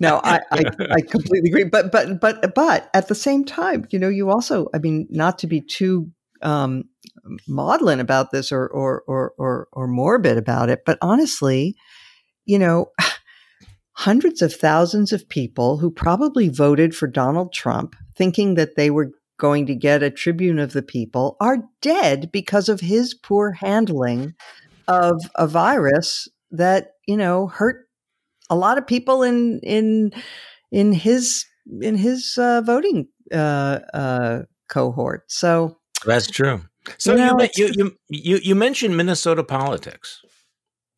no, 0.00 0.20
I, 0.24 0.40
I, 0.50 0.64
I 0.90 1.00
completely 1.02 1.50
agree. 1.50 1.64
But 1.64 1.92
but 1.92 2.20
but 2.20 2.54
but 2.54 2.90
at 2.92 3.06
the 3.06 3.14
same 3.14 3.44
time, 3.44 3.86
you 3.90 4.00
know, 4.00 4.08
you 4.08 4.30
also, 4.30 4.68
I 4.74 4.78
mean, 4.78 5.06
not 5.10 5.38
to 5.40 5.46
be 5.46 5.60
too 5.60 6.10
um, 6.42 6.84
maudlin 7.46 8.00
about 8.00 8.32
this 8.32 8.50
or, 8.50 8.66
or 8.66 9.04
or 9.06 9.32
or 9.38 9.68
or 9.72 9.86
morbid 9.86 10.36
about 10.36 10.70
it, 10.70 10.82
but 10.84 10.98
honestly, 11.00 11.76
you 12.46 12.58
know 12.58 12.90
hundreds 14.00 14.40
of 14.40 14.54
thousands 14.54 15.12
of 15.12 15.28
people 15.28 15.76
who 15.76 15.90
probably 15.90 16.48
voted 16.48 16.96
for 16.96 17.06
Donald 17.06 17.52
Trump 17.52 17.94
thinking 18.16 18.54
that 18.54 18.74
they 18.74 18.88
were 18.88 19.10
going 19.38 19.66
to 19.66 19.74
get 19.74 20.02
a 20.02 20.10
tribune 20.10 20.58
of 20.58 20.72
the 20.72 20.82
people 20.82 21.36
are 21.38 21.58
dead 21.82 22.32
because 22.32 22.70
of 22.70 22.80
his 22.80 23.12
poor 23.12 23.52
handling 23.52 24.32
of 24.88 25.20
a 25.34 25.46
virus 25.46 26.28
that, 26.50 26.92
you 27.06 27.14
know, 27.14 27.48
hurt 27.48 27.86
a 28.48 28.56
lot 28.56 28.78
of 28.78 28.86
people 28.86 29.22
in 29.22 29.60
in 29.62 30.12
in 30.72 30.94
his 30.94 31.44
in 31.82 31.94
his 31.94 32.38
uh, 32.38 32.62
voting 32.62 33.06
uh, 33.34 33.80
uh, 33.92 34.38
cohort. 34.70 35.30
So 35.30 35.76
that's 36.06 36.26
true. 36.26 36.62
So 36.96 37.12
you, 37.12 37.18
know, 37.18 37.48
you, 37.54 37.72
you, 37.76 37.96
you 38.08 38.40
you 38.42 38.54
mentioned 38.54 38.96
Minnesota 38.96 39.44
politics. 39.44 40.22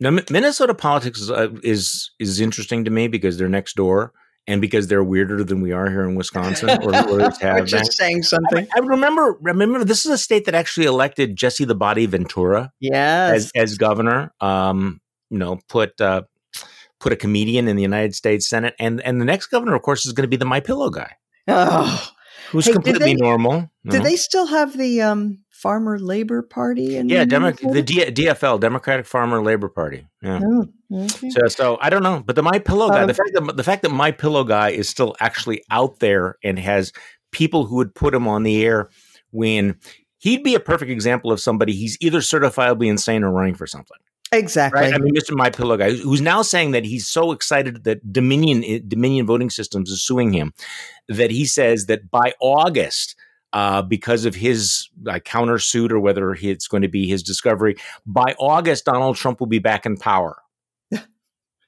Now, 0.02 0.18
Minnesota 0.30 0.74
politics 0.74 1.20
is, 1.20 1.30
uh, 1.30 1.48
is 1.62 2.10
is 2.18 2.40
interesting 2.40 2.84
to 2.84 2.90
me 2.90 3.06
because 3.06 3.38
they're 3.38 3.48
next 3.48 3.76
door 3.76 4.12
and 4.48 4.60
because 4.60 4.88
they're 4.88 5.04
weirder 5.04 5.44
than 5.44 5.60
we 5.60 5.70
are 5.70 5.88
here 5.88 6.02
in 6.02 6.16
Wisconsin. 6.16 6.70
Or, 6.82 6.92
or 7.08 7.30
have 7.40 7.66
just 7.66 7.92
saying 7.92 8.24
something. 8.24 8.66
I, 8.74 8.78
I, 8.78 8.80
remember. 8.80 9.38
Remember, 9.40 9.84
this 9.84 10.04
is 10.04 10.10
a 10.10 10.18
state 10.18 10.46
that 10.46 10.56
actually 10.56 10.86
elected 10.86 11.36
Jesse 11.36 11.64
the 11.64 11.76
Body 11.76 12.06
Ventura, 12.06 12.72
yes, 12.80 13.32
as, 13.32 13.52
as 13.54 13.78
governor. 13.78 14.34
Um, 14.40 15.00
you 15.30 15.38
know, 15.38 15.60
put 15.68 16.00
uh, 16.00 16.22
put 16.98 17.12
a 17.12 17.16
comedian 17.16 17.68
in 17.68 17.76
the 17.76 17.82
United 17.82 18.16
States 18.16 18.48
Senate, 18.48 18.74
and 18.80 19.00
and 19.02 19.20
the 19.20 19.24
next 19.24 19.46
governor, 19.46 19.76
of 19.76 19.82
course, 19.82 20.04
is 20.04 20.12
going 20.12 20.24
to 20.24 20.28
be 20.28 20.36
the 20.36 20.44
My 20.44 20.58
Pillow 20.58 20.90
guy. 20.90 21.12
Oh, 21.46 22.10
who's 22.50 22.66
hey, 22.66 22.72
completely 22.72 23.14
they, 23.14 23.14
normal. 23.14 23.70
Do 23.88 23.98
know? 23.98 24.02
they 24.02 24.16
still 24.16 24.46
have 24.46 24.76
the 24.76 25.00
um, 25.02 25.41
Farmer 25.62 25.96
Labor 25.96 26.42
Party? 26.42 26.96
In 26.96 27.08
yeah, 27.08 27.24
Demo- 27.24 27.52
the 27.52 27.82
D- 27.82 28.04
DFL, 28.04 28.58
Democratic 28.58 29.06
Farmer 29.06 29.40
Labor 29.40 29.68
Party. 29.68 30.04
Yeah. 30.20 30.40
Oh, 30.42 30.66
okay. 30.92 31.30
So, 31.30 31.46
so 31.46 31.78
I 31.80 31.88
don't 31.88 32.02
know, 32.02 32.20
but 32.26 32.34
the 32.34 32.42
My 32.42 32.58
Pillow 32.58 32.88
guy, 32.88 33.02
um, 33.02 33.06
the 33.06 33.14
fact 33.14 33.30
that 33.34 33.56
the 33.56 33.62
fact 33.62 33.82
that 33.82 33.92
My 33.92 34.10
Pillow 34.10 34.42
guy 34.42 34.70
is 34.70 34.88
still 34.88 35.14
actually 35.20 35.62
out 35.70 36.00
there 36.00 36.36
and 36.42 36.58
has 36.58 36.92
people 37.30 37.64
who 37.64 37.76
would 37.76 37.94
put 37.94 38.12
him 38.12 38.26
on 38.26 38.42
the 38.42 38.64
air 38.64 38.90
when 39.30 39.76
he'd 40.18 40.42
be 40.42 40.56
a 40.56 40.60
perfect 40.60 40.90
example 40.90 41.30
of 41.30 41.40
somebody 41.40 41.74
he's 41.74 41.96
either 42.00 42.18
certifiably 42.18 42.88
insane 42.88 43.22
or 43.22 43.30
running 43.30 43.54
for 43.54 43.68
something. 43.68 43.98
Exactly. 44.32 44.80
Right? 44.80 44.94
I 44.94 44.98
mean, 44.98 45.14
Mr. 45.14 45.36
My 45.36 45.50
Pillow 45.50 45.76
guy, 45.76 45.92
who's 45.92 46.20
now 46.20 46.42
saying 46.42 46.72
that 46.72 46.84
he's 46.84 47.06
so 47.06 47.30
excited 47.30 47.84
that 47.84 48.12
Dominion 48.12 48.88
Dominion 48.88 49.26
Voting 49.26 49.48
Systems 49.48 49.90
is 49.90 50.02
suing 50.02 50.32
him 50.32 50.54
that 51.08 51.30
he 51.30 51.44
says 51.44 51.86
that 51.86 52.10
by 52.10 52.32
August 52.40 53.14
uh, 53.52 53.82
because 53.82 54.24
of 54.24 54.34
his 54.34 54.88
uh, 55.06 55.14
countersuit 55.14 55.90
or 55.90 56.00
whether 56.00 56.32
it's 56.34 56.68
going 56.68 56.82
to 56.82 56.88
be 56.88 57.06
his 57.06 57.22
discovery. 57.22 57.76
By 58.06 58.34
August, 58.38 58.84
Donald 58.84 59.16
Trump 59.16 59.40
will 59.40 59.46
be 59.46 59.58
back 59.58 59.86
in 59.86 59.96
power. 59.96 60.36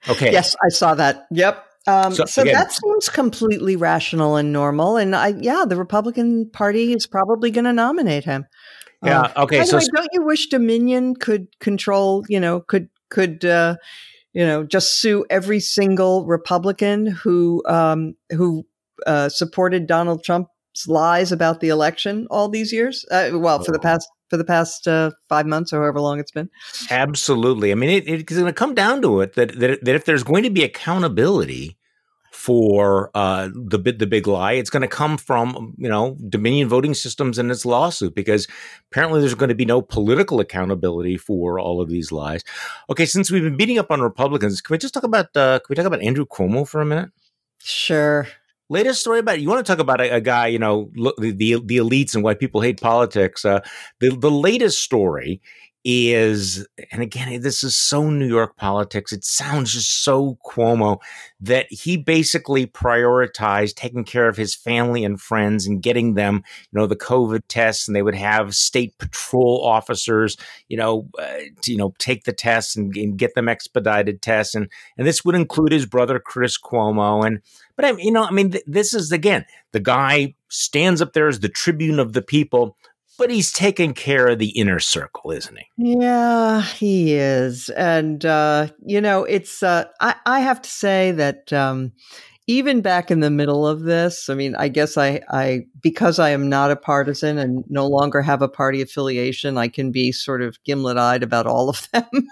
Okay. 0.06 0.30
yes, 0.32 0.54
I 0.62 0.68
saw 0.68 0.94
that. 0.96 1.26
Yep. 1.30 1.64
Um, 1.86 2.12
so, 2.12 2.26
so 2.26 2.42
again, 2.42 2.52
that 2.52 2.72
seems 2.72 3.08
completely 3.08 3.74
rational 3.74 4.36
and 4.36 4.52
normal. 4.52 4.98
And 4.98 5.16
I, 5.16 5.28
yeah, 5.28 5.64
the 5.66 5.76
Republican 5.76 6.50
Party 6.50 6.92
is 6.92 7.06
probably 7.06 7.50
going 7.50 7.64
to 7.64 7.72
nominate 7.72 8.24
him. 8.24 8.44
Yeah. 9.02 9.22
Um, 9.22 9.32
okay. 9.44 9.64
So 9.64 9.78
way, 9.78 9.84
don't 9.94 10.08
you 10.12 10.22
wish 10.22 10.48
Dominion 10.48 11.14
could 11.16 11.48
control? 11.58 12.24
You 12.28 12.38
know, 12.38 12.60
could 12.60 12.90
could 13.10 13.44
uh, 13.44 13.76
you 14.32 14.44
know 14.44 14.64
just 14.64 15.00
sue 15.00 15.24
every 15.30 15.60
single 15.60 16.24
Republican 16.26 17.06
who 17.06 17.62
um, 17.66 18.14
who 18.30 18.66
uh, 19.06 19.28
supported 19.28 19.86
Donald 19.86 20.24
Trump 20.24 20.48
lies 20.86 21.32
about 21.32 21.60
the 21.60 21.68
election 21.68 22.26
all 22.30 22.48
these 22.48 22.72
years. 22.72 23.04
Uh, 23.10 23.30
well, 23.34 23.62
for 23.62 23.72
the 23.72 23.78
oh. 23.78 23.82
past 23.82 24.08
for 24.30 24.36
the 24.36 24.44
past 24.44 24.88
uh, 24.88 25.10
five 25.28 25.46
months 25.46 25.72
or 25.72 25.80
however 25.82 26.00
long 26.00 26.18
it's 26.18 26.32
been. 26.32 26.50
Absolutely. 26.90 27.72
I 27.72 27.74
mean, 27.74 27.90
it, 27.90 28.08
it's 28.08 28.32
going 28.32 28.46
to 28.46 28.52
come 28.52 28.74
down 28.74 29.02
to 29.02 29.20
it 29.20 29.34
that, 29.34 29.58
that 29.58 29.84
that 29.84 29.94
if 29.94 30.04
there's 30.04 30.24
going 30.24 30.42
to 30.44 30.50
be 30.50 30.64
accountability 30.64 31.76
for 32.44 33.10
uh, 33.14 33.48
the 33.54 33.78
the 33.78 34.06
big 34.06 34.26
lie. 34.26 34.52
It's 34.52 34.68
going 34.68 34.82
to 34.82 34.88
come 34.88 35.16
from 35.16 35.74
you 35.78 35.88
know 35.88 36.18
Dominion 36.28 36.68
Voting 36.68 36.92
Systems 36.92 37.38
and 37.38 37.50
its 37.50 37.64
lawsuit 37.64 38.14
because 38.14 38.46
apparently 38.90 39.20
there's 39.20 39.34
going 39.34 39.48
to 39.48 39.54
be 39.54 39.64
no 39.64 39.80
political 39.80 40.40
accountability 40.40 41.16
for 41.16 41.58
all 41.58 41.80
of 41.80 41.88
these 41.88 42.12
lies. 42.12 42.44
Okay, 42.90 43.06
since 43.06 43.30
we've 43.30 43.42
been 43.42 43.56
beating 43.56 43.78
up 43.78 43.90
on 43.90 44.02
Republicans, 44.02 44.60
can 44.60 44.74
we 44.74 44.78
just 44.78 44.92
talk 44.92 45.04
about 45.04 45.34
uh, 45.34 45.58
can 45.60 45.66
we 45.70 45.74
talk 45.74 45.86
about 45.86 46.02
Andrew 46.02 46.26
Cuomo 46.26 46.68
for 46.68 46.82
a 46.82 46.84
minute? 46.84 47.10
Sure. 47.60 48.26
Latest 48.70 49.00
story 49.00 49.18
about 49.18 49.40
you 49.40 49.48
want 49.48 49.64
to 49.64 49.70
talk 49.70 49.78
about 49.78 50.00
a, 50.00 50.16
a 50.16 50.20
guy, 50.20 50.46
you 50.46 50.58
know, 50.58 50.90
the, 50.94 51.32
the, 51.32 51.60
the 51.64 51.76
elites 51.76 52.14
and 52.14 52.24
why 52.24 52.34
people 52.34 52.62
hate 52.62 52.80
politics. 52.80 53.44
Uh, 53.44 53.60
the 54.00 54.08
the 54.16 54.30
latest 54.30 54.82
story 54.82 55.42
is, 55.84 56.66
and 56.90 57.02
again, 57.02 57.42
this 57.42 57.62
is 57.62 57.78
so 57.78 58.08
New 58.08 58.26
York 58.26 58.56
politics. 58.56 59.12
It 59.12 59.22
sounds 59.22 59.74
just 59.74 60.02
so 60.02 60.38
Cuomo 60.46 60.98
that 61.40 61.66
he 61.70 61.98
basically 61.98 62.66
prioritized 62.66 63.74
taking 63.74 64.02
care 64.02 64.26
of 64.26 64.36
his 64.38 64.54
family 64.54 65.04
and 65.04 65.20
friends 65.20 65.66
and 65.66 65.82
getting 65.82 66.14
them, 66.14 66.42
you 66.72 66.80
know, 66.80 66.86
the 66.86 66.96
COVID 66.96 67.42
tests, 67.48 67.86
and 67.86 67.94
they 67.94 68.02
would 68.02 68.14
have 68.14 68.54
state 68.54 68.96
patrol 68.98 69.62
officers, 69.62 70.38
you 70.68 70.78
know, 70.78 71.06
uh, 71.18 71.40
you 71.66 71.76
know, 71.76 71.92
take 71.98 72.24
the 72.24 72.32
tests 72.32 72.76
and, 72.76 72.96
and 72.96 73.18
get 73.18 73.34
them 73.34 73.48
expedited 73.48 74.22
tests, 74.22 74.54
and 74.54 74.70
and 74.96 75.06
this 75.06 75.22
would 75.22 75.34
include 75.34 75.72
his 75.72 75.84
brother 75.84 76.18
Chris 76.18 76.58
Cuomo, 76.58 77.26
and 77.26 77.40
but 77.76 77.84
I, 77.84 77.92
you 77.92 78.10
know, 78.10 78.24
I 78.24 78.30
mean, 78.30 78.52
th- 78.52 78.64
this 78.66 78.94
is 78.94 79.12
again 79.12 79.44
the 79.72 79.80
guy 79.80 80.34
stands 80.48 81.02
up 81.02 81.12
there 81.12 81.28
as 81.28 81.40
the 81.40 81.48
tribune 81.48 81.98
of 81.98 82.14
the 82.14 82.22
people 82.22 82.76
but 83.18 83.30
he's 83.30 83.52
taking 83.52 83.94
care 83.94 84.28
of 84.28 84.38
the 84.38 84.50
inner 84.50 84.80
circle, 84.80 85.30
isn't 85.30 85.56
he? 85.56 85.98
Yeah, 86.00 86.62
he 86.62 87.14
is. 87.14 87.68
And, 87.70 88.24
uh, 88.24 88.68
you 88.84 89.00
know, 89.00 89.24
it's, 89.24 89.62
uh, 89.62 89.84
I, 90.00 90.16
I 90.26 90.40
have 90.40 90.62
to 90.62 90.70
say 90.70 91.12
that, 91.12 91.52
um, 91.52 91.92
even 92.46 92.82
back 92.82 93.10
in 93.10 93.20
the 93.20 93.30
middle 93.30 93.66
of 93.66 93.84
this, 93.84 94.28
I 94.28 94.34
mean, 94.34 94.54
I 94.56 94.68
guess 94.68 94.98
I, 94.98 95.22
I, 95.30 95.64
because 95.80 96.18
I 96.18 96.28
am 96.28 96.50
not 96.50 96.70
a 96.70 96.76
partisan 96.76 97.38
and 97.38 97.64
no 97.70 97.86
longer 97.86 98.20
have 98.20 98.42
a 98.42 98.48
party 98.48 98.82
affiliation, 98.82 99.56
I 99.56 99.68
can 99.68 99.90
be 99.90 100.12
sort 100.12 100.42
of 100.42 100.62
gimlet 100.62 100.98
eyed 100.98 101.22
about 101.22 101.46
all 101.46 101.70
of 101.70 101.88
them. 101.92 102.28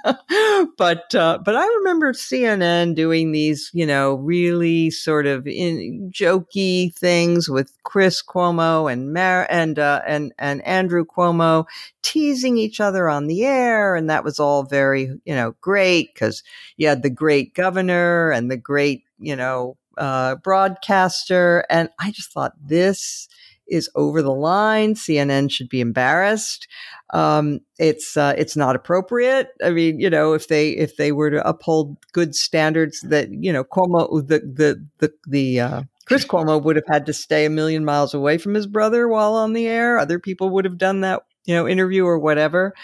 but, 0.77 1.15
uh, 1.15 1.39
but 1.43 1.57
I 1.57 1.67
remember 1.67 2.13
CNN 2.13 2.95
doing 2.95 3.33
these, 3.33 3.71
you 3.73 3.87
know, 3.87 4.17
really 4.17 4.91
sort 4.91 5.27
of 5.27 5.47
in, 5.47 6.11
jokey 6.13 6.95
things 6.95 7.49
with 7.49 7.73
Chris 7.85 8.23
Cuomo 8.23 8.93
and 8.93 9.15
Mar- 9.15 9.47
and, 9.49 9.79
uh, 9.79 10.03
and, 10.07 10.35
and 10.39 10.61
Andrew 10.67 11.07
Cuomo 11.07 11.65
teasing 12.03 12.59
each 12.59 12.81
other 12.81 13.09
on 13.09 13.29
the 13.29 13.47
air. 13.47 13.95
And 13.95 14.11
that 14.11 14.25
was 14.25 14.39
all 14.39 14.65
very, 14.65 15.05
you 15.25 15.35
know, 15.35 15.55
great 15.63 16.13
because 16.13 16.43
you 16.77 16.87
had 16.87 17.03
the 17.03 17.09
great 17.09 17.55
governor 17.55 18.31
and 18.31 18.51
the 18.51 18.59
great, 18.59 19.05
you 19.19 19.35
know, 19.37 19.79
uh, 19.99 20.37
broadcaster. 20.37 21.65
And 21.71 21.89
I 21.99 22.11
just 22.11 22.33
thought 22.33 22.55
this 22.61 23.29
is 23.69 23.89
over 23.95 24.23
the 24.23 24.33
line. 24.33 24.95
CNN 24.95 25.51
should 25.51 25.69
be 25.69 25.81
embarrassed. 25.81 26.69
Um, 27.15 27.61
it's 27.79 28.17
uh, 28.17 28.35
it's 28.37 28.57
not 28.57 28.77
appropriate. 28.77 29.49
I 29.65 29.71
mean, 29.71 30.01
you 30.01 30.11
know, 30.11 30.35
if 30.35 30.49
they 30.49 30.71
if 30.71 30.97
they 30.97 31.13
were 31.13 31.31
to 31.31 31.49
uphold 31.49 31.97
good 32.13 32.35
standards, 32.35 33.01
that 33.03 33.31
you 33.31 33.53
know, 33.53 33.65
Cuomo 33.65 34.27
the 34.27 34.41
the 34.41 34.87
the 34.99 35.13
the 35.27 35.61
uh, 35.61 35.83
Chris 36.05 36.25
Cuomo 36.25 36.63
would 36.63 36.77
have 36.77 36.85
had 36.89 37.07
to 37.07 37.13
stay 37.13 37.45
a 37.45 37.51
million 37.51 37.85
miles 37.85 38.15
away 38.15 38.39
from 38.39 38.55
his 38.55 38.67
brother 38.67 39.09
while 39.09 39.35
on 39.35 39.53
the 39.53 39.67
air. 39.67 39.99
Other 39.99 40.19
people 40.19 40.51
would 40.51 40.65
have 40.65 40.79
done 40.79 41.01
that, 41.03 41.23
you 41.45 41.55
know, 41.55 41.69
interview 41.69 42.05
or 42.05 42.19
whatever. 42.19 42.75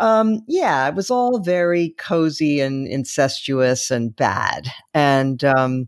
Um, 0.00 0.40
yeah, 0.48 0.88
it 0.88 0.94
was 0.94 1.10
all 1.10 1.38
very 1.38 1.90
cozy 1.98 2.60
and 2.60 2.86
incestuous 2.88 3.90
and 3.90 4.14
bad. 4.14 4.68
And 4.92 5.44
um, 5.44 5.86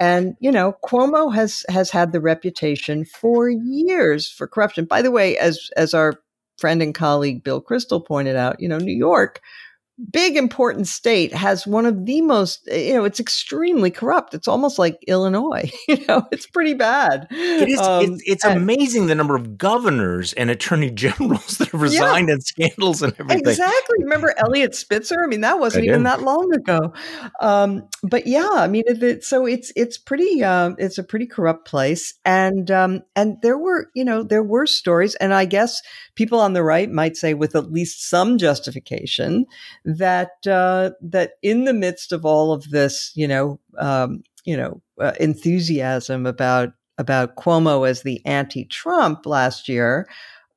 and 0.00 0.34
you 0.40 0.50
know, 0.50 0.74
Cuomo 0.82 1.32
has 1.32 1.64
has 1.68 1.90
had 1.90 2.12
the 2.12 2.20
reputation 2.20 3.04
for 3.04 3.50
years 3.50 4.28
for 4.28 4.48
corruption. 4.48 4.86
By 4.86 5.02
the 5.02 5.10
way, 5.10 5.36
as 5.36 5.70
as 5.76 5.94
our 5.94 6.14
friend 6.58 6.82
and 6.82 6.94
colleague 6.94 7.44
Bill 7.44 7.62
Kristol 7.62 8.04
pointed 8.04 8.34
out, 8.36 8.58
you 8.60 8.68
know, 8.68 8.78
New 8.78 8.96
York 8.96 9.40
big 10.12 10.36
important 10.36 10.86
state 10.86 11.32
has 11.32 11.66
one 11.66 11.86
of 11.86 12.06
the 12.06 12.20
most 12.22 12.66
you 12.70 12.94
know 12.94 13.04
it's 13.04 13.20
extremely 13.20 13.90
corrupt. 13.90 14.34
It's 14.34 14.48
almost 14.48 14.78
like 14.78 14.98
illinois 15.06 15.70
you 15.88 16.04
know 16.06 16.26
it's 16.32 16.46
pretty 16.46 16.74
bad. 16.74 17.26
It 17.30 17.68
is 17.68 17.80
um, 17.80 18.04
it's, 18.04 18.22
it's 18.26 18.44
and, 18.44 18.56
amazing 18.56 19.06
the 19.06 19.14
number 19.14 19.36
of 19.36 19.58
governors 19.58 20.32
and 20.34 20.50
attorney 20.50 20.90
generals 21.00 21.58
that 21.58 21.68
have 21.70 21.80
resigned 21.80 22.28
yeah, 22.28 22.34
and 22.34 22.42
scandals 22.42 23.02
and 23.02 23.12
everything. 23.18 23.48
Exactly. 23.48 23.96
Remember 24.00 24.34
eliot 24.38 24.74
spitzer? 24.74 25.22
I 25.22 25.26
mean 25.26 25.42
that 25.42 25.58
wasn't 25.58 25.86
even 25.86 26.04
that 26.04 26.22
long 26.22 26.52
ago. 26.54 26.92
Um, 27.40 27.88
but 28.02 28.26
yeah 28.26 28.48
i 28.52 28.68
mean 28.68 28.84
it, 28.86 29.02
it, 29.02 29.24
so 29.24 29.46
it's 29.46 29.72
it's 29.76 29.98
pretty 29.98 30.42
uh, 30.42 30.70
it's 30.78 30.98
a 30.98 31.04
pretty 31.04 31.26
corrupt 31.26 31.66
place. 31.66 32.14
And 32.24 32.70
um, 32.70 33.02
and 33.16 33.36
there 33.42 33.58
were 33.58 33.90
you 33.94 34.04
know 34.04 34.22
there 34.22 34.42
were 34.42 34.66
stories 34.66 35.14
and 35.16 35.34
i 35.34 35.44
guess 35.44 35.80
people 36.14 36.40
on 36.40 36.52
the 36.52 36.62
right 36.62 36.90
might 36.90 37.16
say 37.16 37.34
with 37.34 37.54
at 37.54 37.70
least 37.70 38.08
some 38.08 38.38
justification 38.38 39.46
that 39.98 40.32
uh, 40.46 40.90
that 41.00 41.32
in 41.42 41.64
the 41.64 41.72
midst 41.72 42.12
of 42.12 42.24
all 42.24 42.52
of 42.52 42.70
this, 42.70 43.12
you 43.14 43.28
know, 43.28 43.60
um, 43.78 44.22
you 44.44 44.56
know, 44.56 44.80
uh, 45.00 45.12
enthusiasm 45.20 46.26
about 46.26 46.72
about 46.98 47.36
Cuomo 47.36 47.88
as 47.88 48.02
the 48.02 48.24
anti-Trump 48.26 49.24
last 49.24 49.68
year, 49.68 50.06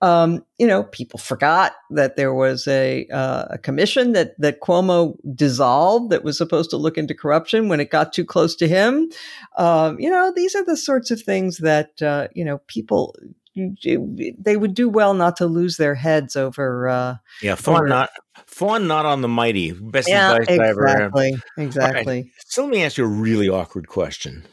um, 0.03 0.43
you 0.57 0.67
know, 0.67 0.83
people 0.83 1.17
forgot 1.17 1.71
that 1.91 2.17
there 2.17 2.33
was 2.33 2.67
a, 2.67 3.07
uh, 3.07 3.45
a 3.51 3.57
commission 3.57 4.11
that 4.11 4.37
that 4.37 4.59
Cuomo 4.59 5.15
dissolved 5.33 6.11
that 6.11 6.25
was 6.25 6.37
supposed 6.37 6.69
to 6.71 6.77
look 6.77 6.97
into 6.97 7.13
corruption 7.13 7.69
when 7.69 7.79
it 7.79 7.89
got 7.89 8.11
too 8.11 8.25
close 8.25 8.53
to 8.57 8.67
him. 8.67 9.09
Um, 9.57 9.97
you 10.01 10.09
know, 10.09 10.33
these 10.35 10.55
are 10.55 10.65
the 10.65 10.75
sorts 10.75 11.09
of 11.09 11.21
things 11.21 11.59
that 11.59 12.01
uh, 12.01 12.27
you 12.33 12.43
know 12.43 12.57
people 12.67 13.15
they 13.55 14.57
would 14.57 14.73
do 14.73 14.89
well 14.89 15.13
not 15.13 15.37
to 15.37 15.45
lose 15.45 15.77
their 15.77 15.95
heads 15.95 16.35
over. 16.35 16.87
Uh, 16.87 17.15
yeah, 17.41 17.55
fawn 17.55 17.87
not 17.87 18.09
fawn 18.45 18.87
not 18.87 19.05
on 19.05 19.21
the 19.21 19.27
mighty. 19.27 19.71
Best 19.71 20.09
yeah, 20.09 20.31
advice 20.31 20.47
exactly, 20.49 20.65
I 20.65 20.69
ever 20.69 20.87
Exactly, 20.87 21.33
exactly. 21.57 22.21
Right. 22.21 22.31
So 22.45 22.63
let 22.63 22.71
me 22.71 22.83
ask 22.83 22.97
you 22.97 23.05
a 23.05 23.07
really 23.07 23.49
awkward 23.49 23.87
question. 23.87 24.45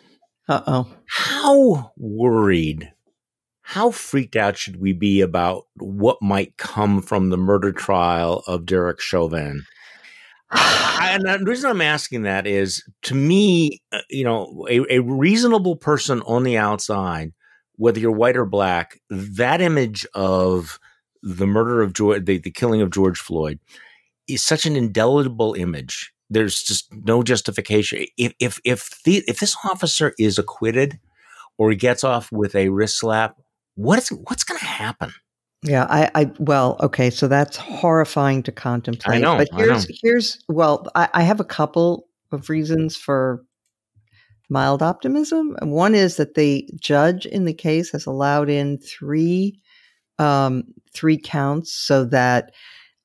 Uh 0.49 0.63
oh. 0.67 0.97
How 1.07 1.93
worried? 1.97 2.93
How 3.63 3.93
freaked 3.93 4.35
out 4.35 4.59
should 4.59 4.81
we 4.81 4.93
be 4.93 5.21
about 5.21 5.67
what 5.77 6.21
might 6.21 6.57
come 6.57 7.01
from 7.03 7.31
the 7.31 7.37
murder 7.37 7.73
trial 7.73 8.43
of 8.47 8.67
Derek 8.67 9.01
Chauvin? 9.01 9.65
and 10.51 11.25
the 11.25 11.45
reason 11.45 11.71
I'm 11.71 11.81
asking 11.81 12.23
that 12.23 12.47
is, 12.47 12.83
to 13.03 13.15
me, 13.15 13.81
uh, 13.93 14.01
you 14.11 14.25
know, 14.25 14.67
a, 14.69 14.97
a 14.97 14.99
reasonable 14.99 15.77
person 15.77 16.21
on 16.23 16.43
the 16.43 16.59
outside 16.59 17.33
whether 17.81 17.99
you're 17.99 18.12
white 18.12 18.37
or 18.37 18.45
black, 18.45 19.01
that 19.09 19.62
image 19.62 20.07
of 20.14 20.78
the 21.22 21.47
murder 21.47 21.81
of 21.81 21.95
George, 21.95 22.26
the, 22.26 22.37
the 22.37 22.51
killing 22.51 22.83
of 22.83 22.91
George 22.91 23.18
Floyd, 23.18 23.59
is 24.28 24.43
such 24.43 24.66
an 24.66 24.76
indelible 24.76 25.55
image. 25.55 26.12
There's 26.28 26.62
just 26.62 26.95
no 26.95 27.22
justification. 27.22 28.05
If 28.18 28.35
if 28.39 28.61
if 28.64 29.03
the, 29.05 29.24
if 29.26 29.41
this 29.41 29.57
officer 29.64 30.12
is 30.18 30.39
acquitted 30.39 31.01
or 31.57 31.70
he 31.70 31.76
gets 31.76 32.05
off 32.05 32.31
with 32.31 32.55
a 32.55 32.68
wrist 32.68 32.99
slap, 32.99 33.41
what's 33.76 34.11
what's 34.11 34.45
going 34.45 34.61
to 34.61 34.66
happen? 34.66 35.12
Yeah, 35.62 35.87
I, 35.89 36.11
I 36.14 36.31
well, 36.39 36.76
okay, 36.81 37.09
so 37.09 37.28
that's 37.28 37.57
horrifying 37.57 38.43
to 38.43 38.53
contemplate. 38.53 39.16
I 39.16 39.20
know, 39.20 39.39
but 39.39 39.49
here's 39.57 39.89
know. 39.89 39.95
here's 40.03 40.45
well, 40.51 40.87
I, 40.95 41.09
I 41.14 41.22
have 41.22 41.41
a 41.41 41.45
couple 41.45 42.09
of 42.31 42.51
reasons 42.51 42.95
for 42.97 43.43
mild 44.51 44.83
optimism. 44.83 45.57
One 45.63 45.95
is 45.95 46.17
that 46.17 46.35
the 46.35 46.69
judge 46.81 47.27
in 47.27 47.45
the 47.45 47.55
case 47.55 47.91
has 47.93 48.07
allowed 48.07 48.51
in 48.51 48.79
three 48.79 49.61
um, 50.19 50.65
three 50.93 51.19
counts 51.19 51.73
so 51.73 52.05
that 52.05 52.53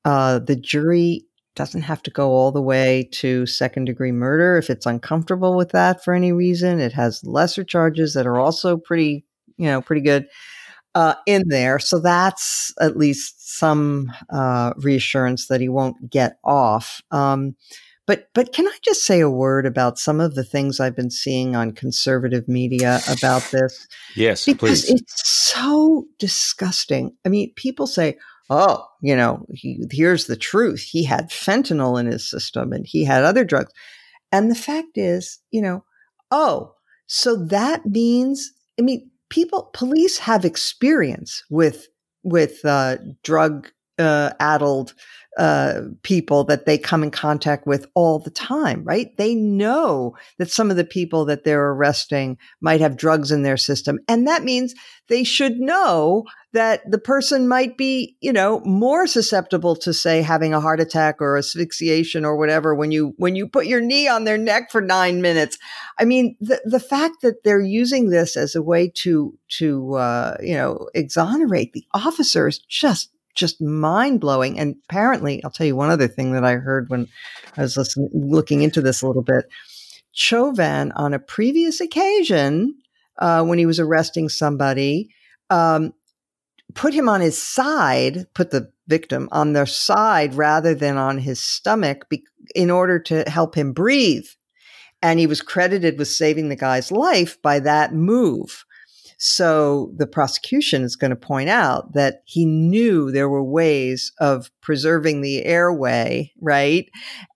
uh, 0.04 0.38
the 0.40 0.56
jury 0.56 1.24
doesn't 1.54 1.82
have 1.82 2.02
to 2.02 2.10
go 2.10 2.30
all 2.30 2.52
the 2.52 2.60
way 2.60 3.08
to 3.12 3.46
second 3.46 3.86
degree 3.86 4.12
murder 4.12 4.58
if 4.58 4.68
it's 4.68 4.86
uncomfortable 4.86 5.56
with 5.56 5.70
that 5.70 6.04
for 6.04 6.12
any 6.14 6.32
reason. 6.32 6.78
It 6.78 6.92
has 6.92 7.24
lesser 7.24 7.64
charges 7.64 8.14
that 8.14 8.26
are 8.26 8.38
also 8.38 8.76
pretty, 8.76 9.24
you 9.56 9.66
know, 9.66 9.80
pretty 9.80 10.02
good 10.02 10.26
uh, 10.94 11.14
in 11.26 11.44
there. 11.48 11.78
So 11.78 11.98
that's 11.98 12.72
at 12.80 12.96
least 12.96 13.58
some 13.58 14.12
uh, 14.30 14.74
reassurance 14.78 15.48
that 15.48 15.60
he 15.60 15.68
won't 15.68 16.10
get 16.10 16.38
off. 16.44 17.02
Um, 17.10 17.56
but 18.06 18.28
but 18.34 18.52
can 18.52 18.66
I 18.68 18.76
just 18.82 19.04
say 19.04 19.20
a 19.20 19.30
word 19.30 19.66
about 19.66 19.98
some 19.98 20.20
of 20.20 20.34
the 20.34 20.44
things 20.44 20.78
I've 20.78 20.96
been 20.96 21.10
seeing 21.10 21.56
on 21.56 21.72
conservative 21.72 22.48
media 22.48 23.00
about 23.10 23.42
this? 23.50 23.86
Yes, 24.14 24.44
because 24.44 24.84
please. 24.84 25.00
it's 25.00 25.28
so 25.28 26.06
disgusting. 26.18 27.16
I 27.24 27.28
mean, 27.28 27.52
people 27.56 27.86
say, 27.86 28.18
"Oh, 28.48 28.84
you 29.02 29.16
know, 29.16 29.44
he, 29.50 29.84
here's 29.90 30.26
the 30.26 30.36
truth. 30.36 30.80
He 30.80 31.04
had 31.04 31.30
fentanyl 31.30 31.98
in 31.98 32.06
his 32.06 32.28
system, 32.28 32.72
and 32.72 32.86
he 32.86 33.04
had 33.04 33.24
other 33.24 33.44
drugs." 33.44 33.72
And 34.30 34.50
the 34.50 34.56
fact 34.56 34.96
is, 34.96 35.40
you 35.50 35.62
know, 35.62 35.84
oh, 36.30 36.74
so 37.06 37.36
that 37.46 37.86
means, 37.86 38.52
I 38.78 38.82
mean, 38.82 39.10
people, 39.30 39.70
police 39.72 40.18
have 40.18 40.44
experience 40.44 41.42
with 41.50 41.88
with 42.22 42.64
uh, 42.64 42.96
drug 43.22 43.70
uh, 43.98 44.30
addled 44.40 44.94
uh, 45.36 45.82
people 46.02 46.44
that 46.44 46.64
they 46.64 46.78
come 46.78 47.02
in 47.02 47.10
contact 47.10 47.66
with 47.66 47.86
all 47.94 48.18
the 48.18 48.30
time, 48.30 48.82
right? 48.84 49.14
They 49.18 49.34
know 49.34 50.16
that 50.38 50.50
some 50.50 50.70
of 50.70 50.78
the 50.78 50.84
people 50.84 51.26
that 51.26 51.44
they're 51.44 51.72
arresting 51.72 52.38
might 52.62 52.80
have 52.80 52.96
drugs 52.96 53.30
in 53.30 53.42
their 53.42 53.58
system. 53.58 53.98
And 54.08 54.26
that 54.26 54.44
means 54.44 54.74
they 55.08 55.24
should 55.24 55.58
know 55.58 56.24
that 56.54 56.90
the 56.90 56.98
person 56.98 57.48
might 57.48 57.76
be, 57.76 58.16
you 58.22 58.32
know, 58.32 58.60
more 58.60 59.06
susceptible 59.06 59.76
to 59.76 59.92
say 59.92 60.22
having 60.22 60.54
a 60.54 60.60
heart 60.60 60.80
attack 60.80 61.20
or 61.20 61.36
asphyxiation 61.36 62.24
or 62.24 62.38
whatever 62.38 62.74
when 62.74 62.90
you, 62.90 63.12
when 63.18 63.36
you 63.36 63.46
put 63.46 63.66
your 63.66 63.82
knee 63.82 64.08
on 64.08 64.24
their 64.24 64.38
neck 64.38 64.70
for 64.70 64.80
nine 64.80 65.20
minutes. 65.20 65.58
I 65.98 66.06
mean, 66.06 66.34
the, 66.40 66.62
the 66.64 66.80
fact 66.80 67.16
that 67.20 67.44
they're 67.44 67.60
using 67.60 68.08
this 68.08 68.38
as 68.38 68.54
a 68.54 68.62
way 68.62 68.90
to, 69.02 69.36
to, 69.58 69.96
uh, 69.96 70.36
you 70.40 70.54
know, 70.54 70.88
exonerate 70.94 71.74
the 71.74 71.84
officers 71.92 72.60
just 72.70 73.10
just 73.36 73.60
mind 73.60 74.20
blowing. 74.20 74.58
And 74.58 74.76
apparently, 74.88 75.42
I'll 75.44 75.50
tell 75.50 75.66
you 75.66 75.76
one 75.76 75.90
other 75.90 76.08
thing 76.08 76.32
that 76.32 76.44
I 76.44 76.54
heard 76.54 76.88
when 76.88 77.08
I 77.56 77.62
was 77.62 77.76
listening, 77.76 78.10
looking 78.12 78.62
into 78.62 78.80
this 78.80 79.02
a 79.02 79.06
little 79.06 79.22
bit. 79.22 79.48
Chauvin, 80.12 80.92
on 80.92 81.14
a 81.14 81.18
previous 81.18 81.80
occasion, 81.80 82.74
uh, 83.18 83.44
when 83.44 83.58
he 83.58 83.66
was 83.66 83.78
arresting 83.78 84.28
somebody, 84.28 85.10
um, 85.50 85.92
put 86.74 86.94
him 86.94 87.08
on 87.08 87.20
his 87.20 87.40
side, 87.40 88.26
put 88.34 88.50
the 88.50 88.72
victim 88.88 89.28
on 89.32 89.52
their 89.52 89.66
side 89.66 90.34
rather 90.34 90.74
than 90.74 90.96
on 90.96 91.18
his 91.18 91.42
stomach 91.42 92.08
be- 92.08 92.24
in 92.54 92.70
order 92.70 92.98
to 92.98 93.24
help 93.28 93.54
him 93.54 93.72
breathe. 93.72 94.26
And 95.02 95.18
he 95.18 95.26
was 95.26 95.42
credited 95.42 95.98
with 95.98 96.08
saving 96.08 96.48
the 96.48 96.56
guy's 96.56 96.90
life 96.90 97.40
by 97.42 97.60
that 97.60 97.94
move. 97.94 98.64
So 99.18 99.92
the 99.96 100.06
prosecution 100.06 100.82
is 100.82 100.96
going 100.96 101.10
to 101.10 101.16
point 101.16 101.48
out 101.48 101.94
that 101.94 102.22
he 102.26 102.44
knew 102.44 103.10
there 103.10 103.30
were 103.30 103.42
ways 103.42 104.12
of 104.20 104.50
preserving 104.60 105.22
the 105.22 105.44
airway, 105.44 106.32
right? 106.40 106.90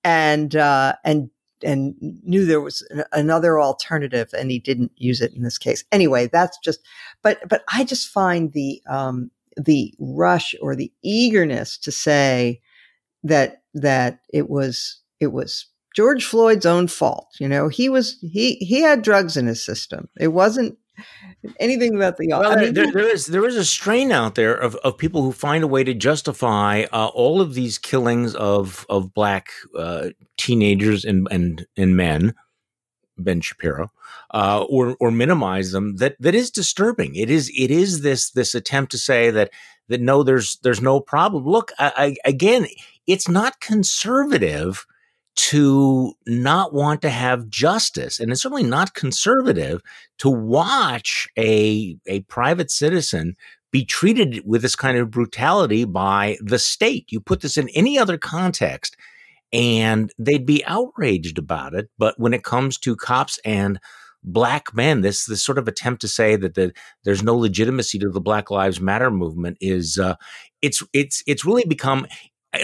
And, 0.05 0.55
uh, 0.55 0.95
and, 1.05 1.31
and 1.63 1.95
knew 2.01 2.45
there 2.45 2.61
was 2.61 2.87
another 3.13 3.61
alternative 3.61 4.31
and 4.37 4.51
he 4.51 4.59
didn't 4.59 4.93
use 4.97 5.21
it 5.21 5.33
in 5.35 5.43
this 5.43 5.59
case. 5.59 5.85
Anyway, 5.91 6.27
that's 6.27 6.59
just, 6.59 6.81
but, 7.23 7.39
but 7.49 7.65
I 7.73 7.85
just 7.85 8.09
find 8.09 8.53
the, 8.53 8.83
um, 8.89 9.31
the 9.57 9.95
rush 9.99 10.55
or 10.61 10.77
the 10.77 10.93
eagerness 11.03 11.79
to 11.79 11.93
say 11.93 12.61
that, 13.23 13.63
that 13.75 14.21
it 14.33 14.51
was, 14.51 15.01
it 15.19 15.33
was 15.33 15.67
George 15.97 16.25
Floyd's 16.25 16.67
own 16.67 16.89
fault. 16.89 17.29
You 17.39 17.49
know, 17.49 17.69
he 17.69 17.89
was, 17.89 18.19
he, 18.21 18.57
he 18.57 18.81
had 18.83 19.03
drugs 19.03 19.37
in 19.37 19.47
his 19.47 19.65
system. 19.65 20.09
It 20.19 20.29
wasn't 20.29 20.79
anything 21.59 21.95
about 21.95 22.17
the 22.17 22.29
well, 22.29 22.53
I 22.53 22.57
mean, 22.57 22.75
there, 22.75 22.93
there 22.93 23.09
is 23.09 23.27
there 23.27 23.47
is 23.47 23.57
a 23.57 23.65
strain 23.65 24.13
out 24.13 24.35
there 24.35 24.55
of, 24.55 24.77
of 24.77 24.99
people 24.99 25.23
who 25.23 25.33
find 25.33 25.65
a 25.65 25.69
way 25.69 25.85
to 25.85 25.95
justify 25.95 26.85
uh, 26.93 27.09
all 27.09 27.41
of 27.41 27.55
these 27.55 27.79
killings 27.79 28.35
of 28.35 28.87
of 28.89 29.15
black 29.15 29.51
uh, 29.77 30.11
teenagers 30.37 31.05
and 31.05 31.29
and 31.31 31.67
and 31.77 31.97
men, 31.97 32.35
Ben 33.19 33.41
Shapiro, 33.41 33.91
uh, 34.33 34.65
or 34.69 34.97
or 35.01 35.11
minimize 35.11 35.73
them. 35.73 35.97
That 35.97 36.17
that 36.21 36.35
is 36.35 36.51
disturbing. 36.51 37.15
It 37.17 37.31
is 37.31 37.51
it 37.57 37.71
is 37.71 38.03
this 38.03 38.31
this 38.31 38.55
attempt 38.55 38.93
to 38.93 38.99
say 38.99 39.31
that 39.31 39.51
that 39.91 40.01
no, 40.01 40.23
there's 40.23 40.57
there's 40.63 40.81
no 40.81 41.01
problem. 41.01 41.45
Look, 41.45 41.73
I, 41.79 41.93
I, 41.97 42.17
again, 42.25 42.67
it's 43.07 43.29
not 43.29 43.61
conservative 43.61 44.87
to 45.49 46.13
not 46.27 46.75
want 46.75 47.01
to 47.01 47.09
have 47.09 47.49
justice. 47.49 48.21
And 48.21 48.31
it's 48.31 48.43
certainly 48.43 48.63
not 48.63 48.93
conservative 48.93 49.81
to 50.19 50.29
watch 50.29 51.29
a, 51.39 51.97
a 52.07 52.21
private 52.23 52.71
citizen 52.71 53.37
be 53.71 53.85
treated 53.85 54.43
with 54.45 54.61
this 54.61 54.77
kind 54.77 54.99
of 54.99 55.11
brutality 55.11 55.87
by 55.87 56.37
the 56.43 56.59
state. 56.59 57.07
You 57.11 57.21
put 57.21 57.41
this 57.41 57.57
in 57.57 57.71
any 57.71 57.99
other 57.99 58.19
context 58.19 58.99
and 59.51 60.13
they'd 60.19 60.45
be 60.45 60.63
outraged 60.67 61.39
about 61.39 61.75
it. 61.75 61.89
But 61.97 62.19
when 62.19 62.35
it 62.35 62.45
comes 62.45 62.77
to 62.79 62.95
cops 62.95 63.39
and 63.43 63.81
black 64.23 64.75
men, 64.75 65.01
this 65.01 65.25
this 65.25 65.43
sort 65.43 65.57
of 65.57 65.69
attempt 65.69 66.03
to 66.03 66.09
say 66.09 66.37
that 66.37 66.55
the, 66.55 66.75
there's 67.05 67.23
no 67.23 67.35
legitimacy 67.35 67.99
to 68.01 68.11
the 68.11 68.21
Black 68.21 68.51
Lives 68.51 68.79
Matter 68.79 69.11
movement 69.11 69.57
is 69.61 69.99
uh, 69.99 70.17
it's 70.61 70.83
it's 70.93 71.23
it's 71.27 71.47
really 71.47 71.65
become 71.65 72.07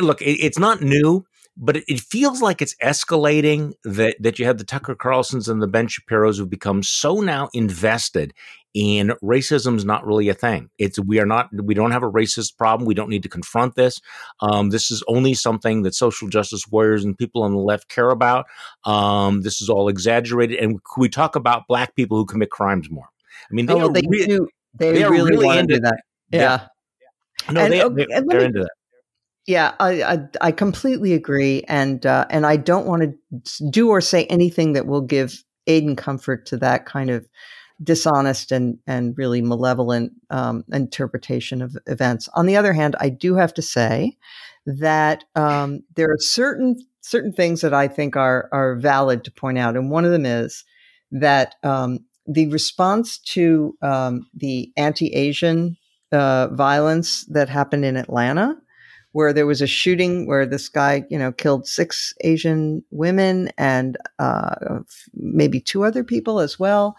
look. 0.00 0.20
It, 0.20 0.44
it's 0.44 0.58
not 0.58 0.82
new 0.82 1.24
but 1.56 1.76
it, 1.76 2.00
feels 2.00 2.42
like 2.42 2.60
it's 2.60 2.74
escalating 2.82 3.72
that 3.84 4.16
that 4.20 4.38
you 4.38 4.44
have 4.44 4.58
the 4.58 4.64
Tucker 4.64 4.94
Carlsons 4.94 5.48
and 5.48 5.62
the 5.62 5.66
Ben 5.66 5.88
Shapiro's 5.88 6.38
who've 6.38 6.50
become 6.50 6.82
so 6.82 7.20
now 7.20 7.48
invested 7.54 8.34
in 8.74 9.14
racism's 9.22 9.86
not 9.86 10.06
really 10.06 10.28
a 10.28 10.34
thing. 10.34 10.68
It's 10.78 10.98
we 10.98 11.18
are 11.18 11.24
not 11.24 11.48
we 11.52 11.72
don't 11.72 11.92
have 11.92 12.02
a 12.02 12.10
racist 12.10 12.58
problem. 12.58 12.86
We 12.86 12.94
don't 12.94 13.08
need 13.08 13.22
to 13.22 13.28
confront 13.28 13.74
this. 13.74 14.00
Um, 14.40 14.68
this 14.68 14.90
is 14.90 15.02
only 15.08 15.32
something 15.32 15.82
that 15.82 15.94
social 15.94 16.28
justice 16.28 16.66
warriors 16.68 17.04
and 17.04 17.16
people 17.16 17.42
on 17.42 17.52
the 17.52 17.58
left 17.58 17.88
care 17.88 18.10
about. 18.10 18.44
Um, 18.84 19.40
this 19.40 19.62
is 19.62 19.70
all 19.70 19.88
exaggerated, 19.88 20.58
and 20.58 20.78
we 20.98 21.08
talk 21.08 21.36
about 21.36 21.66
black 21.68 21.96
people 21.96 22.18
who 22.18 22.26
commit 22.26 22.50
crimes 22.50 22.90
more. 22.90 23.08
I 23.50 23.54
mean, 23.54 23.64
they 23.64 23.74
oh, 23.74 23.88
they 23.88 24.02
re- 24.06 24.26
do. 24.26 24.46
They, 24.74 24.92
they 24.92 25.04
really, 25.04 25.30
really 25.30 25.58
into 25.58 25.80
that. 25.80 26.02
Yeah. 26.30 26.66
yeah. 27.46 27.52
No, 27.52 27.60
and, 27.62 27.72
they, 27.72 27.82
okay, 27.82 28.06
they, 28.06 28.36
are 28.36 28.40
into 28.40 28.60
that. 28.60 28.70
Yeah, 29.46 29.74
I, 29.78 30.02
I, 30.02 30.18
I 30.40 30.52
completely 30.52 31.12
agree, 31.12 31.62
and 31.68 32.04
uh, 32.04 32.26
and 32.30 32.44
I 32.44 32.56
don't 32.56 32.86
want 32.86 33.02
to 33.02 33.70
do 33.70 33.90
or 33.90 34.00
say 34.00 34.24
anything 34.26 34.72
that 34.72 34.86
will 34.86 35.00
give 35.02 35.44
Aiden 35.68 35.96
comfort 35.96 36.46
to 36.46 36.56
that 36.58 36.84
kind 36.84 37.10
of 37.10 37.28
dishonest 37.82 38.50
and 38.52 38.78
and 38.88 39.16
really 39.16 39.42
malevolent 39.42 40.12
um, 40.30 40.64
interpretation 40.72 41.62
of 41.62 41.76
events. 41.86 42.28
On 42.34 42.46
the 42.46 42.56
other 42.56 42.72
hand, 42.72 42.96
I 42.98 43.08
do 43.08 43.36
have 43.36 43.54
to 43.54 43.62
say 43.62 44.16
that 44.66 45.22
um, 45.36 45.80
there 45.94 46.10
are 46.10 46.18
certain 46.18 46.76
certain 47.02 47.32
things 47.32 47.60
that 47.60 47.74
I 47.74 47.86
think 47.86 48.16
are 48.16 48.48
are 48.52 48.74
valid 48.76 49.22
to 49.24 49.30
point 49.30 49.58
out, 49.58 49.76
and 49.76 49.90
one 49.92 50.04
of 50.04 50.10
them 50.10 50.26
is 50.26 50.64
that 51.12 51.54
um, 51.62 52.00
the 52.26 52.48
response 52.48 53.18
to 53.18 53.76
um, 53.80 54.26
the 54.34 54.72
anti-Asian 54.76 55.76
uh, 56.10 56.48
violence 56.48 57.24
that 57.26 57.48
happened 57.48 57.84
in 57.84 57.96
Atlanta 57.96 58.56
where 59.16 59.32
there 59.32 59.46
was 59.46 59.62
a 59.62 59.66
shooting 59.66 60.26
where 60.26 60.44
this 60.44 60.68
guy, 60.68 61.02
you 61.08 61.18
know, 61.18 61.32
killed 61.32 61.66
six 61.66 62.12
Asian 62.20 62.84
women 62.90 63.50
and 63.56 63.96
uh, 64.18 64.80
maybe 65.14 65.58
two 65.58 65.84
other 65.84 66.04
people 66.04 66.38
as 66.38 66.58
well. 66.58 66.94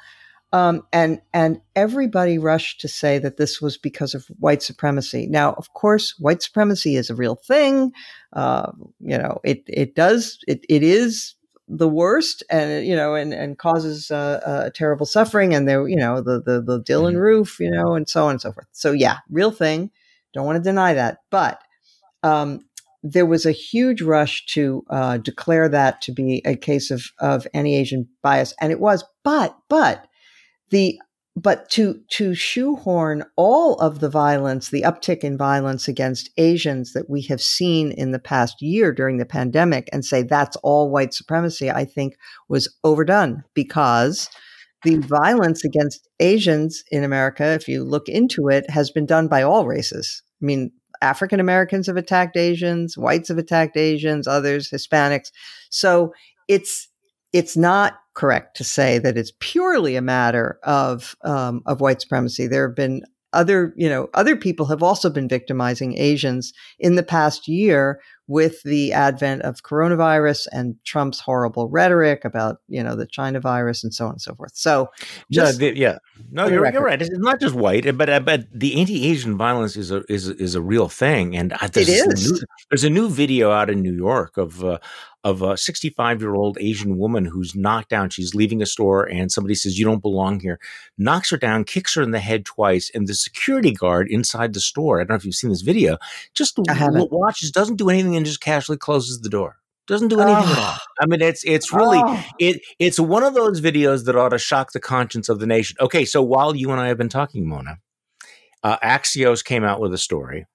Um, 0.51 0.81
and 0.91 1.21
and 1.31 1.61
everybody 1.75 2.39
rushed 2.39 2.81
to 2.81 2.87
say 2.87 3.19
that 3.19 3.37
this 3.37 3.61
was 3.61 3.77
because 3.77 4.15
of 4.15 4.25
white 4.39 4.63
supremacy. 4.63 5.27
Now, 5.27 5.53
of 5.59 5.73
course, 5.73 6.15
white 6.17 6.41
supremacy 6.41 6.95
is 6.95 7.11
a 7.11 7.15
real 7.15 7.35
thing. 7.35 7.91
Uh, 8.33 8.71
you 8.99 9.19
know, 9.19 9.39
it 9.43 9.61
it 9.67 9.93
does 9.93 10.39
it 10.47 10.65
it 10.67 10.81
is 10.81 11.35
the 11.67 11.87
worst, 11.87 12.41
and 12.49 12.83
you 12.83 12.95
know, 12.95 13.13
and 13.13 13.31
and 13.31 13.59
causes 13.59 14.09
uh, 14.09 14.41
uh, 14.43 14.69
terrible 14.73 15.05
suffering. 15.05 15.53
And 15.53 15.67
there, 15.67 15.87
you 15.87 15.97
know, 15.97 16.21
the 16.21 16.41
the 16.41 16.61
the 16.61 16.81
Dylann 16.81 17.11
mm-hmm. 17.11 17.19
Roof, 17.19 17.59
you 17.59 17.69
know, 17.69 17.93
and 17.93 18.09
so 18.09 18.25
on 18.25 18.31
and 18.31 18.41
so 18.41 18.51
forth. 18.51 18.69
So 18.71 18.91
yeah, 18.91 19.17
real 19.29 19.51
thing. 19.51 19.91
Don't 20.33 20.47
want 20.47 20.57
to 20.57 20.63
deny 20.63 20.95
that, 20.95 21.19
but 21.29 21.61
um, 22.23 22.61
there 23.03 23.25
was 23.25 23.45
a 23.45 23.51
huge 23.51 24.01
rush 24.01 24.45
to 24.47 24.83
uh, 24.89 25.17
declare 25.17 25.69
that 25.69 26.01
to 26.01 26.11
be 26.11 26.41
a 26.45 26.55
case 26.55 26.91
of, 26.91 27.03
of 27.19 27.47
anti-Asian 27.53 28.07
bias, 28.21 28.53
and 28.59 28.71
it 28.71 28.79
was. 28.79 29.03
But 29.23 29.57
but 29.69 30.07
the 30.69 30.99
but 31.35 31.69
to 31.69 32.01
to 32.09 32.33
shoehorn 32.33 33.23
all 33.35 33.75
of 33.75 33.99
the 33.99 34.09
violence, 34.09 34.69
the 34.69 34.81
uptick 34.81 35.19
in 35.19 35.37
violence 35.37 35.87
against 35.87 36.31
Asians 36.37 36.93
that 36.93 37.09
we 37.09 37.21
have 37.23 37.41
seen 37.41 37.91
in 37.91 38.11
the 38.11 38.19
past 38.19 38.61
year 38.61 38.91
during 38.91 39.17
the 39.17 39.25
pandemic, 39.25 39.87
and 39.93 40.03
say 40.03 40.23
that's 40.23 40.57
all 40.57 40.89
white 40.89 41.13
supremacy, 41.13 41.69
I 41.69 41.85
think 41.85 42.17
was 42.49 42.73
overdone 42.83 43.43
because 43.53 44.29
the 44.83 44.97
violence 44.97 45.63
against 45.63 46.07
Asians 46.19 46.83
in 46.91 47.03
America, 47.03 47.45
if 47.53 47.67
you 47.67 47.83
look 47.83 48.09
into 48.09 48.47
it, 48.47 48.69
has 48.69 48.89
been 48.89 49.05
done 49.05 49.27
by 49.27 49.43
all 49.43 49.65
races. 49.65 50.23
I 50.41 50.45
mean, 50.45 50.71
African 51.01 51.39
Americans 51.39 51.87
have 51.87 51.97
attacked 51.97 52.37
Asians, 52.37 52.97
whites 52.97 53.29
have 53.29 53.37
attacked 53.37 53.77
Asians, 53.77 54.27
others, 54.27 54.69
Hispanics. 54.69 55.31
So 55.69 56.13
it's 56.47 56.87
it's 57.33 57.57
not 57.57 57.99
correct 58.13 58.57
to 58.57 58.63
say 58.63 58.97
that 58.99 59.17
it's 59.17 59.33
purely 59.39 59.95
a 59.95 60.01
matter 60.01 60.59
of 60.63 61.15
um, 61.23 61.61
of 61.65 61.81
white 61.81 62.01
supremacy. 62.01 62.47
There 62.47 62.67
have 62.67 62.75
been 62.75 63.03
other, 63.33 63.73
you 63.75 63.89
know, 63.89 64.09
other 64.13 64.35
people 64.35 64.65
have 64.67 64.81
also 64.81 65.09
been 65.09 65.27
victimizing 65.27 65.97
Asians 65.97 66.53
in 66.79 66.95
the 66.95 67.03
past 67.03 67.47
year 67.47 67.99
with 68.27 68.61
the 68.63 68.91
advent 68.91 69.41
of 69.43 69.63
coronavirus 69.63 70.47
and 70.51 70.75
Trump's 70.83 71.19
horrible 71.19 71.69
rhetoric 71.69 72.25
about, 72.25 72.57
you 72.67 72.83
know, 72.83 72.95
the 72.95 73.05
China 73.05 73.39
virus 73.39 73.83
and 73.83 73.93
so 73.93 74.05
on 74.05 74.11
and 74.11 74.21
so 74.21 74.35
forth. 74.35 74.51
So, 74.53 74.89
just 75.31 75.59
yeah, 75.59 75.71
the, 75.71 75.77
yeah. 75.77 75.97
no, 76.31 76.47
you're, 76.47 76.69
you're, 76.71 76.83
right. 76.83 77.01
It's 77.01 77.09
not 77.13 77.39
just 77.39 77.55
white, 77.55 77.97
but 77.97 78.09
uh, 78.09 78.19
but 78.19 78.47
the 78.53 78.79
anti-Asian 78.79 79.37
violence 79.37 79.77
is 79.77 79.91
a 79.91 80.03
is 80.09 80.27
is 80.27 80.55
a 80.55 80.61
real 80.61 80.89
thing, 80.89 81.35
and 81.35 81.53
uh, 81.53 81.57
it 81.63 81.89
is. 81.89 82.01
A 82.01 82.33
new, 82.33 82.39
there's 82.69 82.83
a 82.83 82.89
new 82.89 83.09
video 83.09 83.51
out 83.51 83.69
in 83.69 83.81
New 83.81 83.93
York 83.93 84.37
of 84.37 84.63
uh, 84.63 84.79
of 85.27 85.41
a 85.41 85.57
65 85.57 86.21
year 86.21 86.35
old 86.35 86.57
Asian 86.61 86.97
woman 86.97 87.25
who's 87.25 87.53
knocked 87.53 87.89
down. 87.89 88.09
She's 88.09 88.33
leaving 88.33 88.61
a 88.61 88.65
store 88.65 89.03
and 89.03 89.29
somebody 89.29 89.55
says, 89.55 89.77
You 89.77 89.83
don't 89.83 90.01
belong 90.01 90.39
here, 90.39 90.57
knocks 90.97 91.31
her 91.31 91.37
down, 91.37 91.65
kicks 91.65 91.95
her 91.95 92.01
in 92.01 92.11
the 92.11 92.19
head 92.19 92.45
twice. 92.45 92.89
And 92.93 93.07
the 93.07 93.13
security 93.13 93.73
guard 93.73 94.07
inside 94.09 94.53
the 94.53 94.61
store, 94.61 95.01
I 95.01 95.03
don't 95.03 95.09
know 95.09 95.15
if 95.15 95.25
you've 95.25 95.35
seen 95.35 95.49
this 95.49 95.63
video, 95.63 95.97
just 96.33 96.57
watches, 96.57 97.51
doesn't 97.51 97.75
do 97.75 97.89
anything 97.89 98.13
and 98.17 98.25
just 98.25 98.41
casually 98.41 98.77
closes 98.77 99.21
the 99.21 99.29
door. 99.29 99.57
Doesn't 99.87 100.09
do 100.09 100.19
anything 100.19 100.43
oh. 100.45 100.51
at 100.51 100.57
all. 100.57 100.77
I 100.99 101.05
mean, 101.05 101.21
it's 101.21 101.43
it's 101.45 101.71
really 101.71 102.01
oh. 102.03 102.23
it 102.39 102.61
it's 102.77 102.99
one 102.99 103.23
of 103.23 103.33
those 103.33 103.61
videos 103.61 104.05
that 104.05 104.17
ought 104.17 104.29
to 104.29 104.37
shock 104.37 104.73
the 104.73 104.81
conscience 104.81 105.29
of 105.29 105.39
the 105.39 105.47
nation. 105.47 105.77
Okay, 105.79 106.03
so 106.03 106.21
while 106.21 106.55
you 106.55 106.71
and 106.71 106.81
I 106.81 106.87
have 106.87 106.97
been 106.97 107.07
talking, 107.07 107.47
Mona, 107.47 107.77
uh, 108.63 108.77
Axios 108.79 109.43
came 109.45 109.63
out 109.63 109.79
with 109.79 109.93
a 109.93 109.97
story 109.97 110.45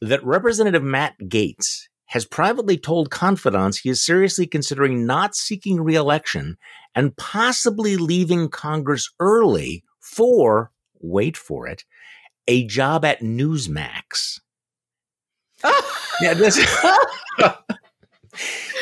that 0.00 0.24
Representative 0.24 0.82
Matt 0.82 1.14
Gaetz 1.22 1.82
has 2.06 2.24
privately 2.24 2.76
told 2.76 3.10
confidants 3.10 3.78
he 3.78 3.90
is 3.90 4.04
seriously 4.04 4.46
considering 4.46 5.06
not 5.06 5.34
seeking 5.34 5.80
reelection 5.80 6.56
and 6.94 7.16
possibly 7.16 7.96
leaving 7.96 8.48
Congress 8.48 9.10
early 9.18 9.82
for, 10.00 10.70
wait 11.00 11.36
for 11.36 11.66
it, 11.66 11.84
a 12.46 12.66
job 12.66 13.04
at 13.04 13.20
Newsmax. 13.20 14.40
yeah, 16.20 16.34
this, 16.34 16.56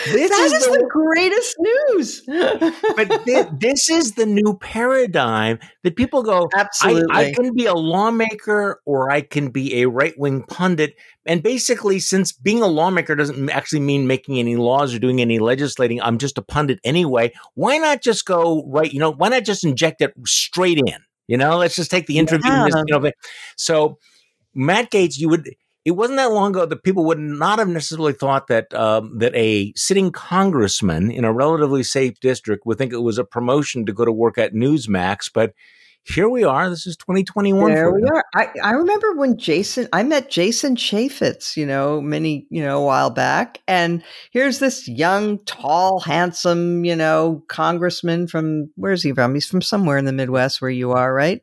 This 0.07 0.31
that 0.31 0.45
is, 0.47 0.53
is 0.53 0.67
the, 0.67 0.79
the, 0.79 0.85
greatest 0.89 1.57
news. 1.59 2.23
but 2.97 3.25
th- 3.25 3.47
this 3.59 3.89
is 3.89 4.13
the 4.13 4.27
new 4.27 4.59
paradigm 4.59 5.59
that 5.85 5.97
people 5.97 6.23
go, 6.23 6.49
Absolutely. 6.57 7.15
I, 7.15 7.27
I 7.27 7.33
can 7.33 7.55
be 7.55 7.67
a 7.67 7.75
lawmaker 7.75 8.81
or 8.85 9.11
I 9.11 9.21
can 9.21 9.51
be 9.51 9.83
a 9.83 9.89
right 9.89 10.15
wing 10.19 10.43
pundit. 10.43 10.97
And 11.27 11.43
basically, 11.43 12.01
since 12.01 12.33
being 12.33 12.63
a 12.63 12.67
lawmaker 12.67 13.15
doesn't 13.15 13.51
actually 13.51 13.81
mean 13.81 14.07
making 14.07 14.39
any 14.39 14.57
laws 14.57 14.95
or 14.95 14.99
doing 14.99 15.21
any 15.21 15.39
legislating, 15.39 16.01
I'm 16.01 16.19
just 16.19 16.39
a 16.39 16.43
pundit 16.43 16.81
anyway. 16.83 17.33
Why 17.55 17.79
not 17.79 18.03
just 18.03 18.25
go 18.25 18.65
right? 18.67 18.93
You 18.93 18.99
know, 18.99 19.13
why 19.13 19.29
not 19.29 19.45
just 19.45 19.65
inject 19.65 20.01
it 20.01 20.13
straight 20.27 20.79
in? 20.79 20.97
You 21.29 21.37
know, 21.37 21.59
let's 21.59 21.77
just 21.77 21.91
take 21.91 22.07
the 22.07 22.19
interview. 22.19 22.51
Yeah. 22.51 22.67
You 22.67 23.01
know, 23.01 23.11
so 23.57 23.99
Matt 24.55 24.91
Gaetz, 24.91 25.19
you 25.19 25.29
would 25.29 25.49
it 25.85 25.93
wasn't 25.93 26.17
that 26.19 26.31
long 26.31 26.53
ago 26.53 26.65
that 26.65 26.85
people 26.85 27.05
would 27.05 27.19
not 27.19 27.59
have 27.59 27.69
necessarily 27.69 28.13
thought 28.13 28.47
that 28.47 28.73
um, 28.75 29.19
that 29.19 29.35
a 29.35 29.73
sitting 29.75 30.13
congressman 30.13 31.11
in 31.11 31.25
a 31.25 31.33
relatively 31.33 31.83
safe 31.83 32.21
district 32.21 32.65
would 32.67 32.79
think 32.79 32.93
it 32.93 33.03
was 33.03 33.19
a 33.19 33.25
promotion 33.25 33.85
to 33.87 33.93
go 33.93 34.05
to 34.05 34.13
work 34.13 34.39
at 34.39 34.55
Newsmax, 34.55 35.31
but 35.33 35.55
here 36.05 36.29
we 36.29 36.43
are. 36.43 36.69
This 36.69 36.87
is 36.87 36.97
2021. 36.97 37.73
There 37.73 37.93
we 37.93 38.03
are. 38.03 38.25
I, 38.35 38.49
I 38.63 38.73
remember 38.73 39.15
when 39.15 39.39
Jason, 39.39 39.89
I 39.93 40.03
met 40.03 40.31
Jason 40.31 40.75
Chaffetz, 40.75 41.57
you 41.57 41.65
know, 41.65 42.01
many, 42.01 42.47
you 42.51 42.61
know, 42.63 42.83
a 42.83 42.85
while 42.85 43.11
back. 43.11 43.61
And 43.69 44.03
here's 44.33 44.59
this 44.59 44.89
young, 44.89 45.39
tall, 45.45 46.01
handsome, 46.01 46.85
you 46.85 46.97
know, 46.97 47.45
congressman 47.47 48.27
from, 48.27 48.71
where's 48.75 49.05
he 49.05 49.13
from? 49.13 49.35
He's 49.35 49.47
from 49.47 49.63
somewhere 49.63 49.97
in 49.97 50.05
the 50.05 50.13
Midwest 50.13 50.61
where 50.61 50.73
you 50.73 50.91
are, 50.91 51.15
right? 51.15 51.41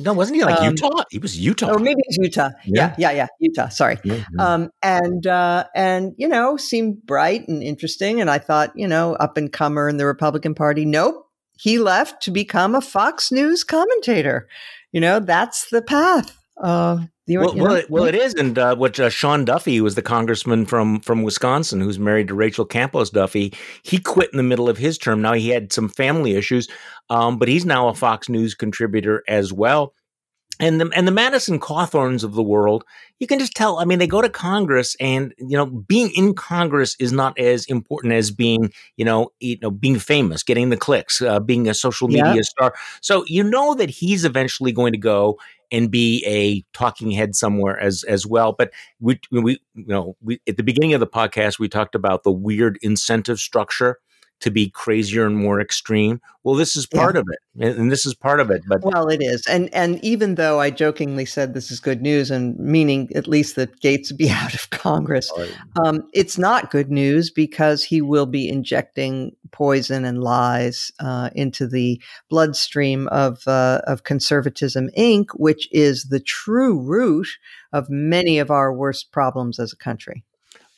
No, 0.00 0.12
wasn't 0.12 0.36
he 0.36 0.44
like 0.44 0.60
um, 0.60 0.70
Utah? 0.70 1.02
He 1.10 1.18
was 1.18 1.38
Utah. 1.38 1.70
Or 1.70 1.78
maybe 1.78 2.00
it's 2.06 2.18
Utah. 2.18 2.50
Yeah, 2.64 2.94
yeah, 2.98 3.10
yeah, 3.10 3.12
yeah 3.12 3.26
Utah. 3.40 3.68
Sorry. 3.68 3.96
Mm-hmm. 3.96 4.40
Um, 4.40 4.70
and 4.82 5.26
uh, 5.26 5.64
and 5.74 6.14
you 6.16 6.28
know, 6.28 6.56
seemed 6.56 7.04
bright 7.04 7.46
and 7.48 7.62
interesting. 7.62 8.20
And 8.20 8.30
I 8.30 8.38
thought, 8.38 8.72
you 8.74 8.88
know, 8.88 9.14
up 9.14 9.36
and 9.36 9.52
comer 9.52 9.88
in 9.88 9.98
the 9.98 10.06
Republican 10.06 10.54
Party. 10.54 10.84
Nope, 10.84 11.26
he 11.58 11.78
left 11.78 12.22
to 12.22 12.30
become 12.30 12.74
a 12.74 12.80
Fox 12.80 13.30
News 13.30 13.64
commentator. 13.64 14.48
You 14.92 15.00
know, 15.00 15.20
that's 15.20 15.70
the 15.70 15.82
path. 15.82 16.36
Uh, 16.56 16.98
the, 17.26 17.36
well, 17.36 17.54
well, 17.54 17.74
it, 17.76 17.88
well, 17.88 18.04
it 18.04 18.16
is, 18.16 18.34
and 18.34 18.58
uh, 18.58 18.74
what 18.74 18.98
uh, 18.98 19.08
Sean 19.08 19.44
Duffy, 19.44 19.80
was 19.80 19.94
the 19.94 20.02
congressman 20.02 20.66
from 20.66 20.98
from 21.00 21.22
Wisconsin, 21.22 21.80
who's 21.80 21.98
married 21.98 22.28
to 22.28 22.34
Rachel 22.34 22.64
Campos 22.64 23.10
Duffy, 23.10 23.54
he 23.84 23.98
quit 23.98 24.30
in 24.32 24.38
the 24.38 24.42
middle 24.42 24.68
of 24.68 24.76
his 24.76 24.98
term. 24.98 25.22
Now 25.22 25.34
he 25.34 25.48
had 25.50 25.72
some 25.72 25.88
family 25.88 26.34
issues, 26.34 26.68
um, 27.10 27.38
but 27.38 27.46
he's 27.46 27.64
now 27.64 27.86
a 27.86 27.94
Fox 27.94 28.28
News 28.28 28.56
contributor 28.56 29.22
as 29.28 29.52
well. 29.52 29.94
And 30.58 30.80
the 30.80 30.90
and 30.96 31.06
the 31.06 31.12
Madison 31.12 31.60
Cawthorns 31.60 32.24
of 32.24 32.34
the 32.34 32.42
world, 32.42 32.84
you 33.20 33.28
can 33.28 33.38
just 33.38 33.54
tell. 33.54 33.78
I 33.78 33.84
mean, 33.84 34.00
they 34.00 34.06
go 34.08 34.20
to 34.20 34.28
Congress, 34.28 34.96
and 34.98 35.32
you 35.38 35.56
know, 35.56 35.66
being 35.66 36.10
in 36.16 36.34
Congress 36.34 36.96
is 36.98 37.12
not 37.12 37.38
as 37.38 37.66
important 37.66 38.14
as 38.14 38.32
being, 38.32 38.72
you 38.96 39.04
know, 39.04 39.30
you 39.38 39.58
know, 39.62 39.70
being 39.70 40.00
famous, 40.00 40.42
getting 40.42 40.70
the 40.70 40.76
clicks, 40.76 41.22
uh, 41.22 41.38
being 41.38 41.68
a 41.68 41.74
social 41.74 42.08
media 42.08 42.34
yeah. 42.34 42.42
star. 42.42 42.74
So 43.00 43.24
you 43.28 43.44
know 43.44 43.74
that 43.74 43.90
he's 43.90 44.24
eventually 44.24 44.72
going 44.72 44.92
to 44.92 44.98
go 44.98 45.38
and 45.72 45.90
be 45.90 46.24
a 46.26 46.62
talking 46.76 47.10
head 47.10 47.34
somewhere 47.34 47.78
as 47.80 48.04
as 48.04 48.26
well. 48.26 48.52
But 48.52 48.70
we 49.00 49.18
we 49.32 49.60
you 49.74 49.86
know 49.86 50.16
we 50.22 50.40
at 50.48 50.56
the 50.56 50.62
beginning 50.62 50.94
of 50.94 51.00
the 51.00 51.06
podcast 51.06 51.58
we 51.58 51.68
talked 51.68 51.94
about 51.94 52.22
the 52.22 52.32
weird 52.32 52.78
incentive 52.82 53.40
structure 53.40 53.98
to 54.42 54.50
be 54.50 54.68
crazier 54.68 55.24
and 55.24 55.36
more 55.36 55.60
extreme. 55.60 56.20
Well, 56.42 56.56
this 56.56 56.76
is 56.76 56.86
part 56.86 57.14
yeah. 57.14 57.20
of 57.20 57.26
it, 57.30 57.78
and 57.78 57.90
this 57.90 58.04
is 58.04 58.14
part 58.14 58.40
of 58.40 58.50
it. 58.50 58.62
But 58.66 58.82
well, 58.82 59.08
it 59.08 59.22
is, 59.22 59.46
and 59.46 59.72
and 59.72 60.04
even 60.04 60.34
though 60.34 60.60
I 60.60 60.70
jokingly 60.70 61.24
said 61.24 61.54
this 61.54 61.70
is 61.70 61.78
good 61.78 62.02
news, 62.02 62.30
and 62.30 62.58
meaning 62.58 63.08
at 63.14 63.28
least 63.28 63.56
that 63.56 63.80
Gaetz 63.80 64.14
be 64.16 64.28
out 64.30 64.52
of 64.52 64.68
Congress, 64.70 65.32
um, 65.82 66.08
it's 66.12 66.38
not 66.38 66.70
good 66.70 66.90
news 66.90 67.30
because 67.30 67.84
he 67.84 68.02
will 68.02 68.26
be 68.26 68.48
injecting 68.48 69.34
poison 69.52 70.04
and 70.04 70.22
lies 70.22 70.90
uh, 70.98 71.30
into 71.34 71.68
the 71.68 72.02
bloodstream 72.28 73.06
of 73.08 73.46
uh, 73.46 73.80
of 73.86 74.02
conservatism 74.02 74.90
Inc., 74.98 75.26
which 75.36 75.68
is 75.72 76.04
the 76.04 76.20
true 76.20 76.80
root 76.80 77.28
of 77.72 77.88
many 77.88 78.38
of 78.38 78.50
our 78.50 78.72
worst 78.72 79.12
problems 79.12 79.60
as 79.60 79.72
a 79.72 79.76
country. 79.76 80.24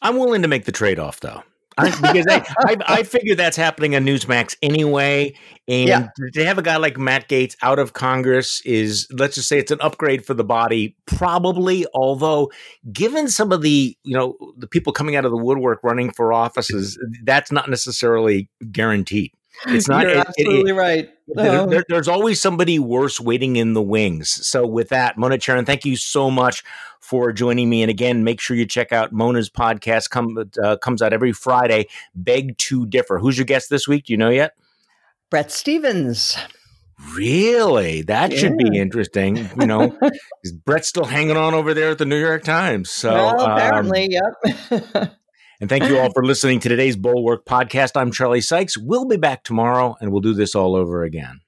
I'm 0.03 0.19
willing 0.19 0.43
to 0.43 0.49
make 0.49 0.67
the 0.67 0.73
trade 0.73 0.99
off, 0.99 1.21
though. 1.21 1.43
I, 1.77 1.91
because 1.91 2.27
I, 2.29 2.47
I, 2.59 2.77
I 2.87 3.03
figure 3.03 3.35
that's 3.35 3.57
happening 3.57 3.97
on 3.97 4.05
Newsmax 4.05 4.57
anyway. 4.63 5.35
And 5.67 5.89
yeah. 5.89 6.09
to 6.35 6.45
have 6.45 6.59
a 6.59 6.63
guy 6.63 6.77
like 6.77 6.99
Matt 6.99 7.29
Gaetz 7.29 7.57
out 7.63 7.79
of 7.79 7.95
Congress 7.95 8.61
is, 8.65 9.09
let's 9.11 9.37
just 9.37 9.49
say, 9.49 9.59
it's 9.59 9.71
an 9.71 9.81
upgrade 9.81 10.25
for 10.25 10.35
the 10.35 10.45
body, 10.45 10.97
probably. 11.07 11.87
Although, 11.95 12.53
given 12.93 13.29
some 13.29 13.51
of 13.51 13.63
the, 13.63 13.97
you 14.05 14.17
know, 14.17 14.37
the 14.59 14.67
people 14.67 14.93
coming 14.93 15.17
out 15.17 15.25
of 15.25 15.31
the 15.31 15.39
woodwork 15.39 15.81
running 15.83 16.13
for 16.13 16.33
offices, 16.33 16.99
that's 17.25 17.51
not 17.51 17.71
necessarily 17.71 18.51
guaranteed. 18.71 19.33
It's 19.67 19.89
not 19.89 20.03
You're 20.03 20.13
it, 20.13 20.19
absolutely 20.19 20.71
it, 20.71 20.75
right. 20.75 21.11
There, 21.29 21.67
there, 21.67 21.85
there's 21.89 22.09
always 22.09 22.41
somebody 22.41 22.79
worse 22.79 23.21
waiting 23.21 23.57
in 23.57 23.73
the 23.73 23.83
wings. 23.83 24.31
So, 24.47 24.67
with 24.67 24.91
that, 24.91 25.17
Mona 25.17 25.39
Charen, 25.39 25.65
thank 25.65 25.85
you 25.85 25.97
so 25.97 26.31
much 26.31 26.63
for 27.01 27.33
joining 27.33 27.71
me. 27.71 27.83
And 27.83 27.91
again, 27.91 28.25
make 28.25 28.41
sure 28.41 28.57
you 28.57 28.67
check 28.67 28.93
out 28.93 29.13
Mona's 29.13 29.51
podcast. 29.51 30.11
Come 30.11 30.39
uh, 30.63 30.77
comes 30.79 31.03
out 31.03 31.13
every 31.13 31.33
Friday. 31.33 31.87
Beg 32.15 32.59
to 32.59 32.87
differ. 32.87 33.19
Who's 33.19 33.39
your 33.39 33.47
guest 33.47 33.71
this 33.71 33.89
week? 33.89 34.07
Do 34.07 34.13
you 34.13 34.17
know 34.17 34.31
yet? 34.31 34.53
Bret 35.31 35.51
Stephens. 35.51 36.37
Really? 37.15 38.03
That 38.03 38.33
yeah. 38.33 38.39
should 38.39 38.57
be 38.57 38.79
interesting. 38.79 39.51
You 39.65 39.67
know, 39.67 39.97
is 40.43 40.53
Bret 40.53 40.85
still 40.85 41.05
hanging 41.05 41.37
on 41.37 41.55
over 41.55 41.75
there 41.75 41.91
at 41.91 41.99
the 41.99 42.05
New 42.05 42.19
York 42.19 42.45
Times? 42.45 42.91
So 42.91 43.13
well, 43.13 43.41
apparently, 43.41 44.17
um, 44.19 44.33
yep. 44.71 45.15
And 45.65 45.71
thank 45.71 45.85
you 45.85 45.99
all 45.99 46.11
for 46.13 46.23
listening 46.23 46.61
to 46.61 46.69
today's 46.69 46.95
Bulwark 46.95 47.47
podcast. 47.47 47.93
I'm 47.95 48.13
Charlie 48.13 48.43
Sykes. 48.43 48.77
We'll 48.77 49.07
be 49.07 49.17
back 49.17 49.45
tomorrow 49.45 49.97
and 49.99 50.13
we'll 50.13 50.21
do 50.21 50.35
this 50.35 50.55
all 50.55 50.77
over 50.77 51.05
again. 51.05 51.41